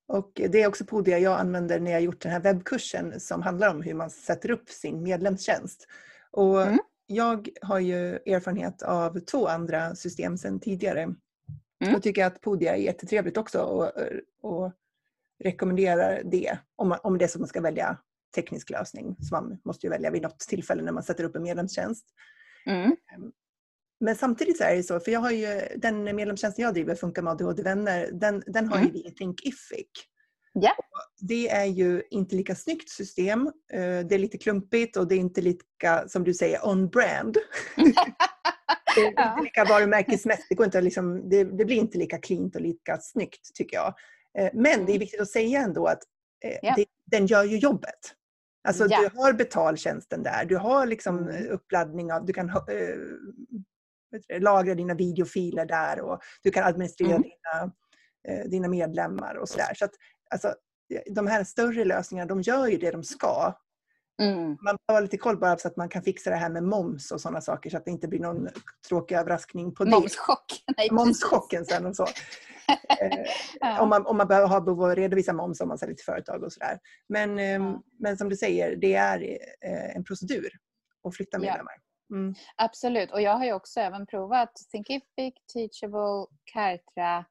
Och 0.08 0.30
det 0.34 0.62
är 0.62 0.66
också 0.66 0.84
Podia 0.84 1.18
jag 1.18 1.40
använder 1.40 1.80
när 1.80 1.90
jag 1.90 2.00
gjort 2.00 2.20
den 2.20 2.32
här 2.32 2.40
webbkursen 2.40 3.20
som 3.20 3.42
handlar 3.42 3.70
om 3.70 3.82
hur 3.82 3.94
man 3.94 4.10
sätter 4.10 4.50
upp 4.50 4.68
sin 4.68 5.02
medlemstjänst. 5.02 5.86
Och 6.30 6.62
mm. 6.62 6.78
Jag 7.06 7.48
har 7.62 7.78
ju 7.78 8.14
erfarenhet 8.14 8.82
av 8.82 9.20
två 9.20 9.46
andra 9.46 9.94
system 9.94 10.38
sedan 10.38 10.60
tidigare. 10.60 11.02
Mm. 11.02 11.16
Jag 11.78 12.02
tycker 12.02 12.26
att 12.26 12.40
Podia 12.40 12.76
är 12.76 12.80
jättetrevligt 12.80 13.36
också 13.36 13.60
och, 13.60 13.92
och 14.42 14.72
rekommenderar 15.44 16.22
det 16.24 16.58
om, 16.76 16.88
man, 16.88 16.98
om 17.02 17.18
det 17.18 17.24
är 17.24 17.28
så 17.28 17.38
att 17.38 17.40
man 17.40 17.48
ska 17.48 17.60
välja 17.60 17.98
teknisk 18.34 18.70
lösning. 18.70 19.16
Så 19.20 19.34
man 19.34 19.60
måste 19.64 19.86
ju 19.86 19.90
välja 19.90 20.10
vid 20.10 20.22
något 20.22 20.38
tillfälle 20.38 20.82
när 20.82 20.92
man 20.92 21.02
sätter 21.02 21.24
upp 21.24 21.36
en 21.36 21.42
medlemstjänst. 21.42 22.06
Mm. 22.66 22.96
Men 24.00 24.16
samtidigt 24.16 24.58
så 24.58 24.64
är 24.64 24.76
det 24.76 24.82
så, 24.82 25.00
för 25.00 25.10
jag 25.10 25.20
har 25.20 25.30
ju, 25.30 25.60
den 25.76 26.04
medlemstjänsten 26.04 26.62
jag 26.62 26.74
driver, 26.74 26.94
Funka 26.94 27.22
med 27.22 27.30
ADHD-vänner, 27.30 28.10
den, 28.12 28.42
den 28.46 28.68
har 28.68 28.76
mm. 28.76 28.86
ju 28.86 28.92
vi 28.92 29.08
i 29.08 29.10
Thinkific. 29.10 29.86
Yeah. 30.62 30.76
Det 31.20 31.48
är 31.48 31.64
ju 31.64 32.02
inte 32.10 32.36
lika 32.36 32.54
snyggt 32.54 32.90
system. 32.90 33.46
Eh, 33.72 33.80
det 33.80 34.14
är 34.14 34.18
lite 34.18 34.38
klumpigt 34.38 34.96
och 34.96 35.08
det 35.08 35.14
är 35.14 35.18
inte 35.18 35.40
lika, 35.40 36.08
som 36.08 36.24
du 36.24 36.34
säger, 36.34 36.66
on-brand. 36.66 37.36
det 38.94 39.00
är 39.00 39.06
inte 39.06 39.42
lika 39.42 39.64
varumärkesmässigt. 39.64 40.48
Det, 40.48 40.54
går 40.54 40.66
inte 40.66 40.80
liksom, 40.80 41.28
det, 41.28 41.44
det, 41.44 41.64
blir 41.64 41.76
inte 41.76 41.98
lika 41.98 42.18
cleant 42.18 42.56
och 42.56 42.62
lika 42.62 42.98
snyggt 43.00 43.54
tycker 43.54 43.76
jag. 43.76 43.94
Eh, 44.38 44.50
men 44.54 44.62
det 44.62 44.92
är 44.92 44.96
mm. 44.96 44.98
viktigt 44.98 45.20
att 45.20 45.30
säga 45.30 45.60
ändå 45.60 45.86
att 45.86 46.02
yeah. 46.44 46.76
det, 46.76 46.84
den 47.04 47.26
gör 47.26 47.44
ju 47.44 47.58
jobbet. 47.58 48.14
Alltså 48.68 48.88
yeah. 48.88 49.02
du 49.02 49.18
har 49.18 49.32
betaltjänsten 49.32 50.22
där, 50.22 50.44
du 50.44 50.56
har 50.56 50.86
liksom 50.86 51.28
mm. 51.28 51.50
uppladdning 51.50 52.12
av, 52.12 52.26
du 52.26 52.32
kan 52.32 52.48
lagra 54.40 54.74
dina 54.74 54.94
videofiler 54.94 55.66
där 55.66 56.00
och 56.00 56.20
du 56.42 56.50
kan 56.50 56.64
administrera 56.64 57.10
mm. 57.10 57.22
dina, 57.22 57.72
eh, 58.28 58.48
dina 58.50 58.68
medlemmar 58.68 59.34
och 59.34 59.48
sådär. 59.48 59.74
Så 59.74 59.84
att, 59.84 59.92
alltså, 60.30 60.54
de 61.10 61.26
här 61.26 61.44
större 61.44 61.84
lösningarna, 61.84 62.28
de 62.28 62.42
gör 62.42 62.66
ju 62.66 62.78
det 62.78 62.90
de 62.90 63.04
ska. 63.04 63.54
Mm. 64.22 64.48
Man 64.48 64.56
behöver 64.86 64.92
ha 64.92 65.00
lite 65.00 65.16
koll 65.16 65.38
bara 65.38 65.58
så 65.58 65.68
att 65.68 65.76
man 65.76 65.88
kan 65.88 66.02
fixa 66.02 66.30
det 66.30 66.36
här 66.36 66.50
med 66.50 66.62
moms 66.62 67.10
och 67.10 67.20
sådana 67.20 67.40
saker 67.40 67.70
så 67.70 67.76
att 67.76 67.84
det 67.84 67.90
inte 67.90 68.08
blir 68.08 68.20
någon 68.20 68.48
tråkig 68.88 69.14
överraskning 69.14 69.74
på 69.74 69.84
det. 69.84 69.90
Momschock. 69.90 70.64
Nej, 70.76 70.88
Momschocken 70.90 71.64
sen 71.64 71.86
och 71.86 71.96
så. 71.96 72.02
eh, 73.00 73.24
ja. 73.60 73.80
om, 73.80 73.88
man, 73.88 74.06
om 74.06 74.16
man 74.16 74.28
behöver 74.28 74.48
ha 74.48 74.60
behov 74.60 74.84
av 74.84 74.90
att 74.90 74.96
redovisa 74.96 75.32
moms 75.32 75.60
om 75.60 75.68
man 75.68 75.78
säljer 75.78 75.96
till 75.96 76.04
företag 76.04 76.42
och 76.42 76.52
sådär. 76.52 76.78
Men, 77.08 77.38
eh, 77.38 77.44
ja. 77.44 77.82
men 77.98 78.16
som 78.16 78.28
du 78.28 78.36
säger, 78.36 78.76
det 78.76 78.94
är 78.94 79.38
eh, 79.66 79.96
en 79.96 80.04
procedur 80.04 80.50
att 81.08 81.16
flytta 81.16 81.38
medlemmar. 81.38 81.72
Ja. 81.76 81.87
Mm. 82.10 82.34
Absolut, 82.56 83.10
och 83.10 83.22
jag 83.22 83.36
har 83.36 83.44
ju 83.44 83.52
också 83.52 83.80
även 83.80 84.06
provat 84.06 84.56
Thinkific, 84.70 85.34
Teachable, 85.52 86.26
Kartra 86.44 87.24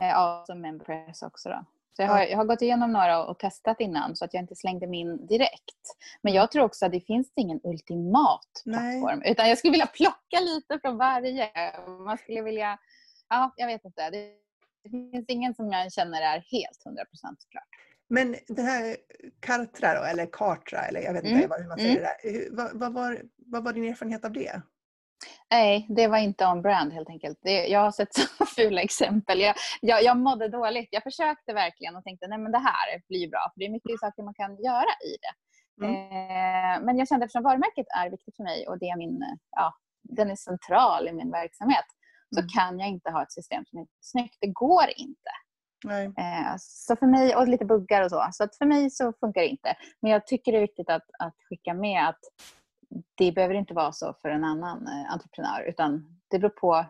eh, 0.00 0.46
och 0.48 0.56
Mempress 0.56 1.22
också. 1.22 1.48
Då. 1.48 1.64
Så 1.96 2.02
jag 2.02 2.08
har, 2.08 2.22
jag 2.22 2.36
har 2.36 2.44
gått 2.44 2.62
igenom 2.62 2.92
några 2.92 3.24
och 3.24 3.38
testat 3.38 3.80
innan 3.80 4.16
så 4.16 4.24
att 4.24 4.34
jag 4.34 4.42
inte 4.42 4.56
slängde 4.56 4.86
min 4.86 5.26
direkt. 5.26 5.96
Men 6.22 6.32
jag 6.32 6.50
tror 6.50 6.64
också 6.64 6.86
att 6.86 6.92
det 6.92 7.00
finns 7.00 7.32
ingen 7.36 7.60
ultimat 7.64 8.62
plattform. 8.64 9.18
Nej. 9.18 9.30
Utan 9.32 9.48
jag 9.48 9.58
skulle 9.58 9.70
vilja 9.70 9.86
plocka 9.86 10.40
lite 10.40 10.78
från 10.80 10.98
varje. 10.98 11.50
Man 12.04 12.18
skulle 12.18 12.42
vilja... 12.42 12.78
Ja, 13.28 13.54
jag 13.56 13.66
vet 13.66 13.84
inte. 13.84 14.10
Det, 14.10 14.32
det 14.84 14.90
finns 14.90 15.24
ingen 15.28 15.54
som 15.54 15.72
jag 15.72 15.92
känner 15.92 16.22
är 16.22 16.38
helt 16.38 16.84
100% 16.84 16.98
klart. 17.50 17.64
Men 18.08 18.36
det 18.48 18.62
här 18.62 18.96
Kartra 19.40 19.94
då, 19.94 20.04
eller 20.04 20.26
Kartra, 20.26 20.78
eller 20.78 21.00
jag 21.00 21.12
vet 21.12 21.24
inte 21.24 21.44
mm. 21.44 21.62
hur 21.62 21.68
man 21.68 21.78
säger 21.78 21.98
mm. 21.98 22.08
det 22.22 22.30
där. 22.30 22.56
Vad, 22.56 22.80
vad, 22.80 22.92
var, 22.92 23.22
vad 23.36 23.64
var 23.64 23.72
din 23.72 23.84
erfarenhet 23.84 24.24
av 24.24 24.32
det? 24.32 24.62
Nej, 25.50 25.86
det 25.88 26.08
var 26.08 26.18
inte 26.18 26.46
on 26.46 26.62
brand 26.62 26.92
helt 26.92 27.08
enkelt. 27.08 27.38
Det, 27.42 27.66
jag 27.66 27.80
har 27.80 27.92
sett 27.92 28.14
så 28.38 28.46
fula 28.46 28.80
exempel. 28.80 29.40
Jag, 29.40 29.54
jag, 29.80 30.02
jag 30.02 30.16
mådde 30.16 30.48
dåligt. 30.48 30.88
Jag 30.90 31.02
försökte 31.02 31.52
verkligen 31.52 31.96
och 31.96 32.04
tänkte 32.04 32.26
nej 32.28 32.38
men 32.38 32.52
det 32.52 32.58
här 32.58 33.02
blir 33.08 33.30
bra. 33.30 33.50
För 33.54 33.60
det 33.60 33.66
är 33.66 33.70
mycket 33.70 34.00
saker 34.00 34.22
man 34.22 34.34
kan 34.34 34.56
göra 34.56 34.92
i 35.10 35.12
det. 35.24 35.34
Mm. 35.86 35.94
Eh, 35.94 36.84
men 36.84 36.98
jag 36.98 37.08
kände 37.08 37.24
eftersom 37.24 37.42
varumärket 37.42 37.86
är 37.96 38.10
viktigt 38.10 38.36
för 38.36 38.42
mig 38.42 38.68
och 38.68 38.78
det 38.78 38.88
är 38.88 38.96
min, 38.96 39.24
ja, 39.50 39.74
den 40.02 40.30
är 40.30 40.36
central 40.36 41.08
i 41.08 41.12
min 41.12 41.30
verksamhet 41.30 41.84
så 42.34 42.40
mm. 42.40 42.48
kan 42.48 42.78
jag 42.78 42.88
inte 42.88 43.10
ha 43.10 43.22
ett 43.22 43.32
system 43.32 43.64
som 43.66 43.78
är 43.78 43.86
snyggt. 44.00 44.36
Det 44.40 44.46
går 44.46 44.86
inte. 44.96 45.30
Eh, 46.18 46.54
så 46.58 46.96
för 46.96 47.06
mig, 47.06 47.36
och 47.36 47.48
lite 47.48 47.64
buggar 47.64 48.04
och 48.04 48.10
så. 48.10 48.28
Så 48.32 48.44
att 48.44 48.56
för 48.56 48.66
mig 48.66 48.90
så 48.90 49.12
funkar 49.12 49.40
det 49.40 49.48
inte. 49.48 49.76
Men 50.00 50.10
jag 50.10 50.26
tycker 50.26 50.52
det 50.52 50.58
är 50.58 50.62
viktigt 50.62 50.90
att, 50.90 51.10
att 51.18 51.34
skicka 51.48 51.74
med 51.74 52.08
att 52.08 52.20
det 53.14 53.32
behöver 53.32 53.54
inte 53.54 53.74
vara 53.74 53.92
så 53.92 54.14
för 54.22 54.28
en 54.28 54.44
annan 54.44 54.86
eh, 54.86 55.12
entreprenör 55.12 55.62
utan 55.68 56.20
det 56.28 56.38
beror 56.38 56.50
på 56.50 56.86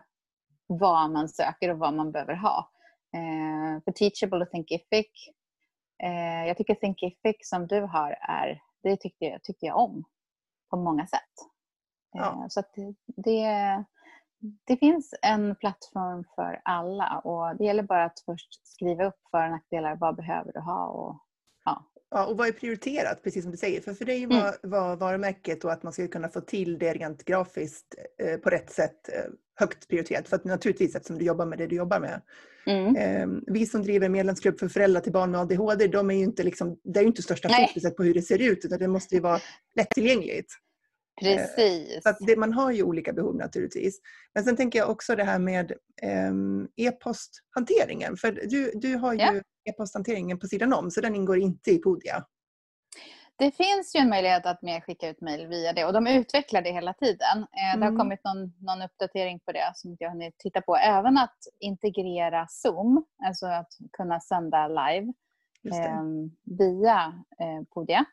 vad 0.67 1.11
man 1.11 1.29
söker 1.29 1.71
och 1.71 1.79
vad 1.79 1.93
man 1.93 2.11
behöver 2.11 2.35
ha. 2.35 2.71
Eh, 3.13 3.83
för 3.83 3.91
Teachable 3.91 4.41
och 4.45 4.51
Thinkific, 4.51 5.07
eh, 6.03 6.47
jag 6.47 6.57
tycker 6.57 6.75
Thinkific 6.75 7.35
som 7.39 7.67
du 7.67 7.81
har 7.81 8.17
är, 8.21 8.61
det 8.83 8.97
tyckte 8.97 9.25
jag, 9.25 9.43
tyckte 9.43 9.65
jag 9.65 9.77
om 9.77 10.03
på 10.69 10.77
många 10.77 11.07
sätt. 11.07 11.21
Eh, 12.15 12.21
ja. 12.21 12.45
Så 12.49 12.59
att 12.59 12.73
det, 13.05 13.83
det 14.39 14.77
finns 14.77 15.13
en 15.21 15.55
plattform 15.55 16.23
för 16.35 16.61
alla 16.63 17.19
och 17.23 17.57
det 17.57 17.65
gäller 17.65 17.83
bara 17.83 18.05
att 18.05 18.19
först 18.25 18.67
skriva 18.67 19.05
upp 19.05 19.19
för 19.31 19.43
och 19.43 19.51
nackdelar. 19.51 19.95
Vad 19.95 20.15
behöver 20.15 20.53
du 20.53 20.59
ha? 20.59 20.87
Och, 20.87 21.19
ja. 21.65 21.91
Ja, 22.09 22.25
och 22.25 22.37
vad 22.37 22.47
är 22.47 22.51
prioriterat, 22.51 23.23
precis 23.23 23.43
som 23.43 23.51
du 23.51 23.57
säger? 23.57 23.81
För 23.81 23.93
för 23.93 24.05
dig 24.05 24.25
var, 24.25 24.35
mm. 24.37 24.53
var 24.61 24.95
varumärket 24.95 25.63
och 25.63 25.71
att 25.71 25.83
man 25.83 25.93
skulle 25.93 26.07
kunna 26.07 26.29
få 26.29 26.41
till 26.41 26.79
det 26.79 26.93
rent 26.93 27.25
grafiskt 27.25 27.95
eh, 28.23 28.37
på 28.37 28.49
rätt 28.49 28.71
sätt 28.71 29.09
eh, 29.09 29.31
högt 29.55 29.87
prioriterat. 29.87 30.27
För 30.27 30.35
att 30.35 30.45
naturligtvis 30.45 30.95
eftersom 30.95 31.17
du 31.17 31.25
jobbar 31.25 31.45
med 31.45 31.57
det 31.57 31.67
du 31.67 31.75
jobbar 31.75 31.99
med. 31.99 32.21
Mm. 32.65 32.95
Eh, 32.95 33.53
vi 33.53 33.65
som 33.65 33.81
driver 33.81 34.09
medlemsklubb 34.09 34.59
för 34.59 34.67
föräldrar 34.67 35.01
till 35.01 35.11
barn 35.11 35.31
med 35.31 35.41
ADHD, 35.41 35.87
de 35.87 36.09
är 36.09 36.15
ju 36.15 36.23
inte 36.23 36.43
liksom, 36.43 36.79
det 36.83 36.99
är 36.99 37.03
ju 37.03 37.07
inte 37.07 37.21
största 37.21 37.49
fokuset 37.49 37.97
på 37.97 38.03
hur 38.03 38.13
det 38.13 38.21
ser 38.21 38.41
ut 38.41 38.65
utan 38.65 38.79
det 38.79 38.87
måste 38.87 39.15
ju 39.15 39.21
vara 39.21 39.39
lättillgängligt. 39.75 40.53
Eh, 41.21 41.35
Precis. 41.35 42.03
Så 42.03 42.15
det, 42.19 42.35
man 42.35 42.53
har 42.53 42.71
ju 42.71 42.83
olika 42.83 43.13
behov 43.13 43.35
naturligtvis. 43.35 43.99
Men 44.33 44.43
sen 44.43 44.55
tänker 44.55 44.79
jag 44.79 44.89
också 44.89 45.15
det 45.15 45.23
här 45.23 45.39
med 45.39 45.71
um, 46.29 46.69
e-posthanteringen. 46.75 48.17
För 48.17 48.31
du, 48.31 48.71
du 48.75 48.95
har 48.95 49.13
ju 49.13 49.19
ja. 49.19 49.33
e-posthanteringen 49.69 50.39
på 50.39 50.47
sidan 50.47 50.73
om, 50.73 50.91
så 50.91 51.01
den 51.01 51.15
ingår 51.15 51.37
inte 51.37 51.71
i 51.71 51.77
Podia. 51.77 52.25
Det 53.39 53.51
finns 53.51 53.95
ju 53.95 53.99
en 53.99 54.09
möjlighet 54.09 54.45
att 54.45 54.61
mer 54.61 54.81
skicka 54.81 55.09
ut 55.09 55.21
mejl 55.21 55.47
via 55.47 55.73
det 55.73 55.85
och 55.85 55.93
de 55.93 56.07
utvecklar 56.07 56.61
det 56.61 56.71
hela 56.71 56.93
tiden. 56.93 57.37
Mm. 57.37 57.79
Det 57.79 57.85
har 57.85 57.91
mm. 57.91 57.97
kommit 57.97 58.19
någon, 58.23 58.53
någon 58.59 58.81
uppdatering 58.81 59.39
på 59.39 59.51
det 59.51 59.71
som 59.75 59.97
jag 59.99 60.09
hunnit 60.09 60.37
titta 60.37 60.61
på. 60.61 60.75
Även 60.75 61.17
att 61.17 61.37
integrera 61.59 62.47
Zoom, 62.49 63.05
alltså 63.25 63.45
att 63.45 63.71
kunna 63.97 64.19
sända 64.19 64.67
live 64.67 65.13
eh, 65.73 66.03
via 66.43 67.13
eh, 67.39 67.63
Podia. 67.73 68.05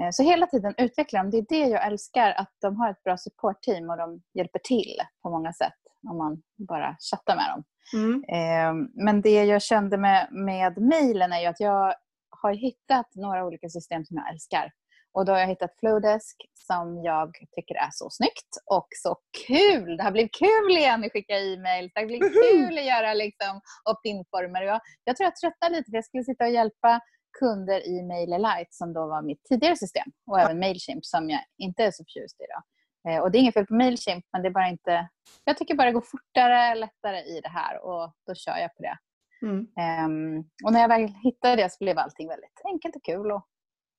Eh, 0.00 0.10
så 0.10 0.22
hela 0.22 0.46
tiden 0.46 0.74
utvecklar 0.78 1.24
de. 1.24 1.30
Det 1.30 1.38
är 1.38 1.46
det 1.48 1.70
jag 1.70 1.86
älskar, 1.86 2.30
att 2.30 2.52
de 2.60 2.76
har 2.76 2.90
ett 2.90 3.02
bra 3.02 3.16
supportteam 3.16 3.90
och 3.90 3.96
de 3.96 4.22
hjälper 4.34 4.58
till 4.58 4.96
på 5.22 5.30
många 5.30 5.52
sätt 5.52 5.78
om 6.10 6.18
man 6.18 6.42
bara 6.68 6.96
chattar 7.10 7.36
med 7.36 7.48
dem. 7.50 7.64
Mm. 7.94 8.24
Eh, 8.28 8.88
men 9.04 9.20
det 9.20 9.44
jag 9.44 9.62
kände 9.62 9.98
med, 9.98 10.28
med 10.30 10.78
mejlen 10.78 11.32
är 11.32 11.40
ju 11.40 11.46
att 11.46 11.60
jag 11.60 11.94
har 12.30 12.52
hittat 12.52 13.06
några 13.14 13.44
olika 13.44 13.68
system 13.68 14.04
som 14.04 14.16
jag 14.16 14.32
älskar. 14.32 14.72
Och 15.12 15.24
då 15.24 15.32
har 15.32 15.38
jag 15.38 15.46
hittat 15.46 15.78
Flowdesk 15.80 16.36
som 16.54 17.02
jag 17.02 17.34
tycker 17.56 17.74
är 17.74 17.88
så 17.92 18.10
snyggt 18.10 18.52
och 18.66 18.88
så 19.02 19.16
kul. 19.46 19.96
Det 19.96 20.02
har 20.02 20.10
blivit 20.10 20.34
kul 20.34 20.70
igen 20.70 21.04
att 21.04 21.12
skicka 21.12 21.34
e-mail. 21.38 21.90
Det 21.94 22.00
har 22.00 22.06
blivit 22.06 22.32
kul 22.32 22.78
att 22.78 22.84
göra 22.84 23.14
liksom, 23.14 23.60
opt-in-former. 23.90 24.62
Jag, 24.62 24.80
jag 25.04 25.16
tror 25.16 25.24
jag 25.24 25.36
tröttnade 25.36 25.76
lite 25.76 25.90
för 25.90 25.96
jag 25.96 26.04
skulle 26.04 26.24
sitta 26.24 26.44
och 26.44 26.50
hjälpa 26.50 27.00
kunder 27.38 27.86
i 27.86 28.02
MailerLite 28.02 28.70
som 28.70 28.92
då 28.92 29.06
var 29.06 29.22
mitt 29.22 29.44
tidigare 29.44 29.76
system 29.76 30.12
och 30.26 30.40
även 30.40 30.58
Mailchimp 30.58 31.04
som 31.04 31.30
jag 31.30 31.40
inte 31.58 31.84
är 31.84 31.90
så 31.90 32.04
förtjust 32.04 32.40
i. 32.40 32.44
Då. 32.44 32.62
Eh, 33.10 33.20
och 33.20 33.30
det 33.30 33.38
är 33.38 33.40
inget 33.40 33.54
fel 33.54 33.66
på 33.66 33.74
Mailchimp 33.74 34.24
men 34.32 34.42
det 34.42 34.48
är 34.48 34.52
bara 34.52 34.68
inte... 34.68 35.08
Jag 35.44 35.56
tycker 35.56 35.74
bara 35.74 35.86
det 35.86 35.92
går 35.92 36.00
fortare, 36.00 36.74
lättare 36.74 37.18
i 37.18 37.40
det 37.40 37.48
här 37.48 37.84
och 37.84 38.12
då 38.26 38.34
kör 38.34 38.56
jag 38.56 38.76
på 38.76 38.82
det. 38.82 38.98
Mm. 39.42 39.58
Um, 40.04 40.50
och 40.64 40.72
när 40.72 40.80
jag 40.80 40.88
väl 40.88 41.08
hittade 41.22 41.56
det 41.56 41.72
så 41.72 41.76
blev 41.80 41.98
allting 41.98 42.28
väldigt 42.28 42.60
enkelt 42.64 42.96
och 42.96 43.04
kul. 43.04 43.32
Och, 43.32 43.46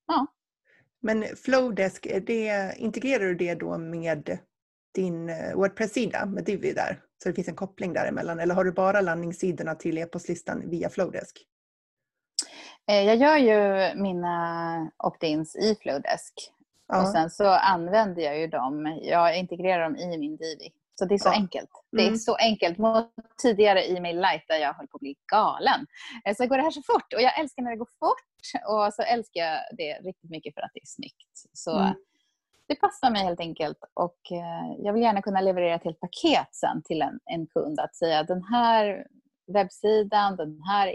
ja. 0.07 0.27
Men 1.01 1.23
Flowdesk, 1.23 2.07
det, 2.27 2.73
integrerar 2.77 3.25
du 3.25 3.35
det 3.35 3.55
då 3.55 3.77
med 3.77 4.39
din 4.95 5.29
eh, 5.29 5.55
Wordpress-sida 5.55 6.25
med 6.25 6.43
Divi 6.43 6.73
där? 6.73 7.01
Så 7.23 7.29
det 7.29 7.35
finns 7.35 7.47
en 7.47 7.55
koppling 7.55 7.93
däremellan? 7.93 8.39
Eller 8.39 8.55
har 8.55 8.63
du 8.63 8.71
bara 8.71 9.01
landningssidorna 9.01 9.75
till 9.75 9.97
e-postlistan 9.97 10.69
via 10.69 10.89
Flowdesk? 10.89 11.45
Eh, 12.89 13.03
jag 13.03 13.17
gör 13.17 13.37
ju 13.37 13.95
mina 14.01 14.91
opt-ins 14.97 15.55
i 15.55 15.75
Flowdesk. 15.81 16.33
Ja. 16.87 17.01
Och 17.01 17.07
sen 17.07 17.29
så 17.29 17.47
använder 17.47 18.21
jag 18.21 18.39
ju 18.39 18.47
dem. 18.47 18.99
Jag 19.01 19.37
integrerar 19.37 19.83
dem 19.83 19.95
i 19.95 20.17
min 20.17 20.37
Divi. 20.37 20.73
Så 20.95 21.05
det 21.05 21.13
är 21.13 21.17
så 21.17 21.29
ja. 21.29 21.33
enkelt. 21.33 21.69
Det 21.91 22.01
är 22.01 22.07
mm. 22.07 22.17
så 22.17 22.35
enkelt 22.35 22.77
mot 22.77 23.07
tidigare 23.41 23.83
e-mail 23.83 24.15
light 24.15 24.43
där 24.47 24.57
jag 24.57 24.73
höll 24.73 24.87
på 24.87 24.97
att 24.97 25.01
bli 25.01 25.15
galen. 25.31 25.87
Eh, 26.25 26.35
så 26.35 26.47
går 26.47 26.57
det 26.57 26.63
här 26.63 26.71
så 26.71 26.81
fort 26.81 27.13
och 27.13 27.21
jag 27.21 27.39
älskar 27.39 27.63
när 27.63 27.71
det 27.71 27.77
går 27.77 27.89
fort 27.99 28.63
och 28.67 28.93
så 28.93 29.01
älskar 29.01 29.41
jag 29.41 29.59
det 29.77 29.93
riktigt 29.93 30.29
mycket 30.29 30.53
för 30.53 30.61
att 30.61 30.71
det 30.73 30.79
är 30.79 30.85
snyggt. 30.85 31.33
Så 31.53 31.79
mm. 31.79 31.93
det 32.67 32.75
passar 32.75 33.11
mig 33.11 33.23
helt 33.23 33.39
enkelt 33.39 33.79
och 33.93 34.31
eh, 34.31 34.83
jag 34.85 34.93
vill 34.93 35.03
gärna 35.03 35.21
kunna 35.21 35.41
leverera 35.41 35.75
ett 35.75 35.83
helt 35.83 35.99
paket 35.99 36.49
sen 36.51 36.83
till 36.83 37.01
en, 37.01 37.19
en 37.25 37.47
kund 37.47 37.79
att 37.79 37.95
säga 37.95 38.23
den 38.23 38.43
här 38.43 39.07
webbsidan, 39.53 40.35
den 40.35 40.61
här 40.61 40.87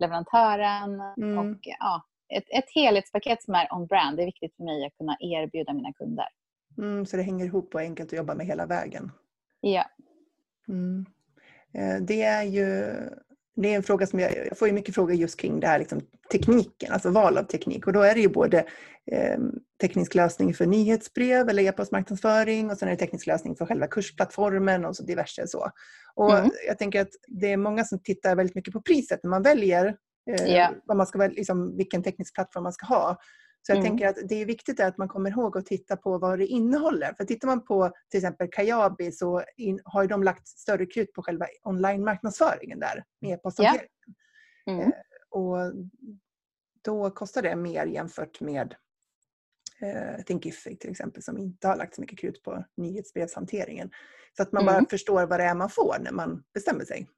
e-postleverantören 0.00 1.00
mm. 1.16 1.38
och 1.38 1.58
ja, 1.62 2.04
ett, 2.28 2.44
ett 2.48 2.70
helhetspaket 2.74 3.42
som 3.42 3.54
är 3.54 3.72
on-brand. 3.74 4.16
Det 4.16 4.22
är 4.22 4.26
viktigt 4.26 4.56
för 4.56 4.64
mig 4.64 4.86
att 4.86 4.96
kunna 4.98 5.16
erbjuda 5.20 5.72
mina 5.72 5.92
kunder. 5.92 6.28
Mm, 6.78 7.06
så 7.06 7.16
det 7.16 7.22
hänger 7.22 7.44
ihop 7.44 7.74
och 7.74 7.80
är 7.80 7.84
enkelt 7.84 8.12
att 8.12 8.16
jobba 8.16 8.34
med 8.34 8.46
hela 8.46 8.66
vägen. 8.66 9.12
Ja. 9.60 9.84
Mm. 10.68 11.06
Eh, 11.72 11.96
det 12.00 12.22
är 12.22 12.42
ju 12.42 12.94
det 13.62 13.72
är 13.72 13.76
en 13.76 13.82
fråga 13.82 14.06
som 14.06 14.20
jag, 14.20 14.46
jag 14.46 14.58
får 14.58 14.68
ju 14.68 14.74
mycket 14.74 14.94
frågor 14.94 15.14
just 15.14 15.40
kring 15.40 15.60
det 15.60 15.66
här 15.66 15.78
liksom, 15.78 16.00
tekniken, 16.32 16.92
alltså 16.92 17.10
val 17.10 17.38
av 17.38 17.42
teknik. 17.42 17.86
Och 17.86 17.92
då 17.92 18.00
är 18.00 18.14
det 18.14 18.20
ju 18.20 18.28
både 18.28 18.58
eh, 19.12 19.38
teknisk 19.80 20.14
lösning 20.14 20.54
för 20.54 20.66
nyhetsbrev 20.66 21.48
eller 21.48 21.62
e-postmarknadsföring 21.62 22.70
och 22.70 22.78
sen 22.78 22.88
är 22.88 22.92
det 22.92 22.98
teknisk 22.98 23.26
lösning 23.26 23.56
för 23.56 23.66
själva 23.66 23.86
kursplattformen 23.86 24.84
och 24.84 24.96
så 24.96 25.02
diverse 25.02 25.46
så. 25.46 25.70
Och 26.14 26.38
mm. 26.38 26.50
jag 26.66 26.78
tänker 26.78 27.00
att 27.00 27.10
det 27.28 27.52
är 27.52 27.56
många 27.56 27.84
som 27.84 28.02
tittar 28.02 28.36
väldigt 28.36 28.56
mycket 28.56 28.72
på 28.72 28.82
priset 28.82 29.20
när 29.22 29.30
man 29.30 29.42
väljer 29.42 29.96
eh, 30.30 30.50
yeah. 30.50 30.72
vad 30.84 30.96
man 30.96 31.06
ska, 31.06 31.26
liksom, 31.26 31.76
vilken 31.76 32.02
teknisk 32.02 32.34
plattform 32.34 32.62
man 32.62 32.72
ska 32.72 32.86
ha. 32.86 33.16
Så 33.62 33.72
jag 33.72 33.78
mm. 33.78 33.88
tänker 33.90 34.08
att 34.08 34.28
det 34.28 34.34
är 34.34 34.46
viktigt 34.46 34.80
att 34.80 34.98
man 34.98 35.08
kommer 35.08 35.30
ihåg 35.30 35.58
att 35.58 35.66
titta 35.66 35.96
på 35.96 36.18
vad 36.18 36.38
det 36.38 36.46
innehåller. 36.46 37.14
För 37.14 37.24
tittar 37.24 37.48
man 37.48 37.64
på 37.64 37.92
till 38.10 38.18
exempel 38.18 38.48
Kajabi 38.52 39.12
så 39.12 39.42
in, 39.56 39.80
har 39.84 40.06
de 40.06 40.22
lagt 40.22 40.48
större 40.48 40.86
krut 40.86 41.12
på 41.12 41.22
själva 41.22 41.46
online-marknadsföringen 41.62 42.80
där 42.80 43.04
med 43.20 43.34
e-posthanteringen. 43.34 43.88
Yeah. 44.68 44.78
Mm. 44.78 44.88
Eh, 44.88 44.94
och 45.30 45.72
då 46.84 47.10
kostar 47.10 47.42
det 47.42 47.56
mer 47.56 47.86
jämfört 47.86 48.40
med 48.40 48.74
eh, 49.80 50.24
Thinkific 50.24 50.78
till 50.78 50.90
exempel 50.90 51.22
som 51.22 51.38
inte 51.38 51.68
har 51.68 51.76
lagt 51.76 51.94
så 51.94 52.00
mycket 52.00 52.18
krut 52.18 52.42
på 52.42 52.64
nyhetsbrevshanteringen. 52.76 53.90
Så 54.36 54.42
att 54.42 54.52
man 54.52 54.62
mm. 54.62 54.74
bara 54.74 54.86
förstår 54.90 55.26
vad 55.26 55.40
det 55.40 55.44
är 55.44 55.54
man 55.54 55.70
får 55.70 55.96
när 56.00 56.12
man 56.12 56.42
bestämmer 56.54 56.84
sig. 56.84 57.08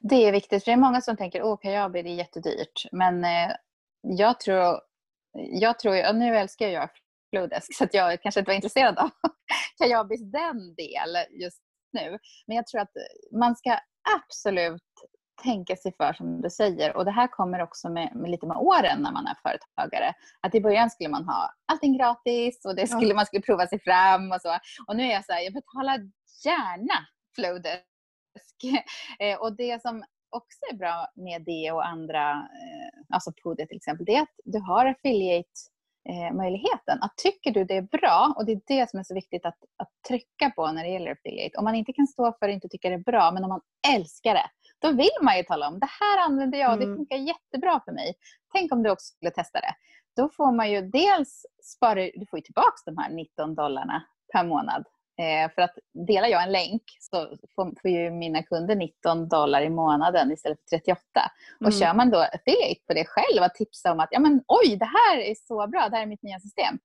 Det 0.00 0.28
är 0.28 0.32
viktigt, 0.32 0.64
för 0.64 0.70
det 0.70 0.74
är 0.74 0.80
många 0.80 1.00
som 1.00 1.16
tänker 1.16 1.52
att 1.52 1.60
Kajabi 1.60 2.02
det 2.02 2.08
är 2.10 2.14
jättedyrt. 2.14 2.88
Men 2.92 3.24
eh, 3.24 3.56
jag 4.02 4.40
tror 4.40 4.80
jag 5.38 5.78
tror, 5.78 6.08
och 6.08 6.16
nu 6.16 6.36
älskar 6.36 6.68
jag 6.68 6.88
Flowdesk 7.30 7.76
så 7.76 7.84
att 7.84 7.94
jag 7.94 8.22
kanske 8.22 8.40
inte 8.40 8.50
var 8.50 8.54
intresserad 8.54 8.98
av 8.98 9.10
Kajabis 9.78 10.20
den 10.32 10.74
del 10.74 11.40
just 11.40 11.62
nu. 11.92 12.18
Men 12.46 12.56
jag 12.56 12.66
tror 12.66 12.80
att 12.80 12.92
man 13.32 13.56
ska 13.56 13.78
absolut 14.16 14.82
tänka 15.42 15.76
sig 15.76 15.92
för 15.96 16.12
som 16.12 16.40
du 16.40 16.50
säger. 16.50 16.96
Och 16.96 17.04
det 17.04 17.10
här 17.10 17.26
kommer 17.26 17.62
också 17.62 17.88
med, 17.88 18.16
med, 18.16 18.30
lite 18.30 18.46
med 18.46 18.56
åren 18.56 19.02
när 19.02 19.12
man 19.12 19.26
är 19.26 19.36
företagare. 19.42 20.14
Att 20.40 20.54
i 20.54 20.60
början 20.60 20.90
skulle 20.90 21.10
man 21.10 21.24
ha 21.24 21.50
allting 21.66 21.98
gratis 21.98 22.64
och 22.64 22.76
det 22.76 22.86
skulle, 22.86 23.14
man 23.14 23.26
skulle 23.26 23.42
prova 23.42 23.66
sig 23.66 23.80
fram 23.80 24.32
och 24.32 24.40
så. 24.40 24.58
Och 24.86 24.96
nu 24.96 25.02
är 25.02 25.12
jag 25.12 25.24
så 25.24 25.32
här, 25.32 25.40
jag 25.40 25.52
betalar 25.52 25.98
gärna 26.44 27.06
Flowdesk. 27.34 27.84
Eh, 29.18 29.38
och 29.38 29.56
det 29.56 29.82
som 29.82 30.04
också 30.36 30.58
är 30.72 30.76
bra 30.76 31.08
med 31.14 31.44
det 31.44 31.72
och 31.72 31.86
andra, 31.86 32.30
eh, 32.30 33.14
alltså 33.14 33.32
Pode 33.42 33.66
till 33.66 33.76
exempel, 33.76 34.06
det 34.06 34.16
är 34.16 34.22
att 34.22 34.40
du 34.44 34.58
har 34.58 34.86
affiliate-möjligheten. 34.86 36.98
Att 37.00 37.16
tycker 37.16 37.50
du 37.50 37.64
det 37.64 37.76
är 37.76 37.82
bra, 37.82 38.34
och 38.36 38.46
det 38.46 38.52
är 38.52 38.60
det 38.66 38.90
som 38.90 38.98
är 38.98 39.04
så 39.04 39.14
viktigt 39.14 39.46
att, 39.46 39.58
att 39.76 39.90
trycka 40.08 40.50
på 40.56 40.72
när 40.72 40.84
det 40.84 40.90
gäller 40.90 41.12
affiliate. 41.12 41.58
Om 41.58 41.64
man 41.64 41.74
inte 41.74 41.92
kan 41.92 42.06
stå 42.06 42.32
för 42.32 42.46
det 42.46 42.52
och 42.52 42.54
inte 42.54 42.68
tycker 42.68 42.90
det 42.90 42.96
är 42.96 43.12
bra, 43.12 43.32
men 43.32 43.44
om 43.44 43.48
man 43.48 43.60
älskar 43.94 44.34
det, 44.34 44.50
då 44.78 44.92
vill 44.92 45.18
man 45.22 45.36
ju 45.36 45.42
tala 45.42 45.68
om 45.68 45.80
det 45.80 45.88
här 46.00 46.18
använder 46.26 46.58
jag 46.58 46.72
och 46.72 46.78
det 46.78 46.84
mm. 46.84 46.96
funkar 46.96 47.16
jättebra 47.16 47.80
för 47.84 47.92
mig. 47.92 48.14
Tänk 48.54 48.72
om 48.72 48.82
du 48.82 48.90
också 48.90 49.14
skulle 49.14 49.30
testa 49.30 49.60
det. 49.60 49.74
Då 50.16 50.28
får 50.28 50.52
man 50.52 50.70
ju 50.70 50.80
dels 50.80 51.46
spara, 51.76 51.94
du 51.94 52.26
får 52.30 52.38
ju 52.38 52.42
tillbaka 52.42 52.76
de 52.84 52.98
här 52.98 53.10
19 53.10 53.54
dollarna 53.54 54.02
per 54.32 54.44
månad 54.44 54.84
Eh, 54.84 54.90
för 55.54 55.62
att 55.62 55.74
delar 56.06 56.28
jag 56.28 56.42
en 56.42 56.52
länk 56.52 56.82
så 57.00 57.36
får, 57.54 57.90
ju 57.90 58.10
mina 58.10 58.42
kunder 58.42 58.76
19 58.76 59.28
dollar 59.28 59.62
i 59.62 59.70
månaden 59.70 60.32
istället 60.32 60.58
för 60.60 60.76
38. 60.76 61.00
Och 61.60 61.66
mm. 61.66 61.72
kör 61.72 61.94
man 61.94 62.10
då 62.10 62.18
affiliate 62.18 62.80
på 62.86 62.94
det 62.94 63.04
själv, 63.04 63.42
att 63.42 63.54
tipsa 63.54 63.92
om 63.92 64.00
att 64.00 64.08
ja, 64.10 64.20
men, 64.20 64.42
oj, 64.46 64.76
det 64.76 64.84
här 64.84 65.18
är 65.18 65.34
så 65.34 65.66
bra, 65.66 65.88
det 65.88 65.96
här 65.96 66.02
är 66.02 66.06
mitt 66.06 66.22
nya 66.22 66.40
system. 66.40 66.78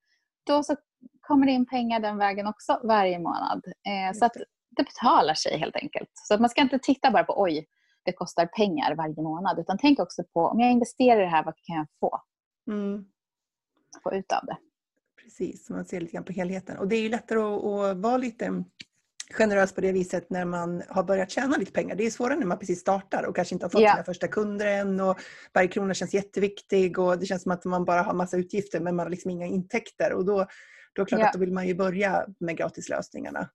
Då 0.46 0.62
så 0.62 0.76
kommer 1.20 1.46
det 1.46 1.52
in 1.52 1.66
pengar 1.66 2.00
den 2.00 2.18
vägen 2.18 2.46
också 2.46 2.80
varje 2.84 3.18
månad. 3.18 3.62
Eh, 3.66 4.18
så 4.18 4.24
att 4.24 4.36
det 4.76 4.82
betalar 4.82 5.34
sig 5.34 5.58
helt 5.58 5.76
enkelt. 5.76 6.10
Så 6.14 6.34
att 6.34 6.40
man 6.40 6.50
ska 6.50 6.60
inte 6.60 6.78
titta 6.78 7.10
bara 7.10 7.24
på 7.24 7.42
oj, 7.42 7.66
det 8.04 8.12
kostar 8.12 8.46
pengar 8.46 8.94
varje 8.94 9.22
månad. 9.22 9.58
Utan 9.58 9.78
tänk 9.78 10.00
också 10.00 10.22
på 10.34 10.40
om 10.40 10.60
jag 10.60 10.70
investerar 10.70 11.20
i 11.20 11.24
det 11.24 11.30
här, 11.30 11.44
vad 11.44 11.54
kan 11.56 11.76
jag 11.76 11.86
få? 12.00 12.20
Mm. 12.70 13.04
Få 14.02 14.14
ut 14.14 14.32
av 14.32 14.46
det. 14.46 14.56
Precis, 15.38 15.70
man 15.70 15.84
ser 15.84 16.00
lite 16.00 16.12
grann 16.12 16.24
på 16.24 16.32
helheten. 16.32 16.76
Och 16.76 16.88
det 16.88 16.96
är 16.96 17.00
ju 17.00 17.08
lättare 17.08 17.38
att, 17.38 17.64
att 17.64 17.96
vara 17.96 18.16
lite 18.16 18.64
generös 19.30 19.72
på 19.72 19.80
det 19.80 19.92
viset 19.92 20.30
när 20.30 20.44
man 20.44 20.82
har 20.88 21.02
börjat 21.02 21.30
tjäna 21.30 21.56
lite 21.56 21.72
pengar. 21.72 21.96
Det 21.96 22.06
är 22.06 22.10
svårare 22.10 22.38
när 22.38 22.46
man 22.46 22.58
precis 22.58 22.80
startar 22.80 23.22
och 23.22 23.36
kanske 23.36 23.54
inte 23.54 23.64
har 23.64 23.70
fått 23.70 23.80
yeah. 23.80 23.94
sina 23.94 24.04
första 24.04 24.28
kunder 24.28 24.66
än 24.66 25.00
och 25.00 25.18
varje 25.54 25.68
krona 25.68 25.94
känns 25.94 26.14
jätteviktig 26.14 26.98
och 26.98 27.18
det 27.18 27.26
känns 27.26 27.42
som 27.42 27.52
att 27.52 27.64
man 27.64 27.84
bara 27.84 28.02
har 28.02 28.14
massa 28.14 28.36
utgifter 28.36 28.80
men 28.80 28.96
man 28.96 29.06
har 29.06 29.10
liksom 29.10 29.30
inga 29.30 29.46
intäkter 29.46 30.12
och 30.12 30.24
då, 30.24 30.46
då, 30.92 31.04
klart 31.04 31.18
yeah. 31.18 31.28
att 31.28 31.32
då 31.32 31.38
vill 31.38 31.52
man 31.52 31.68
ju 31.68 31.74
börja 31.74 32.26
med 32.40 32.56
gratislösningarna. 32.56 33.48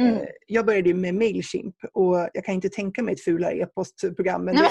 Mm. 0.00 0.14
Eh, 0.14 0.28
jag 0.46 0.66
började 0.66 0.94
med 0.94 1.14
Mailchimp 1.14 1.76
och 1.92 2.28
jag 2.32 2.44
kan 2.44 2.54
inte 2.54 2.68
tänka 2.68 3.02
mig 3.02 3.14
ett 3.14 3.24
fulare 3.24 3.54
e-postprogram 3.54 4.48
än 4.48 4.54
det. 4.54 4.70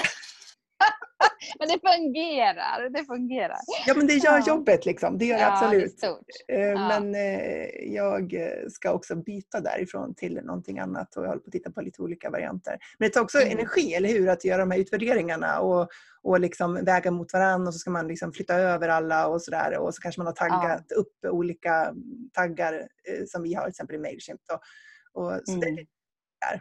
Men 1.58 1.68
det 1.68 1.80
fungerar. 1.80 2.90
Det 2.90 3.04
fungerar. 3.04 3.58
Ja, 3.86 3.94
men 3.96 4.06
det 4.06 4.14
gör 4.14 4.38
ja. 4.38 4.44
jobbet 4.46 4.86
liksom. 4.86 5.18
Det 5.18 5.24
gör 5.24 5.38
det 5.38 5.46
absolut. 5.46 6.00
Det 6.46 6.54
eh, 6.54 6.68
ja. 6.68 6.88
Men 6.88 7.14
eh, 7.14 7.92
jag 7.94 8.34
ska 8.70 8.92
också 8.92 9.16
byta 9.16 9.60
därifrån 9.60 10.14
till 10.14 10.40
någonting 10.44 10.78
annat 10.78 11.16
och 11.16 11.24
jag 11.24 11.28
håller 11.28 11.40
på 11.40 11.46
att 11.46 11.52
titta 11.52 11.70
på 11.70 11.80
lite 11.80 12.02
olika 12.02 12.30
varianter. 12.30 12.78
Men 12.98 13.08
det 13.08 13.12
tar 13.12 13.20
också 13.20 13.38
mm. 13.38 13.58
energi, 13.58 13.94
eller 13.94 14.08
hur? 14.08 14.28
Att 14.28 14.44
göra 14.44 14.58
de 14.58 14.70
här 14.70 14.78
utvärderingarna 14.78 15.60
och, 15.60 15.88
och 16.22 16.40
liksom 16.40 16.84
väga 16.84 17.10
mot 17.10 17.32
varandra 17.32 17.68
och 17.68 17.74
så 17.74 17.78
ska 17.78 17.90
man 17.90 18.08
liksom 18.08 18.32
flytta 18.32 18.54
över 18.54 18.88
alla 18.88 19.26
och 19.26 19.42
sådär. 19.42 19.78
Och 19.78 19.94
så 19.94 20.02
kanske 20.02 20.20
man 20.20 20.26
har 20.26 20.34
taggat 20.34 20.84
ja. 20.88 20.96
upp 20.96 21.12
olika 21.24 21.94
taggar 22.32 22.74
eh, 22.74 23.24
som 23.26 23.42
vi 23.42 23.54
har 23.54 23.62
till 23.62 23.70
exempel 23.70 23.96
i 23.96 23.98
Mailchimp. 23.98 24.40
Och, 24.52 25.22
och 25.22 25.40
så 25.44 25.52
mm. 25.52 25.60
det 25.60 25.86
är 26.50 26.60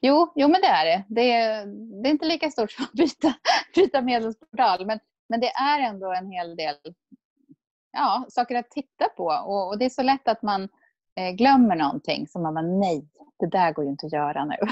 Jo, 0.00 0.32
jo 0.34 0.48
men 0.48 0.60
det 0.60 0.66
är 0.66 0.84
det. 0.84 1.04
Det 1.08 1.32
är, 1.32 1.66
det 2.02 2.08
är 2.08 2.10
inte 2.10 2.26
lika 2.26 2.50
stort 2.50 2.72
som 2.72 2.84
att 2.84 2.92
byta, 2.92 3.34
byta 3.74 4.02
medlemsportal. 4.02 4.86
Men, 4.86 5.00
men 5.28 5.40
det 5.40 5.50
är 5.50 5.80
ändå 5.80 6.12
en 6.12 6.30
hel 6.30 6.56
del 6.56 6.76
ja, 7.92 8.26
saker 8.28 8.54
att 8.54 8.70
titta 8.70 9.08
på. 9.16 9.24
Och, 9.24 9.68
och, 9.68 9.78
det 9.78 9.84
är 9.84 9.90
så 9.90 10.02
lätt 10.02 10.28
att 10.28 10.42
man 10.42 10.68
eh, 11.16 11.30
glömmer 11.30 11.76
någonting 11.76 12.26
som 12.26 12.42
man 12.42 12.54
bara 12.54 12.66
nej, 12.66 13.08
det 13.38 13.46
där 13.46 13.72
går 13.72 13.84
ju 13.84 13.90
inte 13.90 14.06
att 14.06 14.12
göra 14.12 14.44
nu. 14.44 14.56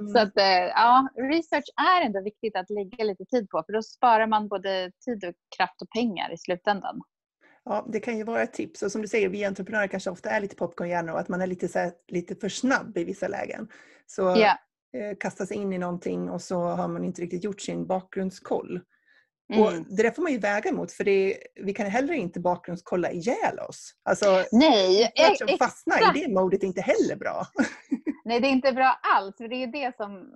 Mm. 0.00 0.12
så 0.12 0.18
att 0.18 0.38
eh, 0.38 0.64
ja, 0.74 1.08
research 1.16 1.64
är 1.76 2.06
ändå 2.06 2.22
viktigt 2.22 2.56
att 2.56 2.70
lägga 2.70 3.04
lite 3.04 3.24
tid 3.24 3.48
på 3.50 3.62
för 3.66 3.72
då 3.72 3.82
sparar 3.82 4.26
man 4.26 4.48
både 4.48 4.92
tid 5.04 5.24
och 5.24 5.34
kraft 5.56 5.82
och 5.82 5.90
pengar 5.90 6.32
i 6.32 6.38
slutändan. 6.38 7.00
Ja, 7.64 7.86
det 7.88 8.00
kan 8.00 8.16
ju 8.16 8.24
vara 8.24 8.42
ett 8.42 8.52
tips. 8.52 8.82
Och 8.82 8.92
som 8.92 9.02
du 9.02 9.08
säger, 9.08 9.28
vi 9.28 9.44
entreprenörer 9.44 9.86
kanske 9.86 10.10
ofta 10.10 10.30
är 10.30 10.40
lite 10.40 10.56
popcornhjärnor 10.56 11.12
och 11.12 11.20
att 11.20 11.28
man 11.28 11.40
är 11.40 11.46
lite, 11.46 11.68
så 11.68 11.78
här, 11.78 11.92
lite 12.08 12.34
för 12.34 12.48
snabb 12.48 12.98
i 12.98 13.04
vissa 13.04 13.28
lägen. 13.28 13.68
Så 14.06 14.36
yeah. 14.36 14.56
eh, 14.96 15.16
kasta 15.20 15.46
sig 15.46 15.56
in 15.56 15.72
i 15.72 15.78
någonting 15.78 16.30
och 16.30 16.42
så 16.42 16.60
har 16.60 16.88
man 16.88 17.04
inte 17.04 17.22
riktigt 17.22 17.44
gjort 17.44 17.60
sin 17.60 17.86
bakgrundskoll. 17.86 18.80
Mm. 19.52 19.64
Och 19.64 19.72
det 19.96 20.02
där 20.02 20.10
får 20.10 20.22
man 20.22 20.32
ju 20.32 20.38
väga 20.38 20.70
emot 20.70 20.92
för 20.92 21.04
det, 21.04 21.38
vi 21.54 21.74
kan 21.74 21.86
heller 21.86 22.14
inte 22.14 22.40
bakgrundskolla 22.40 23.10
ihjäl 23.10 23.58
oss. 23.68 23.94
Alltså, 24.02 24.44
Nej, 24.52 25.04
att 25.04 25.58
fastna 25.58 25.94
i 26.00 26.20
det 26.20 26.34
modet 26.34 26.62
är 26.62 26.66
inte 26.66 26.80
heller 26.80 27.16
bra. 27.16 27.46
Nej, 28.24 28.40
det 28.40 28.46
är 28.46 28.50
inte 28.52 28.72
bra 28.72 29.00
alls. 29.16 29.36
För 29.36 29.48
det 29.48 29.62
är 29.62 29.66
det 29.66 29.96
som, 29.96 30.30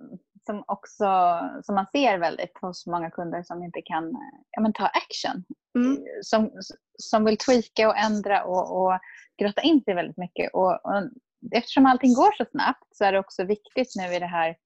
som 0.45 0.63
också 0.67 1.39
som 1.63 1.75
man 1.75 1.85
ser 1.91 2.17
väldigt 2.17 2.57
hos 2.61 2.85
många 2.85 3.11
kunder 3.11 3.43
som 3.43 3.63
inte 3.63 3.81
kan 3.81 4.11
ja, 4.51 4.61
men 4.61 4.73
ta 4.73 4.85
action. 4.85 5.43
Mm. 5.75 6.05
Som, 6.21 6.51
som 6.97 7.25
vill 7.25 7.37
tweaka 7.37 7.89
och 7.89 7.97
ändra 7.97 8.43
och, 8.43 8.81
och 8.81 8.99
grotta 9.37 9.61
in 9.61 9.83
sig 9.83 9.93
väldigt 9.93 10.17
mycket. 10.17 10.53
Och, 10.53 10.85
och, 10.85 11.09
eftersom 11.51 11.85
allting 11.85 12.13
går 12.13 12.31
så 12.37 12.45
snabbt 12.51 12.95
så 12.95 13.05
är 13.05 13.11
det 13.11 13.19
också 13.19 13.43
viktigt 13.43 13.93
nu 13.95 14.15
i 14.15 14.19
det 14.19 14.25
här 14.25 14.57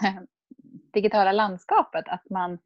digitala 0.92 1.32
landskapet 1.32 2.04
att 2.08 2.30
man 2.30 2.58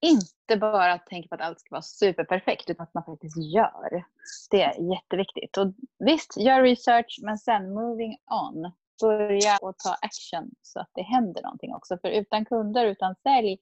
inte 0.00 0.56
bara 0.56 0.98
tänker 0.98 1.28
på 1.28 1.34
att 1.34 1.40
allt 1.40 1.60
ska 1.60 1.68
vara 1.70 1.82
superperfekt 1.82 2.70
utan 2.70 2.84
att 2.84 2.94
man 2.94 3.04
faktiskt 3.04 3.36
gör. 3.36 4.04
Det 4.50 4.62
är 4.62 4.92
jätteviktigt. 4.92 5.56
Och 5.56 5.72
visst, 5.98 6.36
gör 6.36 6.62
research 6.62 7.18
men 7.22 7.38
sen 7.38 7.74
moving 7.74 8.16
on. 8.26 8.72
Börja 9.00 9.58
och 9.62 9.78
ta 9.78 9.94
action 10.00 10.50
så 10.62 10.80
att 10.80 10.90
det 10.94 11.02
händer 11.02 11.42
någonting 11.42 11.74
också. 11.74 11.98
För 11.98 12.08
utan 12.08 12.44
kunder, 12.44 12.86
utan 12.86 13.14
sälj 13.22 13.58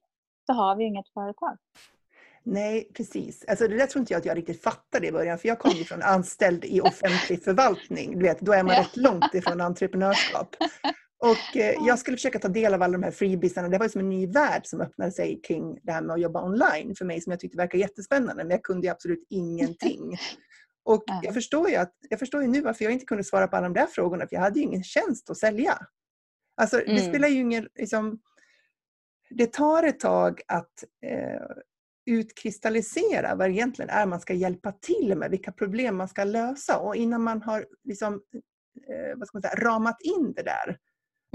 så 0.47 0.53
har 0.53 0.77
vi 0.77 0.85
inget 0.85 1.09
företag. 1.09 1.59
Nej, 2.51 2.91
precis. 2.95 3.45
Alltså, 3.49 3.69
det 3.69 3.77
där 3.77 3.87
tror 3.87 4.01
inte 4.01 4.13
jag 4.13 4.21
att 4.21 4.27
jag 4.27 4.37
riktigt 4.37 4.63
fattade 4.63 5.07
i 5.07 5.13
början, 5.13 5.39
för 5.39 5.49
jag 5.49 5.59
kom 5.59 5.71
ju 5.71 5.85
från 5.85 6.03
anställd 6.03 6.65
i 6.65 6.81
offentlig 6.81 7.45
förvaltning. 7.45 8.19
Du 8.19 8.23
vet, 8.23 8.41
då 8.41 8.53
är 8.53 8.63
man 8.63 8.75
ja. 8.75 8.81
rätt 8.81 8.97
långt 8.97 9.35
ifrån 9.35 9.61
entreprenörskap. 9.61 10.57
Och 11.19 11.57
eh, 11.57 11.75
jag 11.87 11.99
skulle 11.99 12.17
försöka 12.17 12.39
ta 12.39 12.49
del 12.49 12.75
av 12.75 12.83
alla 12.83 12.93
de 12.93 13.03
här 13.03 13.11
freebiesarna. 13.11 13.69
Det 13.69 13.79
var 13.79 13.89
som 13.89 14.01
en 14.01 14.09
ny 14.09 14.27
värld 14.27 14.67
som 14.67 14.81
öppnade 14.81 15.13
sig 15.13 15.41
kring 15.41 15.79
det 15.83 15.93
här 15.93 16.03
med 16.03 16.15
att 16.15 16.21
jobba 16.21 16.45
online 16.45 16.95
för 16.95 17.05
mig 17.05 17.21
som 17.21 17.31
jag 17.31 17.41
tyckte 17.41 17.57
verkade 17.57 17.81
jättespännande, 17.81 18.45
men 18.45 18.51
jag 18.51 18.63
kunde 18.63 18.87
ju 18.87 18.91
absolut 18.91 19.27
ingenting. 19.29 20.19
Och 20.85 21.05
jag 21.23 21.35
förstår 21.35 21.71
ju, 21.71 21.77
att, 21.77 21.95
jag 22.09 22.19
förstår 22.19 22.43
ju 22.43 22.49
nu 22.49 22.61
varför 22.61 22.85
jag 22.85 22.93
inte 22.93 23.07
kunde 23.07 23.25
svara 23.25 23.49
på 23.49 23.57
alla 23.57 23.69
de 23.69 23.75
där 23.75 23.87
frågorna, 23.87 24.27
för 24.27 24.37
jag 24.37 24.43
hade 24.43 24.59
ju 24.59 24.65
ingen 24.65 24.85
tjänst 24.85 25.31
att 25.31 25.39
sälja. 25.39 25.79
Alltså, 26.57 26.81
mm. 26.81 26.95
det 26.95 27.03
spelar 27.03 27.29
ju 27.29 27.41
ingen... 27.41 27.69
Liksom, 27.75 28.21
det 29.31 29.53
tar 29.53 29.83
ett 29.83 30.01
tag 30.01 30.41
att 30.47 30.85
eh, 31.07 31.41
utkristallisera 32.11 33.35
vad 33.35 33.49
det 33.49 33.53
egentligen 33.53 33.91
är 33.91 34.07
man 34.07 34.21
ska 34.21 34.35
hjälpa 34.35 34.73
till 34.73 35.17
med, 35.17 35.31
vilka 35.31 35.53
problem 35.53 35.97
man 35.97 36.09
ska 36.09 36.25
lösa. 36.25 36.79
Och 36.79 36.97
innan 36.97 37.23
man 37.23 37.43
har 37.43 37.67
liksom, 37.85 38.15
eh, 38.89 39.17
vad 39.19 39.29
ska 39.29 39.37
man 39.37 39.43
säga, 39.43 39.65
ramat 39.65 39.97
in 40.03 40.33
det 40.37 40.43
där, 40.43 40.79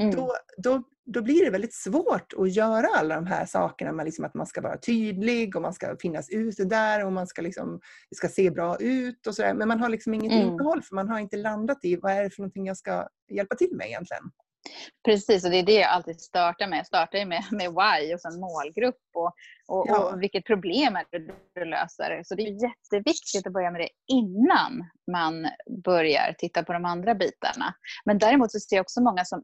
mm. 0.02 0.16
då, 0.16 0.36
då, 0.58 0.84
då 1.06 1.22
blir 1.22 1.46
det 1.46 1.52
väldigt 1.52 1.74
svårt 1.74 2.34
att 2.38 2.52
göra 2.52 2.88
alla 2.98 3.16
de 3.16 3.28
här 3.28 3.46
sakerna. 3.46 3.92
Med 3.92 4.06
liksom 4.06 4.26
att 4.26 4.34
man 4.34 4.48
ska 4.48 4.62
vara 4.62 4.78
tydlig 4.78 5.56
och 5.56 5.62
man 5.62 5.74
ska 5.74 5.98
finnas 5.98 6.30
ute 6.30 6.66
där 6.66 7.06
och 7.06 7.14
man 7.14 7.28
ska 7.28 7.42
liksom, 7.42 7.80
det 8.10 8.16
ska 8.16 8.28
se 8.28 8.52
bra 8.52 8.78
ut. 8.80 9.28
och 9.28 9.36
så 9.36 9.42
där. 9.42 9.54
Men 9.54 9.68
man 9.68 9.80
har 9.80 9.90
liksom 9.90 10.14
inget 10.14 10.32
mm. 10.32 10.48
innehåll 10.48 10.82
för 10.82 10.96
man 10.96 11.10
har 11.10 11.20
inte 11.20 11.38
landat 11.38 11.86
i 11.86 11.96
vad 11.96 12.12
är 12.12 12.24
det 12.24 12.30
för 12.30 12.42
någonting 12.42 12.66
jag 12.66 12.78
ska 12.78 13.08
hjälpa 13.32 13.56
till 13.56 13.76
med 13.76 13.88
egentligen. 13.88 14.24
Precis, 15.06 15.46
och 15.46 15.52
det 15.52 15.58
är 15.58 15.64
det 15.64 15.80
jag 15.80 15.90
alltid 15.90 16.22
startar 16.22 16.68
med. 16.68 16.80
Jag 16.80 16.88
startar 16.88 17.26
med, 17.26 17.44
med 17.52 17.70
why 17.70 18.14
och 18.14 18.22
sen 18.22 18.40
målgrupp 18.40 19.02
och, 19.14 19.34
och, 19.68 19.86
ja. 19.88 20.14
och 20.14 20.22
vilket 20.22 20.46
problem 20.46 20.96
är 20.96 21.06
det 21.12 21.34
du 21.54 21.66
löser. 21.66 22.22
Så 22.26 22.36
det 22.36 22.44
är 22.44 22.64
jätteviktigt 22.64 23.48
att 23.48 23.54
börja 23.54 23.72
med 23.72 23.82
det 23.82 23.90
innan 24.08 24.90
man 25.12 25.48
börjar 25.84 26.36
titta 26.38 26.64
på 26.64 26.74
de 26.74 26.86
andra 26.86 27.16
bitarna. 27.16 27.76
Men 28.06 28.18
däremot 28.18 28.52
så 28.52 28.60
ser 28.60 28.76
jag 28.76 28.84
också 28.84 29.02
många 29.02 29.26
som 29.26 29.44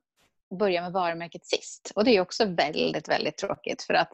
börjar 0.60 0.82
med 0.82 0.92
varumärket 0.92 1.46
sist. 1.46 1.92
Och 1.96 2.06
det 2.06 2.12
är 2.12 2.22
också 2.22 2.46
väldigt, 2.46 3.10
väldigt 3.10 3.38
tråkigt 3.38 3.84
för 3.84 3.94
att 3.94 4.10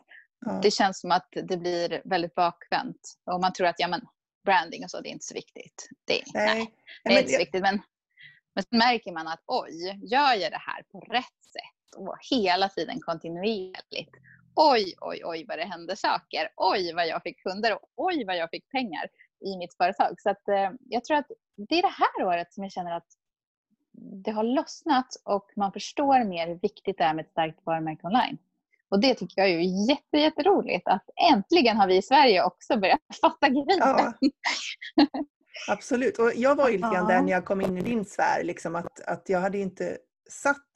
ja. 0.46 0.60
det 0.64 0.72
känns 0.72 1.00
som 1.00 1.12
att 1.12 1.28
det 1.32 1.58
blir 1.58 2.02
väldigt 2.06 2.36
bakvänt. 2.36 3.02
Och 3.32 3.42
man 3.42 3.54
tror 3.54 3.68
att 3.68 3.80
ja, 3.80 3.88
men, 3.88 4.02
branding 4.46 4.84
och 4.84 4.92
så, 4.92 5.02
det 5.02 5.10
är 5.10 5.12
inte 5.12 5.26
så 5.26 5.34
viktigt. 5.34 5.90
Det, 6.06 6.22
nej. 6.34 6.56
nej 6.56 6.70
det 7.04 7.14
är 7.14 7.20
inte 7.20 7.34
så 7.34 7.40
viktigt. 7.40 7.62
Men 7.62 7.82
men 8.58 8.64
så 8.64 8.76
märker 8.76 9.12
man 9.12 9.28
att 9.28 9.44
oj, 9.46 10.00
gör 10.12 10.34
jag 10.34 10.52
det 10.52 10.62
här 10.62 10.84
på 10.92 11.00
rätt 11.00 11.44
sätt 11.44 11.96
och 11.98 12.16
hela 12.32 12.70
tiden 12.70 13.00
kontinuerligt. 13.02 14.16
Oj, 14.56 14.94
oj, 15.02 15.22
oj 15.26 15.46
vad 15.48 15.60
det 15.60 15.66
hände 15.66 15.96
saker. 15.96 16.50
Oj 16.56 16.94
vad 16.94 17.08
jag 17.08 17.24
fick 17.24 17.44
kunder 17.44 17.74
och 17.74 17.90
oj 17.96 18.26
vad 18.26 18.38
jag 18.38 18.50
fick 18.50 18.72
pengar 18.72 19.08
i 19.46 19.58
mitt 19.58 19.78
företag. 19.78 20.22
Så 20.22 20.30
att, 20.30 20.48
eh, 20.48 20.72
jag 20.90 21.04
tror 21.04 21.18
att 21.18 21.32
det 21.70 21.76
är 21.76 21.82
det 21.82 21.96
här 21.98 22.26
året 22.26 22.54
som 22.54 22.64
jag 22.64 22.72
känner 22.72 22.92
att 22.92 23.08
det 24.24 24.32
har 24.32 24.44
lossnat 24.44 25.08
och 25.24 25.52
man 25.56 25.72
förstår 25.72 26.24
mer 26.24 26.48
hur 26.48 26.60
viktigt 26.60 26.98
det 26.98 27.04
är 27.04 27.14
med 27.14 27.26
ett 27.26 27.32
starkt 27.32 27.66
varumärke 27.66 28.08
online. 28.08 28.38
Och 28.90 29.00
det 29.00 29.16
tycker 29.16 29.42
jag 29.42 29.50
är 29.52 29.90
jätte, 29.90 30.18
jätteroligt 30.18 30.88
att 30.88 31.10
äntligen 31.32 31.78
har 31.78 31.88
vi 31.88 31.98
i 31.98 32.02
Sverige 32.02 32.44
också 32.44 32.78
börjat 32.78 33.02
fatta 33.22 33.50
grejen. 33.50 33.80
Ja. 33.80 34.14
Absolut. 35.68 36.20
Och 36.20 36.32
jag 36.36 36.56
var 36.56 36.70
ju 36.70 36.78
lite 36.78 36.90
grann 36.94 37.08
där 37.08 37.22
när 37.22 37.32
jag 37.32 37.46
kom 37.46 37.62
in 37.62 37.78
i 37.78 37.82
din 37.82 38.06
sfär, 38.06 38.44
liksom 38.44 38.76
att, 38.76 39.00
att 39.00 39.30
jag 39.30 39.40
hade 39.40 39.58
inte 39.58 39.98
satt 40.30 40.68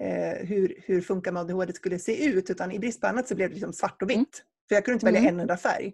eh, 0.00 0.46
hur, 0.46 0.82
hur 0.86 1.00
funkar 1.00 1.32
med 1.32 1.40
ADHD 1.40 1.72
skulle 1.72 1.98
se 1.98 2.24
ut, 2.26 2.50
utan 2.50 2.72
i 2.72 2.78
brist 2.78 3.00
på 3.00 3.06
annat 3.06 3.28
så 3.28 3.34
blev 3.34 3.48
det 3.48 3.54
liksom 3.54 3.72
svart 3.72 4.02
och 4.02 4.10
vitt. 4.10 4.16
Mm. 4.16 4.28
För 4.68 4.74
jag 4.74 4.84
kunde 4.84 4.94
inte 4.94 5.06
välja 5.06 5.20
mm. 5.20 5.34
en 5.34 5.40
enda 5.40 5.56
färg. 5.56 5.92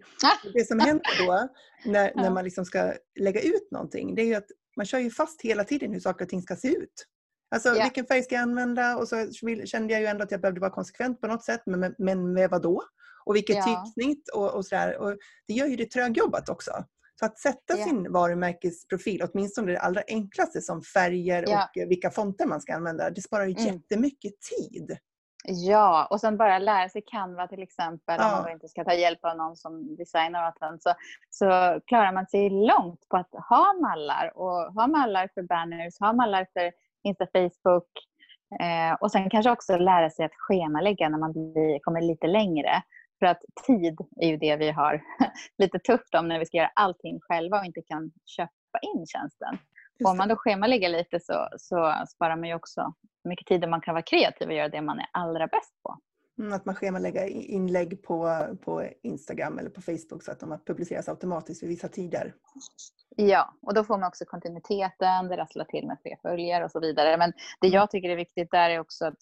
Det 0.55 0.69
som 0.69 0.81
händer 0.81 1.27
då 1.27 1.49
när, 1.85 2.13
när 2.23 2.31
man 2.31 2.45
liksom 2.45 2.65
ska 2.65 2.95
lägga 3.21 3.41
ut 3.41 3.69
någonting, 3.71 4.15
det 4.15 4.23
är 4.23 4.27
ju 4.27 4.35
att 4.35 4.49
man 4.77 4.87
kör 4.87 4.99
ju 4.99 5.11
fast 5.11 5.43
hela 5.43 5.65
tiden 5.65 5.93
hur 5.93 6.01
saker 6.01 6.25
och 6.25 6.29
ting 6.29 6.43
ska 6.43 6.57
se 6.57 6.69
ut. 6.69 7.07
Alltså 7.55 7.69
yeah. 7.69 7.85
vilken 7.85 8.07
färg 8.07 8.23
ska 8.23 8.35
jag 8.35 8.43
använda? 8.43 8.97
Och 8.97 9.09
så 9.09 9.33
kände 9.65 9.93
jag 9.93 10.01
ju 10.01 10.07
ändå 10.07 10.25
att 10.25 10.31
jag 10.31 10.41
behövde 10.41 10.61
vara 10.61 10.71
konsekvent 10.71 11.21
på 11.21 11.27
något 11.27 11.45
sätt. 11.45 11.63
Men, 11.67 11.95
men 11.99 12.33
med 12.33 12.51
vad 12.51 12.63
då? 12.63 12.83
Och 13.25 13.37
vilket 13.37 13.57
yeah. 13.57 13.85
typsnitt 13.85 14.29
och, 14.29 14.55
och 14.55 14.67
sådär. 14.67 14.99
Och 14.99 15.17
det 15.47 15.55
gör 15.55 15.67
ju 15.67 15.77
det 15.77 15.91
trögjobbat 15.91 16.49
också. 16.49 16.85
Så 17.21 17.27
att 17.27 17.39
sätta 17.39 17.77
yeah. 17.77 17.89
sin 17.89 18.13
varumärkesprofil, 18.13 19.23
åtminstone 19.23 19.73
det 19.73 19.79
allra 19.79 20.03
enklaste 20.09 20.61
som 20.61 20.83
färger 20.83 21.49
yeah. 21.49 21.65
och 21.65 21.91
vilka 21.91 22.11
fonter 22.11 22.47
man 22.47 22.61
ska 22.61 22.75
använda, 22.75 23.11
det 23.11 23.23
sparar 23.23 23.47
ju 23.47 23.55
mm. 23.59 23.75
jättemycket 23.75 24.33
tid. 24.41 24.99
Ja, 25.45 26.09
och 26.11 26.21
sen 26.21 26.37
bara 26.37 26.59
lära 26.59 26.89
sig 26.89 27.03
Canva 27.07 27.47
till 27.47 27.63
exempel, 27.63 28.17
ja. 28.19 28.37
om 28.37 28.43
man 28.43 28.53
inte 28.53 28.69
ska 28.69 28.85
ta 28.85 28.95
hjälp 28.95 29.25
av 29.25 29.37
någon 29.37 29.57
som 29.57 29.97
designar 29.97 30.49
åt 30.49 30.63
en, 30.63 30.81
så, 30.81 30.95
så 31.31 31.81
klarar 31.87 32.13
man 32.13 32.27
sig 32.27 32.51
långt 32.51 33.09
på 33.09 33.17
att 33.17 33.31
ha 33.49 33.73
mallar 33.73 34.33
och 34.35 34.75
ha 34.75 34.87
mallar 34.87 35.29
för 35.35 35.43
banners, 35.43 36.01
ha 36.01 36.13
mallar 36.13 36.47
för 36.53 36.73
Insta, 37.03 37.27
Facebook 37.27 37.91
eh, 38.61 38.95
och 39.01 39.13
sen 39.13 39.31
kanske 39.31 39.51
också 39.51 39.77
lära 39.77 40.11
sig 40.11 40.25
att 40.25 40.35
schemalägga 40.35 41.09
när 41.09 41.19
man 41.19 41.33
blir, 41.33 41.79
kommer 41.79 42.01
lite 42.01 42.27
längre. 42.27 42.83
För 43.21 43.27
att 43.27 43.43
tid 43.67 43.99
är 44.21 44.29
ju 44.29 44.37
det 44.37 44.57
vi 44.57 44.71
har 44.71 45.03
lite 45.59 45.79
tufft 45.79 46.15
om 46.15 46.29
när 46.29 46.39
vi 46.39 46.47
ska 46.47 46.57
göra 46.57 46.73
allting 46.75 47.21
själva 47.21 47.59
och 47.59 47.65
inte 47.65 47.83
kan 47.83 48.13
köpa 48.27 48.79
in 48.95 49.07
tjänsten. 49.07 49.59
Om 50.05 50.17
man 50.17 50.29
då 50.29 50.37
schemalägger 50.37 50.89
lite 50.89 51.21
så, 51.21 51.49
så 51.59 51.95
sparar 52.09 52.37
man 52.37 52.49
ju 52.49 52.55
också 52.55 52.95
mycket 53.25 53.47
tid 53.47 53.65
och 53.65 53.71
man 53.71 53.81
kan 53.81 53.95
vara 53.95 54.03
kreativ 54.03 54.49
och 54.49 54.55
göra 54.55 54.69
det 54.69 54.83
man 54.83 54.99
är 54.99 55.07
allra 55.13 55.47
bäst 55.47 55.83
på. 55.83 55.99
Mm, 56.39 56.53
att 56.53 56.65
man 56.65 56.75
schemalägger 56.75 57.27
inlägg 57.27 58.03
på, 58.03 58.47
på 58.65 58.85
Instagram 59.03 59.59
eller 59.59 59.71
på 59.71 59.83
Facebook 59.83 60.23
så 60.23 60.33
att 60.33 60.41
de 60.41 60.59
publiceras 60.67 61.09
automatiskt 61.09 61.63
vid 61.63 61.69
vissa 61.69 61.89
tider. 61.89 62.35
Ja, 63.17 63.55
och 63.63 63.75
då 63.75 63.85
får 63.85 63.99
man 63.99 64.09
också 64.09 64.25
kontinuiteten, 64.25 65.29
det 65.29 65.37
rasslar 65.37 65.65
till 65.65 65.87
med 65.87 65.99
fler 66.03 66.17
följare 66.23 66.65
och 66.65 66.71
så 66.71 66.81
vidare. 66.81 67.17
Men 67.17 67.33
det 67.61 67.67
mm. 67.67 67.77
jag 67.77 67.91
tycker 67.91 68.09
är 68.09 68.17
viktigt 68.17 68.51
där 68.51 68.71
är 68.71 68.81
också 68.81 69.07
att 69.07 69.19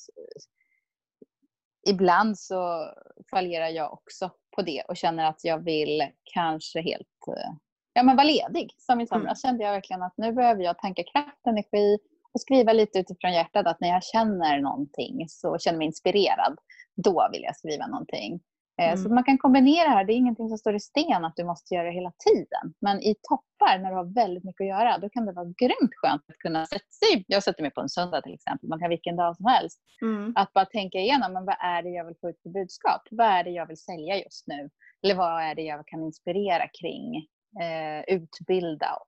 ibland 1.89 2.39
så 2.39 2.91
fallerar 3.31 3.69
jag 3.69 3.93
också 3.93 4.31
på 4.57 4.63
det 4.63 4.83
och 4.89 4.97
känner 4.97 5.25
att 5.25 5.45
jag 5.45 5.59
vill 5.59 6.07
kanske 6.25 6.81
helt 6.81 7.09
eh, 7.29 7.53
ja, 7.93 8.03
men 8.03 8.17
vara 8.17 8.27
ledig. 8.27 8.75
Som 8.79 9.01
i 9.01 9.07
somras 9.07 9.45
mm. 9.45 9.51
kände 9.51 9.65
jag 9.65 9.73
verkligen 9.73 10.03
att 10.03 10.15
nu 10.17 10.33
behöver 10.33 10.65
jag 10.65 10.79
tanka 10.79 11.03
kraft, 11.03 11.47
energi 11.47 11.99
och 12.33 12.41
skriva 12.41 12.73
lite 12.73 12.99
utifrån 12.99 13.33
hjärtat. 13.33 13.67
Att 13.67 13.81
när 13.81 13.89
jag 13.89 14.05
känner 14.05 14.61
någonting 14.61 15.29
så 15.29 15.59
känner 15.59 15.79
mig 15.79 15.87
inspirerad, 15.87 16.59
då 16.97 17.29
vill 17.33 17.43
jag 17.43 17.57
skriva 17.57 17.87
någonting. 17.87 18.41
Eh, 18.79 18.93
mm. 18.93 18.97
Så 18.97 19.09
man 19.09 19.25
kan 19.25 19.39
kombinera 19.39 19.89
det 19.89 19.95
här. 19.95 20.05
Det 20.05 20.13
är 20.13 20.17
ingenting 20.17 20.49
som 20.49 20.59
står 20.59 20.75
i 20.75 20.81
sten 20.81 21.25
att 21.25 21.37
du 21.37 21.45
måste 21.45 21.75
göra 21.75 21.87
det 21.87 21.95
hela 21.95 22.13
tiden. 22.27 22.75
Men 22.81 23.03
i 23.03 23.15
toppar, 23.23 23.79
när 23.79 23.91
du 23.91 23.97
har 23.97 24.15
väldigt 24.15 24.45
mycket 24.45 24.61
att 24.61 24.69
göra, 24.69 24.99
då 24.99 25.09
kan 25.09 25.27
det 25.27 25.33
vara 25.33 25.45
grymt 25.45 25.95
skönt 25.97 26.23
att 26.29 26.39
kunna 26.39 26.67
sätta 26.67 26.91
sig. 26.91 27.25
Jag 27.27 27.43
sätter 27.43 27.63
mig 27.63 27.71
på 27.71 27.81
en 27.81 27.89
söndag 27.89 28.23
till 28.23 28.35
exempel. 28.35 28.69
Man 28.69 28.79
kan 28.79 28.89
vilken 28.91 29.17
dag 29.17 29.37
som 29.37 29.47
helst. 29.47 29.81
Mm. 30.03 30.33
Att 30.37 30.53
bara 30.53 30.65
tänka 30.65 30.99
igenom, 30.99 31.33
men 31.33 31.45
vad 31.45 31.57
är 31.61 31.83
det 31.83 31.89
jag 31.89 32.05
vill 32.05 32.17
få 32.21 32.31
ut 32.31 32.43
för 32.43 32.51
budskap? 32.51 33.03
Vad 33.11 33.27
är 33.27 33.45
det 33.45 33.51
jag 33.51 33.67
vill 33.67 33.77
sälja 33.77 34.17
just 34.17 34.47
nu? 34.47 34.71
Eller 35.03 35.15
vad 35.15 35.43
är 35.43 35.55
det 35.55 35.63
jag 35.63 35.87
kan 35.87 36.03
inspirera 36.03 36.69
kring? 36.81 37.29
eh, 37.61 38.15
utbilda 38.15 38.99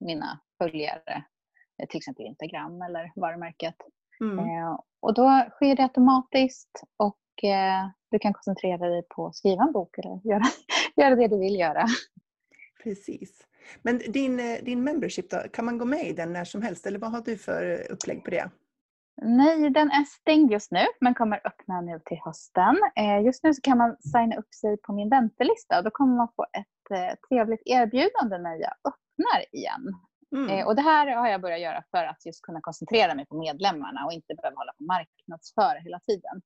mina 0.00 0.40
följare, 0.58 1.24
eh, 1.82 1.88
till 1.88 1.98
exempel 1.98 2.26
Instagram 2.26 2.82
eller 2.82 3.12
varumärket. 3.16 3.76
Mm. 4.20 4.38
Eh, 4.38 4.80
och 5.00 5.14
då 5.14 5.44
sker 5.50 5.76
det 5.76 5.82
automatiskt 5.82 6.82
och 6.96 7.44
eh, 7.44 7.88
du 8.16 8.20
kan 8.20 8.32
koncentrera 8.32 8.88
dig 8.88 9.02
på 9.08 9.26
att 9.26 9.36
skriva 9.36 9.62
en 9.62 9.72
bok 9.72 9.98
eller 9.98 10.20
göra, 10.24 10.42
göra 10.96 11.16
det 11.16 11.28
du 11.28 11.38
vill 11.38 11.58
göra. 11.58 11.86
Precis. 12.82 13.46
Men 13.82 13.98
din, 13.98 14.40
eh, 14.40 14.64
din 14.64 14.84
membership 14.84 15.30
då, 15.30 15.38
kan 15.52 15.64
man 15.64 15.78
gå 15.78 15.84
med 15.84 16.06
i 16.06 16.12
den 16.12 16.32
när 16.32 16.44
som 16.44 16.62
helst 16.62 16.86
eller 16.86 16.98
vad 16.98 17.10
har 17.10 17.20
du 17.20 17.38
för 17.38 17.92
upplägg 17.92 18.24
på 18.24 18.30
det? 18.30 18.50
Nej, 19.22 19.70
den 19.70 19.90
är 19.90 20.04
stängd 20.04 20.52
just 20.52 20.70
nu 20.70 20.86
men 21.00 21.14
kommer 21.14 21.40
öppna 21.44 21.80
nu 21.80 22.00
till 22.04 22.18
hösten. 22.24 22.76
Eh, 22.96 23.24
just 23.24 23.44
nu 23.44 23.54
så 23.54 23.60
kan 23.60 23.78
man 23.78 23.96
signa 24.00 24.36
upp 24.36 24.54
sig 24.54 24.76
på 24.76 24.92
min 24.92 25.08
väntelista 25.08 25.78
och 25.78 25.84
då 25.84 25.90
kommer 25.90 26.16
man 26.16 26.28
få 26.36 26.46
ett 26.52 26.98
eh, 26.98 27.14
trevligt 27.28 27.62
erbjudande 27.64 28.38
när 28.38 28.56
jag 28.56 28.72
öppnar 28.84 29.40
igen. 29.52 29.94
Mm. 30.36 30.66
Och 30.66 30.76
det 30.76 30.82
här 30.82 31.16
har 31.16 31.28
jag 31.28 31.40
börjat 31.40 31.60
göra 31.60 31.84
för 31.90 32.04
att 32.04 32.26
just 32.26 32.42
kunna 32.42 32.60
koncentrera 32.60 33.14
mig 33.14 33.26
på 33.26 33.36
medlemmarna 33.38 34.04
och 34.06 34.12
inte 34.12 34.34
behöva 34.34 34.56
hålla 34.56 34.72
på 34.78 34.84
marknadsföra 34.84 35.78
hela 35.78 36.00
tiden. 36.00 36.42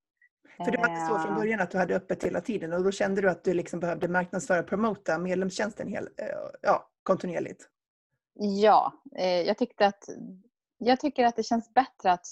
För 0.64 0.70
det 0.70 0.78
var 0.78 0.88
inte 0.88 1.06
så 1.06 1.18
från 1.18 1.34
början 1.34 1.60
att 1.60 1.70
du 1.70 1.78
hade 1.78 1.96
öppet 1.96 2.24
hela 2.24 2.40
tiden 2.40 2.72
och 2.72 2.84
då 2.84 2.90
kände 2.90 3.20
du 3.20 3.30
att 3.30 3.44
du 3.44 3.54
liksom 3.54 3.80
behövde 3.80 4.08
marknadsföra 4.08 4.60
och 4.60 4.66
promota 4.66 5.18
medlemstjänsten 5.18 5.88
hel, 5.88 6.08
ja, 6.62 6.88
kontinuerligt? 7.02 7.68
Ja, 8.34 8.92
jag 9.46 9.58
tyckte 9.58 9.86
att 9.86 10.04
jag 10.78 11.00
tycker 11.00 11.24
att 11.24 11.36
det 11.36 11.42
känns 11.42 11.74
bättre 11.74 12.12
att 12.12 12.26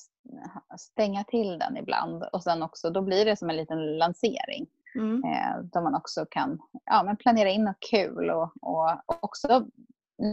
stänga 0.78 1.24
till 1.24 1.58
den 1.58 1.76
ibland 1.76 2.24
och 2.32 2.42
sen 2.42 2.62
också 2.62 2.90
då 2.90 3.02
blir 3.02 3.24
det 3.24 3.36
som 3.36 3.50
en 3.50 3.56
liten 3.56 3.98
lansering. 3.98 4.66
Mm. 4.94 5.24
Eh, 5.24 5.62
där 5.62 5.82
man 5.82 5.94
också 5.94 6.26
kan 6.30 6.58
ja, 6.84 7.02
men 7.02 7.16
planera 7.16 7.48
in 7.48 7.64
något 7.64 7.80
kul 7.90 8.30
och, 8.30 8.52
och 8.60 9.24
också 9.24 9.66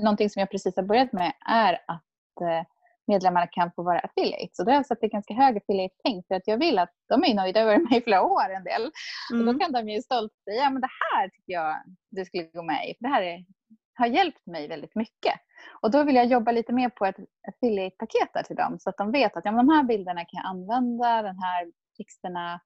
någonting 0.03 0.29
som 0.29 0.39
jag 0.39 0.51
precis 0.51 0.75
har 0.75 0.83
börjat 0.83 1.13
med 1.13 1.33
är 1.49 1.73
att 1.87 2.41
eh, 2.41 2.67
medlemmarna 3.07 3.47
kan 3.47 3.71
få 3.71 3.83
vara 3.83 3.99
affiliates. 3.99 4.59
Och 4.59 4.65
då 4.65 4.71
har 4.71 4.75
jag 4.75 4.85
satt 4.85 5.03
en 5.03 5.09
ganska 5.09 5.33
hög 5.33 5.57
affiliate-peng 5.57 6.23
för 6.27 6.35
att 6.35 6.47
jag 6.47 6.57
vill 6.57 6.79
att 6.79 6.93
de 7.09 7.23
är 7.23 7.35
nöjda 7.35 7.59
över 7.59 7.77
mig 7.77 7.97
i 7.97 8.01
flera 8.01 8.21
år 8.23 8.49
en 8.49 8.63
del. 8.63 8.81
Mm. 8.81 9.39
Och 9.39 9.45
då 9.45 9.51
mm. 9.51 9.59
kan 9.59 9.71
de 9.71 9.89
ju 9.89 10.01
stolt 10.01 10.33
säga, 10.43 10.69
men 10.69 10.81
det 10.81 10.89
här 11.01 11.29
tycker 11.29 11.53
jag 11.53 11.75
du 12.11 12.25
skulle 12.25 12.43
gå 12.43 12.63
med 12.63 12.89
i. 12.89 12.95
För 12.97 13.03
det 13.03 13.09
här 13.09 13.21
är, 13.21 13.45
har 13.93 14.07
hjälpt 14.07 14.45
mig 14.45 14.67
väldigt 14.67 14.95
mycket. 14.95 15.33
Och 15.81 15.91
då 15.91 16.03
vill 16.03 16.15
jag 16.15 16.25
jobba 16.25 16.51
lite 16.51 16.73
mer 16.73 16.89
på 16.89 17.05
ett 17.05 17.17
affiliate-paket 17.47 18.45
till 18.45 18.55
dem 18.55 18.79
så 18.79 18.89
att 18.89 18.97
de 18.97 19.11
vet 19.11 19.37
att 19.37 19.45
ja, 19.45 19.51
de 19.51 19.69
här 19.69 19.83
bilderna 19.83 20.25
kan 20.25 20.41
jag 20.43 20.45
använda, 20.45 21.21
de 21.21 21.39
här 21.39 21.71
texterna 21.97 22.61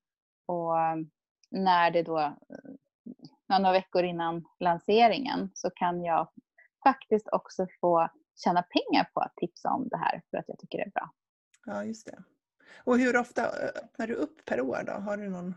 och 0.47 0.75
när 1.51 1.91
det 1.91 2.03
då 2.03 2.37
några 3.59 3.71
veckor 3.71 4.03
innan 4.03 4.45
lanseringen 4.59 5.49
så 5.53 5.69
kan 5.69 6.03
jag 6.03 6.29
faktiskt 6.83 7.27
också 7.31 7.67
få 7.81 8.09
tjäna 8.43 8.61
pengar 8.61 9.09
på 9.13 9.19
att 9.19 9.35
tipsa 9.35 9.69
om 9.69 9.87
det 9.87 9.97
här 9.97 10.21
för 10.29 10.37
att 10.37 10.45
jag 10.47 10.59
tycker 10.59 10.77
det 10.77 10.83
är 10.83 10.91
bra. 10.91 11.11
Ja, 11.65 11.83
just 11.83 12.05
det. 12.05 12.23
Och 12.83 12.97
hur 12.97 13.17
ofta 13.17 13.49
öppnar 13.49 14.07
du 14.07 14.13
upp 14.13 14.45
per 14.45 14.61
år 14.61 14.83
då? 14.85 14.91
Har 14.91 15.17
du 15.17 15.29
någon 15.29 15.55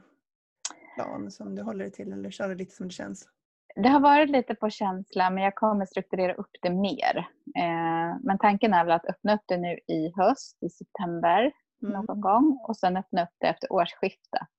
plan 0.94 1.30
som 1.30 1.54
du 1.54 1.62
håller 1.62 1.84
dig 1.84 1.92
till 1.92 2.12
eller 2.12 2.30
kör 2.30 2.48
det 2.48 2.54
lite 2.54 2.74
som 2.74 2.86
det 2.86 2.92
känns? 2.92 3.28
Det 3.74 3.88
har 3.88 4.00
varit 4.00 4.30
lite 4.30 4.54
på 4.54 4.70
känsla 4.70 5.30
men 5.30 5.44
jag 5.44 5.54
kommer 5.54 5.86
strukturera 5.86 6.34
upp 6.34 6.50
det 6.62 6.70
mer. 6.70 7.28
Eh, 7.56 8.16
men 8.22 8.38
tanken 8.40 8.74
är 8.74 8.84
väl 8.84 8.92
att 8.92 9.06
öppna 9.06 9.34
upp 9.34 9.42
det 9.46 9.56
nu 9.56 9.78
i 9.86 10.12
höst, 10.16 10.58
i 10.62 10.70
september 10.70 11.52
mm. 11.82 11.92
någon 11.92 12.20
gång 12.20 12.60
och 12.62 12.76
sen 12.76 12.96
öppna 12.96 13.22
upp 13.22 13.34
det 13.38 13.46
efter 13.46 13.72
årsskiftet. 13.72 14.56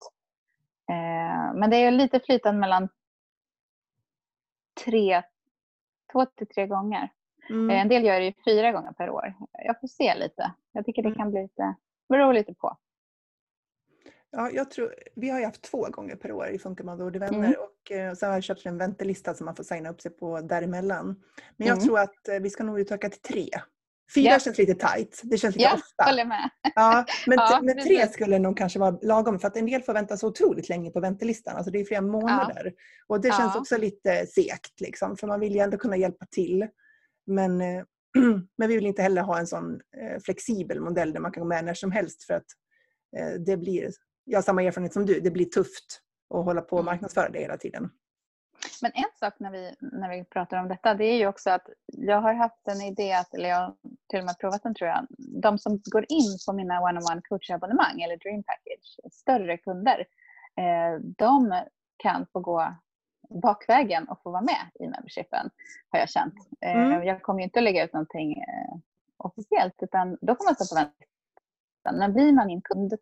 Eh, 0.90 1.54
men 1.56 1.70
det 1.70 1.78
är 1.78 1.92
lite 1.92 2.20
flytande 2.20 2.60
mellan 2.60 2.90
tre, 4.86 5.24
två 6.12 6.26
till 6.26 6.48
tre 6.48 6.68
gånger. 6.68 7.10
Mm. 7.50 7.70
Eh, 7.70 7.82
en 7.82 7.88
del 7.88 8.06
gör 8.06 8.20
det 8.20 8.34
fyra 8.46 8.72
gånger 8.72 8.92
per 8.92 9.10
år. 9.10 9.34
Jag 9.66 9.80
får 9.80 9.88
se 9.88 10.16
lite. 10.16 10.54
Jag 10.72 10.86
tycker 10.86 11.02
det 11.02 11.08
mm. 11.08 11.18
kan 11.18 11.32
bli 11.32 11.42
lite, 11.42 11.76
beror 12.10 12.34
lite 12.34 12.54
på. 12.54 12.78
Ja, 14.36 14.50
jag 14.50 14.72
tror, 14.72 14.96
vi 15.16 15.30
har 15.30 15.40
ju 15.40 15.46
haft 15.46 15.62
två 15.62 15.88
gånger 15.90 16.16
per 16.16 16.32
år 16.32 16.48
i 16.48 16.60
Funka 16.60 16.84
med 16.84 17.02
och 17.02 17.16
vänner 17.16 17.38
mm. 17.38 17.56
och 17.60 17.92
eh, 17.92 18.14
så 18.14 18.26
har 18.26 18.34
jag 18.34 18.44
köpt 18.44 18.66
en 18.66 18.78
väntelista 18.78 19.34
som 19.34 19.46
man 19.46 19.56
får 19.56 19.64
signa 19.64 19.90
upp 19.90 20.02
sig 20.02 20.12
på 20.12 20.42
däremellan. 20.42 21.06
Men 21.58 21.68
jag 21.68 21.78
mm. 21.78 21.88
tror 21.88 22.00
att 22.00 22.28
eh, 22.28 22.40
vi 22.40 22.50
ska 22.50 22.64
nog 22.64 22.80
utöka 22.80 23.10
till 23.10 23.22
tre. 23.22 23.50
Fyra 24.16 24.24
yeah. 24.24 24.40
känns 24.40 24.58
lite 24.58 24.74
tight. 24.74 25.22
Det 25.24 25.38
känns 25.38 25.56
lite 25.56 25.64
yeah, 25.64 25.76
ofta. 25.76 26.04
håller 26.04 26.26
med. 26.26 26.50
Ja, 26.76 27.06
men, 27.28 27.38
ja, 27.42 27.60
men 27.64 27.84
tre 27.84 28.08
skulle 28.08 28.40
nog 28.40 28.58
kanske 28.58 28.80
vara 28.80 28.98
lagom 29.02 29.40
för 29.40 29.48
att 29.48 29.58
en 29.58 29.66
del 29.66 29.82
får 29.82 29.94
vänta 29.94 30.18
så 30.18 30.28
otroligt 30.28 30.70
länge 30.70 30.92
på 30.92 31.00
väntelistan. 31.00 31.56
Alltså 31.56 31.72
det 31.72 31.80
är 31.80 31.86
flera 31.86 32.02
månader. 32.02 32.66
Ja. 32.66 32.72
Och 33.08 33.22
det 33.22 33.30
känns 33.30 33.56
ja. 33.56 33.60
också 33.60 33.78
lite 33.78 34.26
segt 34.26 34.82
liksom, 34.82 35.18
för 35.18 35.28
man 35.28 35.40
vill 35.40 35.54
ju 35.54 35.60
ändå 35.60 35.78
kunna 35.78 35.98
hjälpa 35.98 36.26
till. 36.26 36.68
Men, 37.26 37.62
eh, 37.62 37.84
men 38.58 38.70
vi 38.70 38.76
vill 38.76 38.86
inte 38.86 39.02
heller 39.02 39.22
ha 39.22 39.40
en 39.40 39.48
sån 39.48 39.82
eh, 39.98 40.20
flexibel 40.26 40.80
modell 40.80 41.14
där 41.14 41.20
man 41.20 41.32
kan 41.32 41.42
gå 41.42 41.48
med 41.48 41.66
när 41.66 41.74
som 41.74 41.92
helst 41.92 42.24
för 42.24 42.34
att 42.34 42.48
eh, 43.18 43.40
det 43.46 43.58
blir 43.58 43.92
jag 44.26 44.38
har 44.38 44.44
samma 44.44 44.64
erfarenhet 44.64 44.94
som 44.94 45.06
du. 45.06 45.20
Det 45.20 45.32
blir 45.32 45.46
tufft 45.46 46.02
att 46.34 46.46
hålla 46.46 46.62
på 46.62 46.76
och 46.76 46.82
mm. 46.82 46.92
marknadsföra 46.92 47.30
det 47.30 47.40
hela 47.40 47.58
tiden. 47.58 47.90
Men 48.82 48.92
en 48.94 49.12
sak 49.20 49.34
när 49.40 49.52
vi, 49.52 49.76
när 49.80 50.10
vi 50.10 50.26
pratar 50.26 50.58
om 50.58 50.68
detta, 50.68 50.94
det 50.94 51.06
är 51.06 51.18
ju 51.18 51.28
också 51.28 51.50
att 51.50 51.68
jag 51.86 52.22
har 52.22 52.34
haft 52.34 52.68
en 52.68 52.82
idé, 52.82 53.14
att, 53.14 53.34
eller 53.34 53.50
jag 53.50 53.58
har 53.58 53.76
till 54.10 54.20
och 54.20 54.26
med 54.26 54.40
provat 54.40 54.64
den 54.64 54.76
tror 54.76 54.90
jag. 54.90 55.08
De 55.42 55.58
som 55.58 55.82
går 55.92 56.06
in 56.10 56.38
på 56.48 56.54
mina 56.54 56.82
one-on-one 56.82 57.22
coachabonnemang 57.22 58.02
eller 58.02 58.18
dream 58.18 58.44
package, 58.44 59.14
större 59.14 59.58
kunder, 59.58 60.06
de 61.18 61.64
kan 61.98 62.26
få 62.34 62.40
gå 62.40 62.76
bakvägen 63.42 64.08
och 64.08 64.22
få 64.24 64.32
vara 64.32 64.42
med 64.42 64.70
i 64.80 64.88
membershipen, 64.88 65.50
har 65.90 66.00
jag 66.00 66.10
känt. 66.10 66.34
Eh, 66.62 66.72
mm. 66.72 67.04
Jag 67.04 67.22
kommer 67.22 67.40
ju 67.40 67.44
inte 67.44 67.60
att 67.60 67.64
lägga 67.64 67.86
ut 67.86 67.94
någonting 67.94 68.34
eh, 68.34 68.76
officiellt, 69.18 69.76
utan 69.82 70.18
då 70.22 70.36
kommer 70.36 70.50
man 70.50 70.56
stå 70.56 70.76
på 70.76 70.82
väntan. 70.82 72.00
Men 72.00 72.14
blir 72.14 72.34
man 72.34 72.48
min 72.48 72.62
kund 72.62 72.94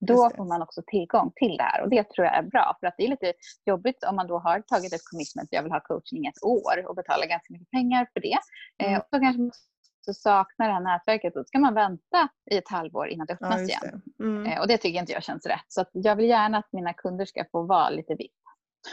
då 0.00 0.30
får 0.36 0.44
man 0.44 0.62
också 0.62 0.82
tillgång 0.86 1.32
till 1.36 1.56
det 1.56 1.62
här 1.62 1.82
och 1.82 1.88
det 1.90 2.10
tror 2.10 2.26
jag 2.26 2.36
är 2.36 2.42
bra 2.42 2.76
för 2.80 2.86
att 2.86 2.94
det 2.98 3.04
är 3.04 3.08
lite 3.08 3.32
jobbigt 3.64 4.04
om 4.04 4.16
man 4.16 4.26
då 4.26 4.38
har 4.38 4.60
tagit 4.60 4.92
ett 4.92 5.08
commitment, 5.10 5.48
jag 5.50 5.62
vill 5.62 5.72
ha 5.72 5.80
coaching 5.80 6.26
ett 6.26 6.42
år 6.42 6.88
och 6.88 6.96
betalar 6.96 7.26
ganska 7.26 7.52
mycket 7.52 7.70
pengar 7.70 8.08
för 8.12 8.20
det. 8.20 8.38
Eh, 8.82 8.88
mm. 8.88 9.00
och 9.00 9.06
så 9.10 9.20
kanske 9.20 9.42
man 9.42 9.52
saknar 10.14 10.66
det 10.66 10.72
här 10.72 10.80
nätverket 10.80 11.34
då 11.34 11.44
ska 11.44 11.58
man 11.58 11.74
vänta 11.74 12.28
i 12.50 12.56
ett 12.56 12.70
halvår 12.70 13.08
innan 13.08 13.26
det 13.26 13.32
öppnas 13.32 13.60
ja, 13.60 13.64
igen. 13.64 14.02
Mm. 14.20 14.46
Eh, 14.46 14.60
och 14.60 14.68
det 14.68 14.78
tycker 14.78 15.00
inte 15.00 15.12
jag 15.12 15.22
känns 15.22 15.46
rätt. 15.46 15.64
Så 15.68 15.84
jag 15.92 16.16
vill 16.16 16.28
gärna 16.28 16.58
att 16.58 16.72
mina 16.72 16.92
kunder 16.92 17.24
ska 17.24 17.44
få 17.52 17.62
vara 17.62 17.90
lite 17.90 18.14
VIP. 18.14 18.32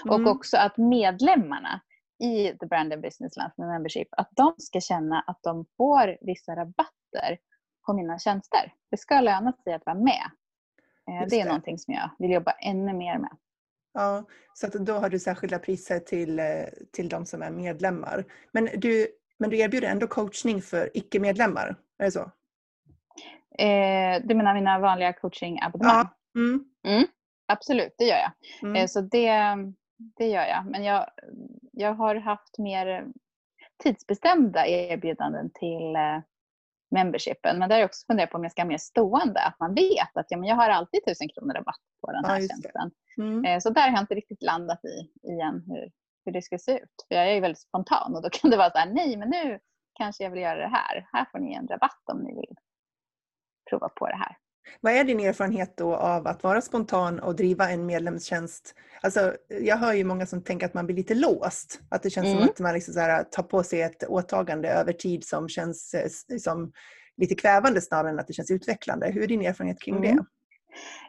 Mm. 0.05 0.25
Och 0.25 0.31
också 0.31 0.57
att 0.57 0.77
medlemmarna 0.77 1.81
i 2.23 2.57
The 2.57 2.65
Brand 2.65 2.93
and 2.93 3.01
Business 3.01 3.37
Landsman 3.37 3.67
Membership, 3.67 4.07
att 4.11 4.29
de 4.31 4.55
ska 4.57 4.81
känna 4.81 5.21
att 5.27 5.39
de 5.43 5.65
får 5.77 6.17
vissa 6.21 6.55
rabatter 6.55 7.37
på 7.85 7.93
mina 7.93 8.19
tjänster. 8.19 8.73
Det 8.91 8.97
ska 8.97 9.21
löna 9.21 9.53
sig 9.63 9.73
att 9.73 9.85
vara 9.85 9.97
med 9.97 10.31
Eh, 11.11 11.27
det 11.29 11.35
är 11.35 11.43
det. 11.43 11.45
någonting 11.45 11.77
som 11.79 11.93
jag 11.93 12.09
vill 12.19 12.31
jobba 12.31 12.51
ännu 12.51 12.93
mer 12.93 13.17
med. 13.17 13.37
Ja, 13.93 14.25
så 14.53 14.67
att 14.67 14.73
då 14.73 14.93
har 14.93 15.09
du 15.09 15.19
särskilda 15.19 15.59
priser 15.59 15.99
till, 15.99 16.39
eh, 16.39 16.45
till 16.91 17.09
de 17.09 17.25
som 17.25 17.41
är 17.41 17.51
medlemmar. 17.51 18.25
Men 18.51 18.69
du, 18.77 19.07
men 19.37 19.49
du 19.49 19.57
erbjuder 19.57 19.87
ändå 19.87 20.07
coachning 20.07 20.61
för 20.61 20.97
icke-medlemmar, 20.97 21.75
är 21.97 22.05
det 22.05 22.11
så? 22.11 22.31
Eh, 23.57 24.21
du 24.23 24.35
menar 24.35 24.53
mina 24.53 24.79
vanliga 24.79 25.13
coachingabonnemang? 25.13 26.07
Ja. 26.33 26.39
Mm. 26.39 26.65
Mm, 26.87 27.07
absolut, 27.45 27.95
det 27.97 28.05
gör 28.05 28.17
jag. 28.17 28.31
Mm. 28.61 28.75
Eh, 28.75 28.87
så 28.87 29.01
det, 29.01 29.55
det 29.97 30.27
gör 30.27 30.45
jag. 30.45 30.65
Men 30.65 30.83
jag, 30.83 31.09
jag 31.71 31.93
har 31.93 32.15
haft 32.15 32.57
mer 32.57 33.07
tidsbestämda 33.83 34.67
erbjudanden 34.67 35.51
till 35.53 35.95
eh, 35.95 36.19
membershipen. 36.91 37.59
Men 37.59 37.69
där 37.69 37.75
har 37.75 37.81
jag 37.81 37.87
också 37.87 38.05
funderat 38.05 38.29
på 38.29 38.37
om 38.37 38.43
jag 38.43 38.51
ska 38.51 38.61
ha 38.61 38.67
mer 38.67 38.77
stående. 38.77 39.41
Att 39.41 39.59
man 39.59 39.75
vet 39.75 40.17
att 40.17 40.25
ja, 40.29 40.37
men 40.37 40.49
jag 40.49 40.55
har 40.55 40.69
alltid 40.69 40.99
1000 41.07 41.29
kronor 41.29 41.53
rabatt 41.53 41.81
på 42.01 42.11
den 42.11 42.25
här 42.25 42.39
ja, 42.39 42.47
tjänsten. 42.47 42.91
Mm. 43.17 43.45
Eh, 43.45 43.59
så 43.59 43.69
där 43.69 43.81
har 43.81 43.91
jag 43.91 44.03
inte 44.03 44.15
riktigt 44.15 44.41
landat 44.41 44.79
i 44.85 45.27
igen 45.27 45.63
hur, 45.67 45.91
hur 46.25 46.31
det 46.31 46.41
ska 46.41 46.57
se 46.57 46.71
ut. 46.71 47.05
För 47.07 47.15
jag 47.15 47.29
är 47.29 47.33
ju 47.33 47.39
väldigt 47.39 47.61
spontan 47.61 48.15
och 48.15 48.21
då 48.21 48.29
kan 48.29 48.51
det 48.51 48.57
vara 48.57 48.71
så 48.71 48.77
här, 48.77 48.93
nej 48.93 49.17
men 49.17 49.29
nu 49.29 49.59
kanske 49.93 50.23
jag 50.23 50.31
vill 50.31 50.41
göra 50.41 50.59
det 50.59 50.75
här. 50.75 51.07
Här 51.13 51.25
får 51.31 51.39
ni 51.39 51.53
en 51.53 51.67
rabatt 51.67 52.03
om 52.11 52.19
ni 52.19 52.35
vill 52.35 52.55
prova 53.69 53.89
på 53.89 54.07
det 54.07 54.15
här. 54.15 54.37
Vad 54.81 54.93
är 54.93 55.03
din 55.03 55.19
erfarenhet 55.19 55.77
då 55.77 55.95
av 55.95 56.27
att 56.27 56.43
vara 56.43 56.61
spontan 56.61 57.19
och 57.19 57.35
driva 57.35 57.69
en 57.69 57.85
medlemstjänst? 57.85 58.75
Alltså, 59.01 59.33
jag 59.61 59.77
hör 59.77 59.93
ju 59.93 60.03
många 60.03 60.25
som 60.25 60.41
tänker 60.41 60.65
att 60.65 60.73
man 60.73 60.85
blir 60.85 60.95
lite 60.95 61.15
låst. 61.15 61.79
Att 61.89 62.03
det 62.03 62.09
känns 62.09 62.27
mm. 62.27 62.39
som 62.39 62.49
att 62.49 62.59
man 62.59 62.73
liksom 62.73 62.93
så 62.93 62.99
här, 62.99 63.23
tar 63.23 63.43
på 63.43 63.63
sig 63.63 63.81
ett 63.81 64.03
åtagande 64.03 64.69
över 64.69 64.93
tid 64.93 65.25
som 65.25 65.49
känns 65.49 65.95
som 66.39 66.71
lite 67.17 67.35
kvävande 67.35 67.81
snarare 67.81 68.09
än 68.09 68.19
att 68.19 68.27
det 68.27 68.33
känns 68.33 68.51
utvecklande. 68.51 69.11
Hur 69.11 69.23
är 69.23 69.27
din 69.27 69.45
erfarenhet 69.45 69.81
kring 69.81 69.95
mm. 69.95 70.15
det? 70.15 70.25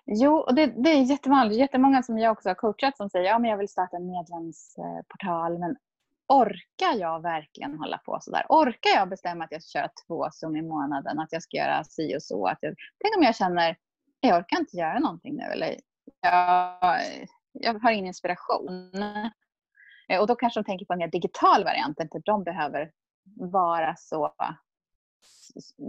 Jo, 0.06 0.36
och 0.36 0.54
det, 0.54 0.66
det 0.66 0.90
är 0.90 1.02
jättevanligt. 1.02 1.58
Jättemånga 1.58 2.02
som 2.02 2.18
jag 2.18 2.32
också 2.32 2.48
har 2.48 2.54
coachat 2.54 2.96
som 2.96 3.10
säger 3.10 3.34
att 3.34 3.42
ja, 3.42 3.48
jag 3.48 3.58
vill 3.58 3.68
starta 3.68 3.96
en 3.96 4.06
medlemsportal 4.06 5.58
men 5.58 5.76
orkar 6.28 6.94
jag 6.98 7.22
verkligen 7.22 7.78
hålla 7.78 7.98
på 7.98 8.18
sådär? 8.20 8.46
Orkar 8.48 8.90
jag 8.90 9.08
bestämma 9.08 9.44
att 9.44 9.52
jag 9.52 9.62
ska 9.62 9.78
köra 9.78 9.90
två 10.06 10.28
Zoom 10.32 10.56
i 10.56 10.62
månaden, 10.62 11.18
att 11.18 11.32
jag 11.32 11.42
ska 11.42 11.56
göra 11.56 11.84
si 11.84 12.16
och 12.16 12.22
så? 12.22 12.46
Att 12.46 12.58
jag, 12.60 12.74
tänk 13.04 13.16
om 13.16 13.22
jag 13.22 13.36
känner, 13.36 13.76
jag 14.20 14.38
orkar 14.38 14.58
inte 14.58 14.76
göra 14.76 14.98
någonting 14.98 15.36
nu 15.36 15.42
eller 15.42 15.76
jag, 16.22 17.00
jag 17.52 17.78
har 17.78 17.90
ingen 17.90 18.06
inspiration. 18.06 18.90
Eh, 20.08 20.20
och 20.20 20.26
då 20.26 20.36
kanske 20.36 20.60
de 20.60 20.64
tänker 20.64 20.86
på 20.86 20.92
en 20.92 20.98
mer 20.98 21.08
digital 21.08 21.64
variant, 21.64 22.00
inte 22.00 22.20
de 22.24 22.44
behöver 22.44 22.90
vara 23.36 23.94
så 23.96 24.34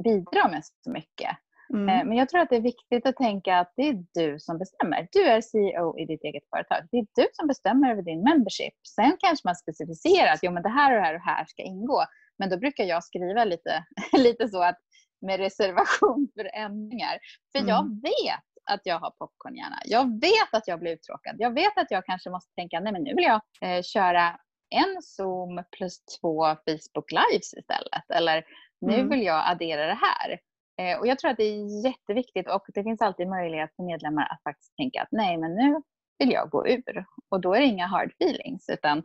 bidra 0.04 0.48
med 0.48 0.66
så 0.84 0.92
mycket. 0.92 1.38
Mm. 1.74 1.90
Eh, 1.90 2.06
men 2.06 2.18
jag 2.18 2.30
tror 2.30 2.42
att 2.42 2.50
det 2.50 2.56
är 2.56 2.62
viktigt 2.62 3.06
att 3.06 3.16
tänka 3.16 3.58
att 3.58 3.74
det 3.76 3.88
är 3.88 4.04
du 4.14 4.40
som 4.40 4.58
bestämmer. 4.58 5.08
Du 5.12 5.24
är 5.24 5.42
CEO 5.42 6.00
i 6.00 6.06
ditt 6.06 6.24
eget 6.24 6.44
företag. 6.50 6.88
Det 6.92 6.98
är 6.98 7.08
du 7.16 7.28
som 7.34 7.48
bestämmer 7.48 7.92
över 7.92 8.02
din 8.02 8.24
membership. 8.24 8.74
Sen 8.96 9.18
kanske 9.20 9.48
man 9.48 9.56
specificerar 9.56 10.34
att 10.34 10.40
jo, 10.44 10.52
men 10.52 10.64
det 10.64 10.70
här 10.70 10.92
och 10.92 10.98
det 10.98 11.04
här 11.06 11.14
och 11.14 11.20
det 11.20 11.32
här 11.32 11.46
ska 11.46 11.64
ingå. 11.64 12.04
Men 12.40 12.50
då 12.50 12.58
brukar 12.58 12.84
jag 12.84 13.04
skriva 13.04 13.46
lite, 13.46 13.86
lite 14.18 14.48
så 14.48 14.64
att 14.64 14.80
med 15.22 15.40
reservation 15.40 16.28
för 16.36 16.50
ändringar. 16.54 17.18
För 17.52 17.60
mm. 17.60 17.70
jag 17.70 18.02
vet 18.02 18.48
att 18.72 18.82
jag 18.84 19.00
har 19.00 19.12
popcornhjärna. 19.12 19.78
Jag 19.86 20.22
vet 20.22 20.54
att 20.54 20.68
jag 20.68 20.80
blir 20.80 20.92
uttråkad. 20.92 21.36
Jag 21.40 21.54
vet 21.54 21.78
att 21.78 21.92
jag 21.92 22.06
kanske 22.06 22.30
måste 22.30 22.54
tänka, 22.56 22.80
nej 22.80 22.94
men 22.94 23.04
nu 23.04 23.14
vill 23.16 23.26
jag 23.26 23.42
eh, 23.62 23.82
köra 23.82 24.40
en 24.70 25.02
Zoom 25.02 25.64
plus 25.78 26.00
två 26.22 26.46
Facebook 26.46 27.12
Lives 27.12 27.54
istället. 27.54 28.10
Eller 28.14 28.46
nu 28.82 28.94
mm. 28.94 29.10
vill 29.10 29.24
jag 29.24 29.44
addera 29.52 29.86
det 29.86 30.00
här. 30.02 30.40
Eh, 30.82 31.00
och 31.00 31.08
jag 31.08 31.20
tror 31.20 31.32
att 31.32 31.38
det 31.38 31.44
är 31.44 31.86
jätteviktigt 31.86 32.50
och 32.50 32.66
det 32.74 32.84
finns 32.84 33.02
alltid 33.02 33.28
möjlighet 33.28 33.76
för 33.76 33.84
medlemmar 33.84 34.28
att 34.32 34.44
faktiskt 34.44 34.76
tänka 34.76 35.02
att 35.02 35.12
nej 35.12 35.38
men 35.38 35.56
nu 35.56 35.82
vill 36.20 36.32
jag 36.32 36.50
gå 36.50 36.68
ur. 36.68 37.06
Och 37.30 37.42
då 37.42 37.54
är 37.54 37.60
det 37.60 37.66
inga 37.66 37.88
hard 37.88 38.12
feelings 38.12 38.70
utan 38.70 39.04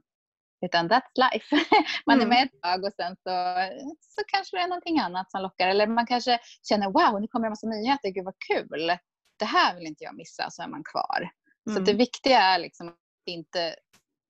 utan 0.67 0.89
that's 0.89 1.33
life. 1.33 1.57
Man 2.07 2.21
är 2.21 2.25
mm. 2.25 2.29
med 2.29 2.45
ett 2.45 2.63
tag 2.63 2.85
och 2.85 2.93
sen 2.93 3.17
så, 3.17 3.57
så 4.01 4.23
kanske 4.27 4.57
det 4.57 4.63
är 4.63 4.69
någonting 4.69 4.99
annat 4.99 5.31
som 5.31 5.43
lockar. 5.43 5.69
Eller 5.69 5.87
man 5.87 6.07
kanske 6.07 6.39
känner 6.69 6.87
wow, 6.87 7.21
nu 7.21 7.29
kommer 7.29 7.45
det 7.45 7.49
en 7.49 7.51
massa 7.51 7.67
nyheter, 7.67 8.09
gud 8.09 8.25
vad 8.25 8.39
kul. 8.39 8.99
Det 9.39 9.45
här 9.45 9.75
vill 9.75 9.87
inte 9.87 10.05
jag 10.05 10.17
missa, 10.17 10.51
så 10.51 10.63
är 10.63 10.69
man 10.69 10.85
kvar. 10.85 11.31
Mm. 11.71 11.77
Så 11.77 11.93
det 11.93 11.99
viktiga 11.99 12.41
är 12.41 12.59
liksom 12.59 12.89
att 12.89 12.97
inte 13.27 13.75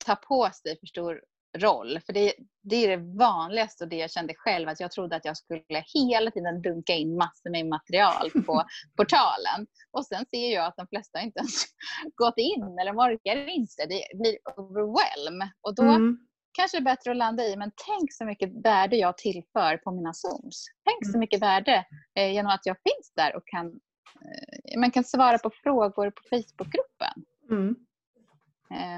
ta 0.04 0.16
på 0.16 0.50
sig 0.52 0.78
för 0.78 0.86
stor 0.86 1.22
roll. 1.58 2.00
För 2.06 2.12
det, 2.12 2.32
det 2.62 2.76
är 2.76 2.96
det 2.96 3.16
vanligaste 3.18 3.84
och 3.84 3.90
det 3.90 3.96
jag 3.96 4.10
kände 4.10 4.34
själv 4.36 4.68
att 4.68 4.80
jag 4.80 4.90
trodde 4.90 5.16
att 5.16 5.24
jag 5.24 5.36
skulle 5.36 5.84
hela 5.94 6.30
tiden 6.30 6.62
dunka 6.62 6.92
in 6.92 7.16
massor 7.16 7.50
med 7.50 7.66
material 7.66 8.30
på 8.46 8.64
portalen. 8.96 9.66
Och 9.90 10.06
sen 10.06 10.24
ser 10.30 10.54
jag 10.54 10.66
att 10.66 10.76
de 10.76 10.86
flesta 10.86 11.20
inte 11.20 11.38
ens 11.38 11.64
gått 12.14 12.38
in 12.38 12.78
eller 12.80 12.92
orkar 12.92 13.48
inte. 13.48 13.86
Det 13.88 14.02
blir 14.14 14.36
overwhelm. 14.56 15.50
Och 15.60 15.74
då 15.74 15.82
mm. 15.82 16.18
kanske 16.52 16.76
det 16.76 16.82
är 16.82 16.94
bättre 16.96 17.10
att 17.10 17.16
landa 17.16 17.44
i, 17.44 17.56
men 17.56 17.70
tänk 17.86 18.12
så 18.12 18.24
mycket 18.24 18.64
värde 18.64 18.96
jag 18.96 19.18
tillför 19.18 19.76
på 19.76 19.90
mina 19.90 20.12
Zooms. 20.12 20.66
Tänk 20.84 21.06
så 21.06 21.10
mm. 21.10 21.20
mycket 21.20 21.42
värde 21.42 21.86
eh, 22.18 22.32
genom 22.32 22.52
att 22.52 22.66
jag 22.66 22.76
finns 22.76 23.12
där 23.16 23.36
och 23.36 23.42
kan, 23.46 23.66
eh, 23.66 24.80
man 24.80 24.90
kan 24.90 25.04
svara 25.04 25.38
på 25.38 25.50
frågor 25.62 26.10
på 26.10 26.22
Facebookgruppen. 26.30 27.24
Mm. 27.50 27.76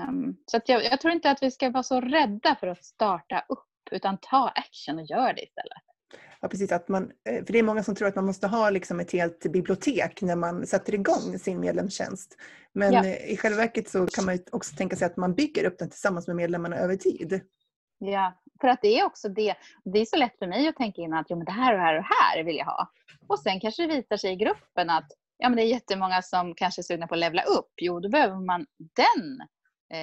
Um, 0.09 0.37
så 0.47 0.61
jag, 0.67 0.85
jag, 0.85 1.01
tror 1.01 1.13
inte 1.13 1.31
att 1.31 1.43
vi 1.43 1.51
ska 1.51 1.71
vara 1.71 1.83
så 1.83 2.01
rädda 2.01 2.57
för 2.61 2.67
att 2.67 2.85
starta 2.85 3.45
upp 3.49 3.69
utan 3.91 4.19
ta 4.21 4.49
action 4.49 4.99
och 4.99 5.05
gör 5.05 5.33
det 5.33 5.43
istället. 5.43 5.83
Ja, 6.41 6.49
precis. 6.49 6.73
Att 6.73 6.89
man, 6.89 7.11
eh, 7.29 7.45
för 7.45 7.53
det 7.53 7.59
är 7.59 7.63
många 7.63 7.83
som 7.83 7.95
tror 7.95 8.09
att 8.09 8.15
man 8.15 8.27
måste 8.27 8.47
ha 8.47 8.71
liksom 8.71 9.01
ett 9.01 9.13
helt 9.13 9.53
bibliotek 9.53 10.23
när 10.23 10.37
man 10.37 10.67
sätter 10.67 10.95
igång 10.95 11.39
sin 11.39 11.61
medlemstjänst. 11.61 12.37
Men 12.73 12.93
ja. 12.93 13.07
I 13.07 13.37
själva 13.37 13.57
verket 13.57 13.89
så 13.89 14.07
kan 14.07 14.25
man 14.25 14.39
också 14.53 14.77
tänka 14.77 14.97
sig 14.97 15.07
att 15.07 15.17
man 15.17 15.35
bygger 15.35 15.65
upp 15.65 15.79
den 15.79 15.91
tillsammans 15.91 16.27
med 16.27 16.37
medlemmarna 16.37 16.77
över 16.77 16.97
tid. 16.97 17.41
Ja, 17.99 18.33
för 18.61 18.69
att 18.69 18.83
det 18.83 18.99
är 18.99 19.05
också 19.05 19.29
det. 19.29 19.55
Det 19.85 19.99
är 19.99 20.05
så 20.05 20.17
lätt 20.17 20.39
för 20.39 20.47
mig 20.47 20.69
att 20.69 20.77
tänka 20.77 21.03
in 21.03 21.15
att 21.15 21.27
jo, 21.29 21.37
men 21.37 21.45
det 21.45 21.53
här 21.53 21.73
och 21.73 21.79
det 21.79 21.85
här 21.85 21.99
och 21.99 22.05
här 22.05 22.45
vill 22.45 22.57
jag 22.57 22.65
ha. 22.65 22.91
Och 23.27 23.39
sen 23.39 23.61
kanske 23.61 23.83
det 23.83 23.97
visar 23.97 24.17
sig 24.17 24.33
i 24.33 24.37
gruppen 24.37 24.91
att 24.91 25.07
ja, 25.39 25.49
men 25.49 25.57
det 25.57 25.63
är 25.63 25.67
jättemånga 25.67 26.23
som 26.23 26.55
kanske 26.55 26.81
är 26.81 26.83
sugna 26.83 27.07
på 27.07 27.15
att 27.15 27.21
levla 27.21 27.43
upp. 27.43 27.73
Jo, 27.77 28.01
då 28.01 28.09
behöver 28.09 28.47
man 28.47 28.67
den 28.79 29.47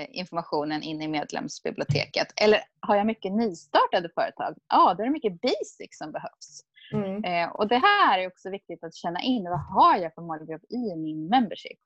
informationen 0.10 0.84
in 0.84 1.02
i 1.02 1.08
medlemsbiblioteket. 1.08 2.28
Eller 2.36 2.60
har 2.80 2.96
jag 2.96 3.06
mycket 3.06 3.32
nystartade 3.32 4.10
företag? 4.16 4.56
Ja, 4.68 4.94
då 4.94 5.04
är 5.04 5.08
det 5.08 5.14
mycket 5.14 5.42
basic 5.42 5.98
som 5.98 6.12
behövs. 6.12 6.62
Mm. 6.94 7.24
Eh, 7.24 7.56
och 7.56 7.68
det 7.68 7.78
här 7.78 8.20
är 8.20 8.28
också 8.28 8.50
viktigt 8.50 8.84
att 8.84 8.96
känna 8.96 9.22
in. 9.22 9.44
Vad 9.44 9.66
har 9.66 9.98
jag 9.98 10.14
för 10.14 10.22
målgrupp 10.22 10.64
i 10.70 10.96
min 10.96 11.28
membership? 11.28 11.80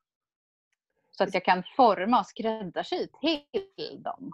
Så 1.11 1.23
att 1.23 1.33
jag 1.33 1.45
kan 1.45 1.63
forma 1.75 2.19
och 2.19 2.25
skräddarsy 2.25 3.07
till 3.21 4.03
dem. 4.03 4.31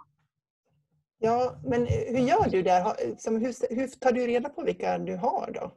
Ja, 1.18 1.60
men 1.64 1.86
hur 1.86 2.18
gör 2.18 2.50
du 2.50 2.62
där? 2.62 2.84
Hur, 3.30 3.74
hur 3.76 3.86
tar 3.88 4.12
du 4.12 4.26
reda 4.26 4.48
på 4.48 4.62
vilka 4.62 4.98
du 4.98 5.16
har 5.16 5.50
då? 5.54 5.72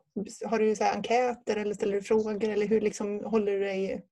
Har 0.48 0.60
du 0.60 0.76
så 0.76 0.84
enkäter 0.84 1.56
eller 1.56 1.74
ställer 1.74 1.94
du 1.94 2.02
frågor 2.02 2.50
eller 2.50 2.68
hur 2.68 2.82
liksom 2.82 3.26
håller 3.26 3.52
du 3.52 3.60
dig 3.60 4.06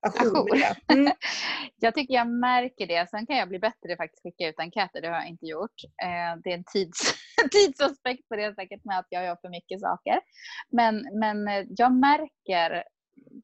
ajour 0.00 0.48
mm. 0.92 1.12
jag 1.80 1.94
tycker 1.94 2.14
jag 2.14 2.28
märker 2.28 2.86
det. 2.86 3.10
Sen 3.10 3.26
kan 3.26 3.36
jag 3.36 3.48
bli 3.48 3.58
bättre 3.58 3.96
faktiskt 3.96 4.22
skicka 4.22 4.48
ut 4.48 4.58
enkäter. 4.58 5.00
Det 5.00 5.08
har 5.08 5.14
jag 5.14 5.28
inte 5.28 5.46
gjort. 5.46 5.84
Eh, 6.02 6.40
det 6.44 6.50
är 6.50 6.54
en 6.54 6.64
tids, 6.64 7.14
tidsaspekt 7.52 8.28
på 8.28 8.36
det 8.36 8.54
säkert 8.54 8.84
med 8.84 8.98
att 8.98 9.06
jag 9.10 9.24
gör 9.24 9.36
för 9.40 9.48
mycket 9.48 9.80
saker. 9.80 10.20
Men, 10.70 11.18
men 11.20 11.48
eh, 11.48 11.64
jag 11.68 11.92
märker 11.92 12.84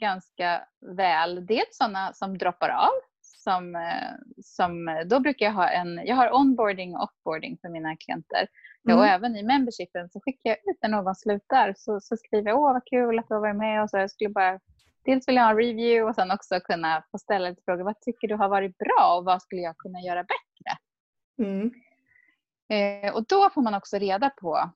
ganska 0.00 0.64
väl 0.96 1.46
dels 1.46 1.68
sådana 1.70 2.12
som 2.12 2.38
droppar 2.38 2.68
av. 2.68 2.92
Som, 3.24 3.76
eh, 3.76 4.12
som, 4.42 5.02
då 5.06 5.20
brukar 5.20 5.46
jag 5.46 5.52
ha 5.52 5.68
en, 5.68 6.00
jag 6.04 6.16
har 6.16 6.34
onboarding 6.34 6.96
och 6.96 7.02
offboarding 7.02 7.58
för 7.60 7.68
mina 7.68 7.96
klienter. 7.96 8.46
Mm. 8.88 8.98
Och 8.98 9.06
även 9.06 9.36
i 9.36 9.42
membershipen 9.42 10.10
så 10.10 10.20
skickar 10.20 10.50
jag 10.50 10.56
ut 10.56 10.78
när 10.82 10.88
någon 10.88 11.14
slutar 11.14 11.74
så, 11.76 12.00
så 12.00 12.16
skriver 12.16 12.50
jag 12.50 12.60
åh 12.60 12.72
vad 12.72 12.86
kul 12.86 13.18
att 13.18 13.28
du 13.28 13.34
har 13.34 13.40
varit 13.40 13.56
med 13.56 13.82
och 13.82 13.90
så 13.90 13.98
jag 13.98 14.10
skulle 14.10 14.30
bara 14.30 14.60
dels 15.04 15.28
vill 15.28 15.34
jag 15.34 15.42
ha 15.42 15.50
en 15.50 15.56
review 15.56 16.02
och 16.02 16.14
sen 16.14 16.30
också 16.30 16.60
kunna 16.60 17.04
få 17.10 17.18
ställa 17.18 17.48
lite 17.48 17.62
frågor. 17.64 17.84
Vad 17.84 18.00
tycker 18.00 18.28
du 18.28 18.34
har 18.34 18.48
varit 18.48 18.78
bra 18.78 19.16
och 19.18 19.24
vad 19.24 19.42
skulle 19.42 19.60
jag 19.60 19.76
kunna 19.76 20.00
göra 20.00 20.22
bättre? 20.22 20.78
Mm. 21.38 21.70
Eh, 22.68 23.14
och 23.14 23.26
då 23.26 23.50
får 23.50 23.62
man 23.62 23.74
också 23.74 23.98
reda 23.98 24.30
på 24.30 24.70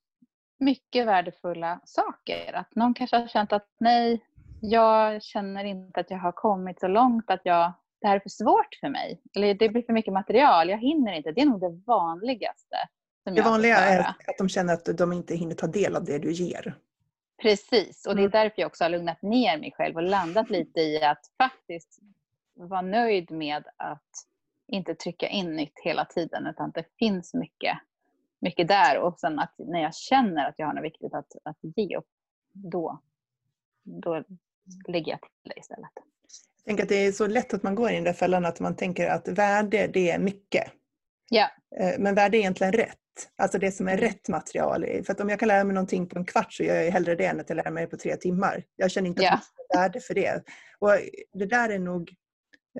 mycket 0.58 1.06
värdefulla 1.06 1.80
saker. 1.84 2.52
Att 2.52 2.74
någon 2.74 2.94
kanske 2.94 3.16
har 3.16 3.28
känt 3.28 3.52
att 3.52 3.68
nej, 3.80 4.24
jag 4.60 5.22
känner 5.22 5.64
inte 5.64 6.00
att 6.00 6.10
jag 6.10 6.18
har 6.18 6.32
kommit 6.32 6.80
så 6.80 6.88
långt 6.88 7.30
att 7.30 7.40
jag, 7.44 7.72
det 8.00 8.06
här 8.06 8.16
är 8.16 8.20
för 8.20 8.28
svårt 8.28 8.74
för 8.80 8.88
mig. 8.88 9.20
Eller 9.36 9.54
det 9.54 9.68
blir 9.68 9.82
för 9.82 9.92
mycket 9.92 10.12
material, 10.12 10.68
jag 10.68 10.78
hinner 10.78 11.12
inte. 11.12 11.32
Det 11.32 11.40
är 11.40 11.46
nog 11.46 11.60
det 11.60 11.82
vanligaste. 11.86 12.76
det 13.24 13.42
vanliga 13.42 13.76
är 13.76 14.00
att 14.00 14.38
de 14.38 14.48
känner 14.48 14.74
att 14.74 14.98
de 14.98 15.12
inte 15.12 15.34
hinner 15.34 15.54
ta 15.54 15.66
del 15.66 15.96
av 15.96 16.04
det 16.04 16.18
du 16.18 16.32
ger. 16.32 16.74
Precis, 17.42 18.06
och 18.06 18.16
det 18.16 18.20
är 18.20 18.26
mm. 18.26 18.30
därför 18.30 18.62
jag 18.62 18.66
också 18.66 18.84
har 18.84 18.88
lugnat 18.88 19.22
ner 19.22 19.58
mig 19.58 19.72
själv 19.76 19.96
och 19.96 20.02
landat 20.02 20.50
lite 20.50 20.80
i 20.80 21.02
att 21.02 21.30
faktiskt 21.38 21.98
vara 22.54 22.82
nöjd 22.82 23.30
med 23.30 23.64
att 23.76 24.10
inte 24.68 24.94
trycka 24.94 25.28
in 25.28 25.56
nytt 25.56 25.78
hela 25.84 26.04
tiden 26.04 26.46
utan 26.46 26.68
att 26.68 26.74
det 26.74 26.84
finns 26.98 27.34
mycket, 27.34 27.78
mycket 28.40 28.68
där 28.68 28.98
och 28.98 29.20
sen 29.20 29.38
att 29.38 29.54
när 29.58 29.82
jag 29.82 29.94
känner 29.94 30.48
att 30.48 30.54
jag 30.58 30.66
har 30.66 30.74
något 30.74 30.84
viktigt 30.84 31.14
att, 31.14 31.32
att 31.42 31.58
ge, 31.76 32.00
då, 32.52 33.00
då 33.82 34.24
lägger 34.88 35.12
jag 35.12 35.20
till 35.20 35.30
det 35.54 35.60
istället. 35.60 35.90
Jag 36.56 36.64
tänker 36.64 36.82
att 36.82 36.88
det 36.88 37.06
är 37.06 37.12
så 37.12 37.26
lätt 37.26 37.54
att 37.54 37.62
man 37.62 37.74
går 37.74 37.90
i 37.90 37.94
den 37.94 38.04
där 38.04 38.12
fällan 38.12 38.44
att 38.44 38.60
man 38.60 38.76
tänker 38.76 39.10
att 39.10 39.28
värde 39.28 39.90
det 39.92 40.10
är 40.10 40.18
mycket. 40.18 40.72
Ja. 41.30 41.50
Eh, 41.80 41.98
men 41.98 42.14
värde 42.14 42.36
är 42.36 42.38
egentligen 42.38 42.72
rätt. 42.72 42.98
Alltså 43.36 43.58
det 43.58 43.72
som 43.72 43.88
är 43.88 43.96
rätt 43.96 44.28
material. 44.28 44.86
För 45.04 45.12
att 45.12 45.20
om 45.20 45.28
jag 45.28 45.38
kan 45.38 45.48
lära 45.48 45.64
mig 45.64 45.74
någonting 45.74 46.08
på 46.08 46.18
en 46.18 46.24
kvart 46.24 46.52
så 46.52 46.62
gör 46.62 46.74
jag 46.74 46.92
hellre 46.92 47.14
det 47.14 47.26
än 47.26 47.40
att 47.40 47.48
jag 47.48 47.56
lär 47.56 47.70
mig 47.70 47.86
på 47.86 47.96
tre 47.96 48.16
timmar. 48.16 48.64
Jag 48.76 48.90
känner 48.90 49.08
inte 49.08 49.20
att 49.20 49.24
yeah. 49.24 49.40
jag 49.68 49.76
har 49.76 49.82
värde 49.82 50.00
för 50.00 50.14
det. 50.14 50.42
Och 50.78 50.90
det 51.32 51.46
där 51.46 51.68
är 51.68 51.78
nog, 51.78 52.14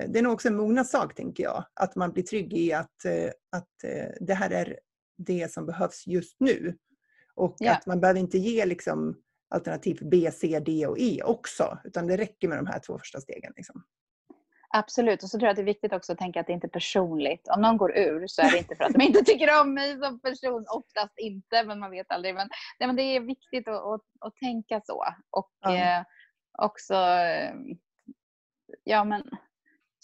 det 0.08 0.18
är 0.18 0.22
nog 0.22 0.32
också 0.32 0.48
en 0.48 0.56
mognadssak 0.56 1.14
tänker 1.14 1.42
jag. 1.42 1.64
Att 1.74 1.96
man 1.96 2.12
blir 2.12 2.22
trygg 2.22 2.52
i 2.52 2.72
att, 2.72 3.04
eh, 3.04 3.30
att 3.52 3.84
eh, 3.84 4.08
det 4.20 4.34
här 4.34 4.50
är 4.50 4.78
det 5.18 5.52
som 5.52 5.66
behövs 5.66 6.06
just 6.06 6.36
nu. 6.40 6.76
Och 7.34 7.56
yeah. 7.62 7.76
att 7.76 7.86
man 7.86 8.00
behöver 8.00 8.20
inte 8.20 8.38
ge 8.38 8.66
liksom 8.66 9.16
alternativ 9.50 9.98
B, 10.10 10.30
C, 10.32 10.60
D 10.66 10.86
och 10.86 10.98
E 10.98 11.22
också. 11.24 11.78
Utan 11.84 12.06
det 12.06 12.16
räcker 12.16 12.48
med 12.48 12.58
de 12.58 12.66
här 12.66 12.78
två 12.78 12.98
första 12.98 13.20
stegen. 13.20 13.52
Liksom. 13.56 13.82
Absolut. 14.68 15.22
Och 15.22 15.28
så 15.28 15.38
tror 15.38 15.46
jag 15.46 15.50
att 15.50 15.56
det 15.56 15.62
är 15.62 15.74
viktigt 15.74 15.92
också 15.92 16.12
att 16.12 16.18
tänka 16.18 16.40
att 16.40 16.46
det 16.46 16.52
inte 16.52 16.66
är 16.66 16.68
personligt. 16.68 17.48
Om 17.48 17.60
någon 17.60 17.76
går 17.76 17.98
ur 17.98 18.26
så 18.26 18.42
är 18.42 18.50
det 18.50 18.58
inte 18.58 18.76
för 18.76 18.84
att 18.84 18.92
de 18.92 19.04
inte 19.04 19.24
tycker 19.24 19.60
om 19.60 19.74
mig 19.74 19.98
som 19.98 20.20
person. 20.20 20.64
Oftast 20.68 21.18
inte, 21.18 21.64
men 21.64 21.78
man 21.78 21.90
vet 21.90 22.10
aldrig. 22.10 22.34
Men, 22.34 22.48
nej, 22.78 22.86
men 22.86 22.96
det 22.96 23.02
är 23.02 23.20
viktigt 23.20 23.68
att, 23.68 23.82
att, 23.82 24.02
att 24.20 24.36
tänka 24.36 24.80
så. 24.84 25.04
Och 25.30 25.70
mm. 25.70 26.00
eh, 26.00 26.04
också 26.58 26.94
eh, 26.94 27.54
ja, 28.84 29.04
men, 29.04 29.22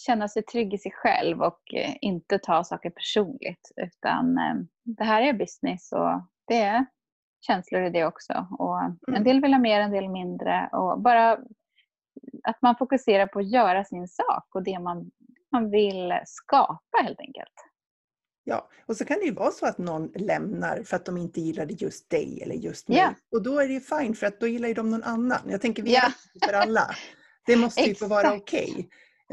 känna 0.06 0.28
sig 0.28 0.42
trygg 0.42 0.74
i 0.74 0.78
sig 0.78 0.92
själv 0.92 1.42
och 1.42 1.74
eh, 1.74 1.94
inte 2.00 2.38
ta 2.38 2.64
saker 2.64 2.90
personligt. 2.90 3.72
Utan 3.76 4.38
eh, 4.38 4.54
det 4.84 5.04
här 5.04 5.22
är 5.22 5.32
business 5.32 5.92
och 5.92 6.22
det 6.46 6.60
är 6.60 6.86
känslor 7.46 7.82
i 7.82 7.90
det 7.90 8.04
också. 8.04 8.46
Och 8.58 8.78
mm. 8.80 9.14
En 9.14 9.24
del 9.24 9.40
vill 9.42 9.54
ha 9.54 9.60
mer, 9.60 9.80
en 9.80 9.90
del 9.90 10.08
mindre. 10.08 10.68
Och 10.72 11.00
bara 11.00 11.38
att 12.42 12.62
man 12.62 12.76
fokuserar 12.76 13.26
på 13.26 13.38
att 13.38 13.50
göra 13.50 13.84
sin 13.84 14.08
sak 14.08 14.46
och 14.54 14.62
det 14.62 14.78
man, 14.78 15.10
man 15.52 15.70
vill 15.70 16.12
skapa 16.24 17.02
helt 17.02 17.20
enkelt. 17.20 17.54
Ja, 18.44 18.68
och 18.86 18.96
så 18.96 19.04
kan 19.04 19.18
det 19.18 19.24
ju 19.24 19.32
vara 19.32 19.50
så 19.50 19.66
att 19.66 19.78
någon 19.78 20.12
lämnar 20.14 20.82
för 20.82 20.96
att 20.96 21.04
de 21.04 21.16
inte 21.16 21.40
gillade 21.40 21.74
just 21.74 22.10
dig 22.10 22.42
eller 22.42 22.54
just 22.54 22.88
mig. 22.88 22.96
Yeah. 22.98 23.12
Och 23.32 23.42
då 23.42 23.58
är 23.58 23.68
det 23.68 23.74
ju 23.74 23.80
fine 23.80 24.14
för 24.14 24.26
att 24.26 24.40
då 24.40 24.46
gillar 24.46 24.68
ju 24.68 24.74
de 24.74 24.90
någon 24.90 25.02
annan. 25.02 25.40
Jag 25.48 25.60
tänker 25.60 25.82
vi 25.82 25.90
yeah. 25.92 26.12
för 26.44 26.52
alla. 26.52 26.90
Det 27.46 27.56
måste 27.56 27.82
ju 27.82 27.94
få 27.94 28.06
vara 28.06 28.34
okej. 28.34 28.70
Okay. 28.70 28.86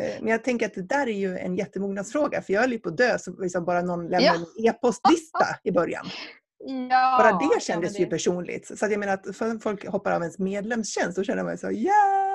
Eh, 0.06 0.22
men 0.22 0.32
jag 0.32 0.44
tänker 0.44 0.66
att 0.66 0.74
det 0.74 0.82
där 0.82 1.08
är 1.08 1.14
ju 1.14 1.38
en 1.38 1.56
jättemognadsfråga 1.56 2.42
för 2.42 2.54
jag 2.54 2.62
höll 2.62 2.72
ju 2.72 2.80
på 2.80 2.90
att 2.90 2.98
dö 2.98 3.18
så 3.20 3.42
liksom 3.42 3.66
bara 3.66 3.82
någon 3.82 4.08
lämnade 4.08 4.26
Ja. 4.26 4.46
en 4.58 4.66
e-postlista 4.66 5.46
i 5.64 5.72
början. 5.72 6.06
Ja, 6.90 7.18
Bara 7.20 7.32
det 7.32 7.50
ja, 7.54 7.60
kändes 7.60 8.00
ju 8.00 8.04
det- 8.04 8.10
personligt. 8.10 8.80
Så 8.80 8.86
jag 8.86 9.00
menar 9.00 9.14
att 9.14 9.64
folk 9.64 9.88
hoppar 9.88 10.12
av 10.12 10.22
ens 10.22 10.40
medlemstjänst 10.40 11.18
då 11.18 11.24
känner 11.24 11.44
man 11.44 11.54
ju 11.54 11.58
så 11.58 11.72
hjälp! 11.72 12.29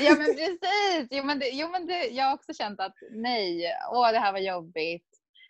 Ja 0.00 0.10
men 0.10 0.26
precis. 0.26 1.08
Jo, 1.10 1.24
men 1.24 1.38
det, 1.38 1.48
jo, 1.48 1.68
men 1.68 1.86
det, 1.86 2.06
jag 2.08 2.24
har 2.24 2.34
också 2.34 2.52
känt 2.54 2.80
att 2.80 2.94
nej, 3.10 3.64
åh 3.92 4.12
det 4.12 4.18
här 4.18 4.32
var 4.32 4.38
jobbigt. 4.38 5.04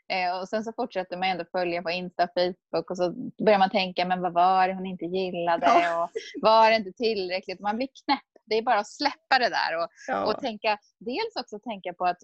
Eh, 0.08 0.38
och 0.40 0.48
sen 0.48 0.64
så 0.64 0.72
fortsätter 0.72 1.16
man 1.16 1.28
ändå 1.28 1.44
följa 1.52 1.82
på 1.82 1.90
Insta 1.90 2.24
och 2.24 2.30
Facebook 2.34 2.90
och 2.90 2.96
så 2.96 3.12
börjar 3.44 3.58
man 3.58 3.70
tänka, 3.70 4.04
men 4.06 4.20
vad 4.22 4.32
var 4.32 4.68
det 4.68 4.74
hon 4.74 4.86
inte 4.86 5.04
gillade? 5.04 5.66
Ja. 5.66 6.04
Och 6.04 6.10
var 6.42 6.70
det 6.70 6.76
inte 6.76 6.92
tillräckligt? 6.92 7.60
Man 7.60 7.76
blir 7.76 7.88
knäpp. 8.04 8.20
Det 8.44 8.54
är 8.54 8.62
bara 8.62 8.78
att 8.78 8.88
släppa 8.88 9.38
det 9.38 9.48
där 9.48 9.82
och, 9.82 9.88
Ja. 10.06 10.24
och 10.24 10.40
tänka, 10.40 10.78
dels 10.98 11.36
också 11.36 11.58
tänka 11.58 11.92
på 11.92 12.06
att 12.06 12.18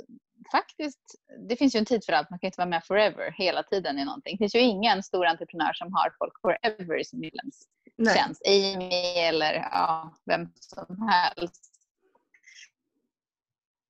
faktiskt, 0.53 1.01
det 1.49 1.57
finns 1.57 1.75
ju 1.75 1.79
en 1.79 1.85
tid 1.85 2.05
för 2.07 2.13
allt, 2.13 2.31
man 2.31 2.39
kan 2.39 2.49
inte 2.49 2.61
vara 2.61 2.69
med 2.69 2.85
forever 2.85 3.35
hela 3.39 3.63
tiden 3.63 3.99
i 3.99 4.05
någonting. 4.05 4.37
Det 4.37 4.39
finns 4.39 4.55
ju 4.55 4.61
ingen 4.61 5.03
stor 5.03 5.27
entreprenör 5.27 5.73
som 5.73 5.93
har 5.93 6.15
folk 6.19 6.41
forever 6.41 7.01
i 7.01 7.05
sin 7.05 7.21
medlemstjänst. 7.21 8.43
Amy 8.47 8.91
eller 9.17 9.55
ja, 9.55 10.15
vem 10.27 10.49
som 10.61 11.09
helst 11.09 11.74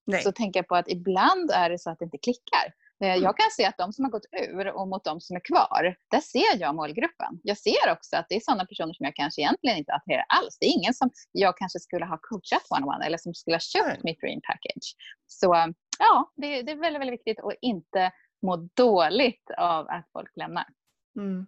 Nej. 0.07 0.23
så 0.23 0.33
tänker 0.33 0.59
jag 0.59 0.69
på 0.69 0.77
att 0.77 0.89
ibland 0.89 1.51
är 1.51 1.71
det 1.71 1.79
så 1.79 1.91
att 1.91 1.99
det 1.99 2.05
inte 2.05 2.19
klickar. 2.19 2.67
Eh, 3.05 3.11
Mm. 3.11 3.23
Jag 3.23 3.37
kan 3.37 3.51
se 3.51 3.65
att 3.65 3.79
de 3.79 3.93
som 3.93 4.05
har 4.05 4.13
gått 4.13 4.27
ur 4.33 4.67
och 4.67 4.89
mot 4.89 5.05
de 5.05 5.21
som 5.21 5.37
är 5.37 5.41
kvar, 5.41 5.97
där 6.11 6.21
ser 6.21 6.61
jag 6.61 6.75
målgruppen. 6.75 7.41
Jag 7.43 7.59
ser 7.59 7.93
också 7.93 8.17
att 8.17 8.27
det 8.29 8.37
är 8.37 8.41
sådana 8.41 8.65
personer 8.67 8.93
som 8.93 9.05
jag 9.05 9.15
kanske 9.15 9.41
egentligen 9.41 9.77
inte 9.77 9.93
attraherar 9.93 10.27
alls. 10.29 10.59
Det 10.61 10.67
är 10.67 10.77
ingen 10.79 10.95
som 10.95 11.11
jag 11.33 11.57
kanske 11.57 11.79
skulle 11.79 12.05
ha 12.05 12.19
coachat 12.23 12.63
one-on-one 12.71 13.05
eller 13.07 13.19
som 13.19 13.35
skulle 13.35 13.55
ha 13.55 13.61
köpt 13.61 14.05
mitt 14.05 14.21
dream 14.21 14.41
package. 14.49 14.89
Så 15.27 15.75
ja, 15.99 16.33
det, 16.37 16.63
det 16.63 16.73
är 16.73 16.77
väldigt, 16.77 17.01
väldigt 17.01 17.21
viktigt 17.21 17.45
att 17.45 17.55
inte 17.61 18.11
må 18.43 18.57
dåligt 18.57 19.51
av 19.59 19.87
att 19.89 20.09
folk 20.13 20.37
lämnar. 20.37 20.67
Mm. 21.17 21.47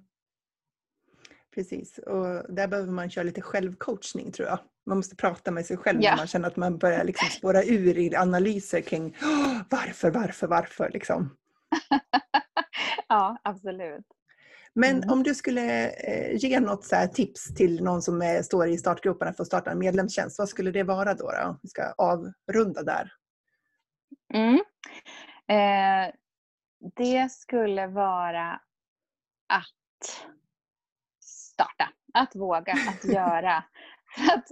Precis, 1.57 1.99
och 1.99 2.55
där 2.55 2.69
behöver 2.69 2.93
man 2.93 3.11
köra 3.11 3.25
lite 3.25 3.41
självcoachning 3.43 4.33
tror 4.33 4.49
jag. 4.49 4.59
Man 4.87 4.97
måste 4.97 5.17
prata 5.17 5.51
med 5.51 5.67
sig 5.67 5.77
själv 5.77 5.99
Ja. 6.03 6.11
när 6.11 6.17
man 6.17 6.27
känner 6.27 6.49
att 6.49 6.57
man 6.57 6.79
börjar 6.79 7.05
liksom 7.05 7.29
spåra 7.29 7.63
ur 7.63 7.99
i 7.99 8.17
analyser 8.17 8.81
kring 8.81 9.17
"Åh, 9.23 9.61
varför, 9.71 10.11
varför, 10.11 10.47
varför. 10.47 10.91
Liksom. 10.91 11.37
ja, 13.09 13.37
absolut. 13.45 14.07
Men 14.75 14.97
Mm. 14.97 15.11
om 15.11 15.23
du 15.23 15.35
skulle 15.35 15.91
eh, 15.91 16.37
ge 16.37 16.61
något 16.61 16.85
så 16.85 17.09
tips 17.15 17.55
till 17.55 17.85
någon 17.85 18.03
som 18.03 18.23
är, 18.23 18.43
står 18.43 18.69
i 18.69 18.79
startgroparna 18.79 19.33
för 19.33 19.43
att 19.43 19.47
starta 19.47 19.71
en 19.71 19.79
medlemstjänst, 19.79 20.39
vad 20.39 20.49
skulle 20.49 20.71
det 20.71 20.83
vara 20.83 21.15
då? 21.15 21.31
då? 21.31 21.59
Vi 21.63 21.69
ska 21.69 21.83
avrunda 21.99 22.83
där. 22.83 23.13
Mm. 24.35 24.55
Eh, 25.49 26.15
det 26.97 27.33
skulle 27.33 27.87
vara 27.87 28.53
att 29.49 30.27
starta, 31.57 31.89
att 32.15 32.37
våga, 32.37 32.73
att 32.73 33.05
göra. 33.15 33.65
Att 34.35 34.45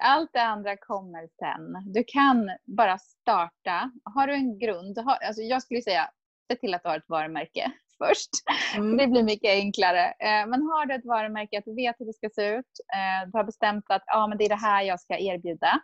allt 0.00 0.30
det 0.32 0.42
andra 0.42 0.76
kommer 0.76 1.28
sen. 1.38 1.92
Du 1.92 2.04
kan 2.06 2.50
bara 2.64 2.98
starta. 2.98 3.90
Har 4.04 4.26
du 4.26 4.34
en 4.34 4.58
grund, 4.58 4.98
har, 4.98 5.16
alltså 5.16 5.42
jag 5.42 5.62
skulle 5.62 5.82
säga 5.82 6.10
se 6.52 6.56
till 6.56 6.74
att 6.74 6.82
du 6.82 6.88
har 6.88 6.96
ett 6.96 7.08
varumärke 7.08 7.72
först. 7.98 8.30
Mm. 8.76 8.96
Det 8.96 9.06
blir 9.06 9.22
mycket 9.22 9.50
enklare. 9.50 10.04
Eh, 10.06 10.46
Men 10.46 10.62
har 10.62 10.86
du 10.86 10.94
ett 10.94 11.04
varumärke, 11.04 11.58
att 11.58 11.64
du 11.64 11.74
vet 11.74 11.96
hur 11.98 12.06
det 12.06 12.12
ska 12.12 12.28
se 12.34 12.48
ut, 12.48 12.72
eh, 12.94 13.30
du 13.30 13.38
har 13.38 13.44
bestämt 13.44 13.84
att 13.88 14.02
ja, 14.06 14.26
men 14.26 14.38
det 14.38 14.44
är 14.44 14.48
det 14.48 14.54
här 14.68 14.82
jag 14.82 15.00
ska 15.00 15.18
erbjuda, 15.18 15.80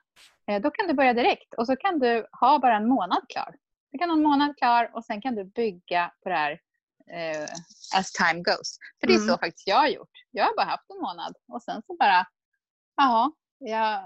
eh, 0.51 0.63
då 0.63 0.71
kan 0.71 0.89
du 0.89 0.95
börja 0.95 1.15
direkt 1.15 1.55
och 1.55 1.67
så 1.67 1.77
kan 1.77 1.99
du 1.99 2.27
ha 2.41 2.59
bara 2.59 2.77
en 2.77 2.89
månad 2.89 3.23
klar. 3.29 3.55
Du 3.93 3.99
kan 3.99 4.11
ha 4.11 4.17
en 4.17 4.23
månad 4.23 4.57
klar 4.57 4.91
och 4.95 5.05
sen 5.05 5.21
kan 5.21 5.35
du 5.35 5.45
bygga 5.45 6.13
på 6.23 6.29
det 6.29 6.35
här 6.35 6.61
eh, 7.11 7.49
as 7.99 8.13
time 8.13 8.43
goes. 8.43 8.79
För 9.01 9.07
det 9.07 9.13
är 9.13 9.17
Mm. 9.17 9.29
så 9.29 9.39
faktiskt 9.39 9.67
jag 9.67 9.77
har 9.77 9.89
gjort. 9.89 10.11
Jag 10.31 10.45
har 10.45 10.57
bara 10.57 10.67
haft 10.67 10.91
en 10.91 11.01
månad 11.01 11.35
och 11.49 11.63
sen 11.63 11.83
så 11.87 11.97
bara, 11.97 12.27
jaha, 12.97 13.33
jag 13.59 14.03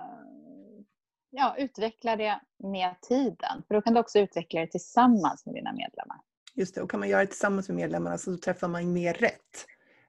ja, 1.31 1.55
utvecklar 1.59 2.17
det 2.17 2.41
med 2.59 3.01
tiden. 3.01 3.63
För 3.69 3.75
då 3.75 3.83
kan 3.83 3.95
du 3.95 4.01
också 4.01 4.19
utveckla 4.19 4.61
det 4.61 4.67
tillsammans 4.67 5.47
med 5.47 5.55
dina 5.55 5.73
medlemmar. 5.73 6.21
Just 6.55 6.75
det, 6.75 6.83
och 6.83 6.91
kan 6.91 7.01
man 7.01 7.09
göra 7.09 7.21
det 7.21 7.27
tillsammans 7.27 7.69
med 7.69 7.77
medlemmarna 7.77 8.19
så 8.19 8.37
träffar 8.37 8.69
man 8.69 8.93
mer 8.93 9.15
rätt. 9.15 9.67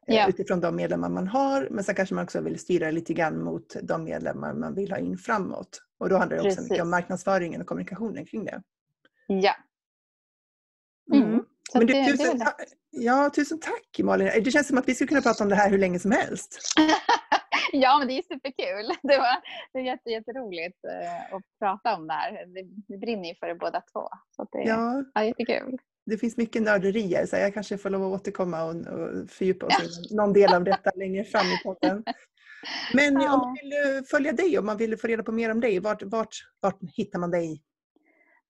eh, 0.07 0.15
Ja. 0.15 0.27
Utifrån 0.27 0.59
de 0.61 0.75
medlemmar 0.75 1.09
man 1.09 1.27
har, 1.27 1.67
men 1.71 1.83
sen 1.83 1.95
kanske 1.95 2.15
man 2.15 2.23
också 2.23 2.41
vill 2.41 2.59
styra 2.59 2.91
lite 2.91 3.13
grann 3.13 3.43
mot 3.43 3.75
de 3.83 4.03
medlemmar 4.03 4.53
man 4.53 4.75
vill 4.75 4.91
ha 4.91 4.97
in 4.97 5.17
framåt. 5.17 5.81
Och 5.97 6.09
då 6.09 6.17
handlar 6.17 6.37
det 6.37 6.41
också 6.43 6.61
mycket 6.61 6.67
Precis. 6.69 6.81
om 6.81 6.89
marknadsföringen 6.89 7.61
och 7.61 7.67
kommunikationen 7.67 8.25
kring 8.25 8.45
det. 8.45 8.61
Ja. 9.27 9.55
Mm. 11.13 11.27
Mm. 11.29 11.45
Så 11.71 11.77
Men 11.77 11.87
du, 11.87 11.93
det 11.93 12.11
tusen, 12.11 12.39
det. 12.39 12.53
ja, 12.89 13.29
tusen 13.35 13.59
tack 13.59 13.99
Malin. 14.03 14.43
Det 14.43 14.51
känns 14.51 14.67
som 14.67 14.77
att 14.77 14.87
vi 14.87 14.95
skulle 14.95 15.07
kunna 15.07 15.21
prata 15.21 15.43
om 15.43 15.49
det 15.49 15.55
här 15.55 15.69
hur 15.69 15.77
länge 15.77 15.99
som 15.99 16.11
helst. 16.11 16.59
ja, 17.71 17.97
men 17.99 18.07
det 18.07 18.13
är 18.17 18.21
superkul. 18.23 18.95
Det, 19.03 19.17
var, 19.17 19.41
det 19.73 19.79
är 19.79 19.83
jätte, 19.83 20.09
jätteroligt 20.09 20.77
eh, 20.85 21.35
att 21.35 21.43
prata 21.59 21.95
om 21.95 22.07
det 22.07 22.13
här. 22.13 22.31
Det, 22.45 22.63
vi 22.87 22.97
brinner 22.97 23.29
ju 23.29 23.35
för 23.35 23.47
det 23.47 23.55
båda 23.55 23.81
två. 23.93 24.07
Så 24.35 24.47
det 24.51 24.63
Ja, 24.63 25.03
ja, 25.13 25.23
jättekul. 25.23 25.77
det 26.05 26.17
finns 26.17 26.37
mycket 26.37 26.61
nörderier 26.61 27.25
så 27.25 27.35
jag 27.35 27.53
kanske 27.53 27.77
får 27.77 27.89
lov 27.89 28.13
att 28.13 28.21
återkomma 28.21 28.63
och, 28.63 28.75
och 28.75 29.29
fördjupa 29.29 29.65
oss 29.65 30.11
i 30.11 30.15
någon 30.15 30.33
del 30.33 30.53
av 30.53 30.63
detta 30.63 30.91
längre 30.95 31.23
fram 31.23 31.45
i 31.45 31.57
podden. 31.63 32.03
Men 32.93 33.15
om 33.17 33.21
Ja. 33.23 33.37
man 33.37 33.53
vill 33.61 33.73
eh, 33.97 34.03
följa 34.03 34.31
dig, 34.31 34.59
om 34.59 34.65
man 34.65 34.77
vill 34.77 34.97
få 34.97 35.07
reda 35.07 35.23
på 35.23 35.31
mer 35.31 35.51
om 35.51 35.59
dig, 35.59 35.79
vart, 35.79 36.03
vart, 36.03 36.35
vart 36.59 36.79
hittar 36.95 37.19
man 37.19 37.31
dig? 37.31 37.61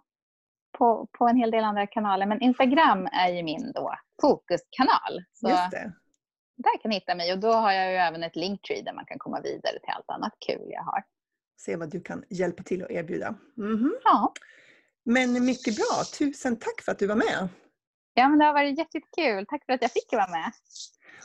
på, 0.79 1.09
på 1.19 1.29
en 1.29 1.37
hel 1.37 1.51
del 1.51 1.65
andra 1.65 1.87
kanaler. 1.87 2.27
Men 2.27 2.43
Instagram 2.43 3.09
är 3.13 3.29
ju 3.29 3.43
min 3.43 3.73
då 3.73 3.95
fokuskanal. 4.21 5.25
Så 5.33 5.49
där 6.57 6.79
kan 6.83 6.89
ni 6.89 6.95
hitta 6.95 7.15
mig 7.15 7.33
och 7.33 7.39
då 7.39 7.53
har 7.53 7.73
jag 7.73 7.91
ju 7.91 7.97
även 7.97 8.23
ett 8.23 8.37
linktree 8.37 8.83
där 8.83 8.93
man 8.93 9.07
kan 9.07 9.19
komma 9.19 9.41
vidare 9.41 9.79
till 9.79 9.93
allt 9.97 10.11
annat 10.11 10.33
kul 10.47 10.67
jag 10.69 10.83
har. 10.83 11.05
Se 11.57 11.77
vad 11.77 11.91
du 11.91 12.01
kan 12.01 12.25
hjälpa 12.31 12.63
till 12.63 12.83
att 12.83 12.91
erbjuda. 12.91 13.35
Mhm. 13.57 13.95
Ja, 14.05 14.33
Men 15.05 15.45
mycket 15.45 15.77
bra. 15.77 16.05
Tusen 16.19 16.57
tack 16.57 16.83
för 16.83 16.93
att 16.93 16.99
du 16.99 17.07
var 17.07 17.17
med. 17.17 17.49
ja 18.15 18.29
men 18.29 18.39
det 18.39 18.45
har 18.45 18.53
varit 18.53 18.79
jätte- 18.79 18.99
jättekul. 18.99 19.47
Tack 19.47 19.65
för 19.67 19.73
att 19.73 19.83
jag 19.83 19.91
fick 19.93 20.13
vara 20.13 20.31
med. 20.31 20.53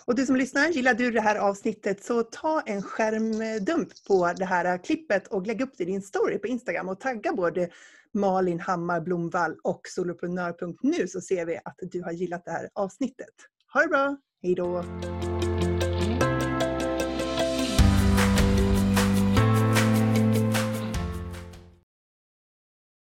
Och 0.05 0.15
du 0.15 0.25
som 0.25 0.35
lyssnar, 0.35 0.67
gillar 0.67 0.93
du 0.93 1.11
det 1.11 1.21
här 1.21 1.35
avsnittet 1.35 2.03
så 2.03 2.23
ta 2.23 2.61
en 2.65 2.81
skärmdump 2.81 3.89
på 4.07 4.33
det 4.37 4.45
här 4.45 4.83
klippet 4.83 5.27
och 5.27 5.47
lägg 5.47 5.61
upp 5.61 5.73
det 5.77 5.83
i 5.83 5.85
din 5.85 6.01
story 6.01 6.39
på 6.39 6.47
Instagram 6.47 6.89
och 6.89 6.99
tagga 6.99 7.33
både 7.33 7.69
Malin 8.13 8.59
Hammar 8.59 9.01
Blomvall 9.01 9.55
och 9.63 9.81
soloprenör.nu 9.87 11.07
så 11.07 11.21
ser 11.21 11.45
vi 11.45 11.57
att 11.65 11.75
du 11.81 12.03
har 12.03 12.11
gillat 12.11 12.45
det 12.45 12.51
här 12.51 12.69
avsnittet. 12.73 13.33
Ha 13.73 13.81
det 13.81 13.87
bra! 13.87 14.17
Hej 14.43 14.55
då! 14.55 14.83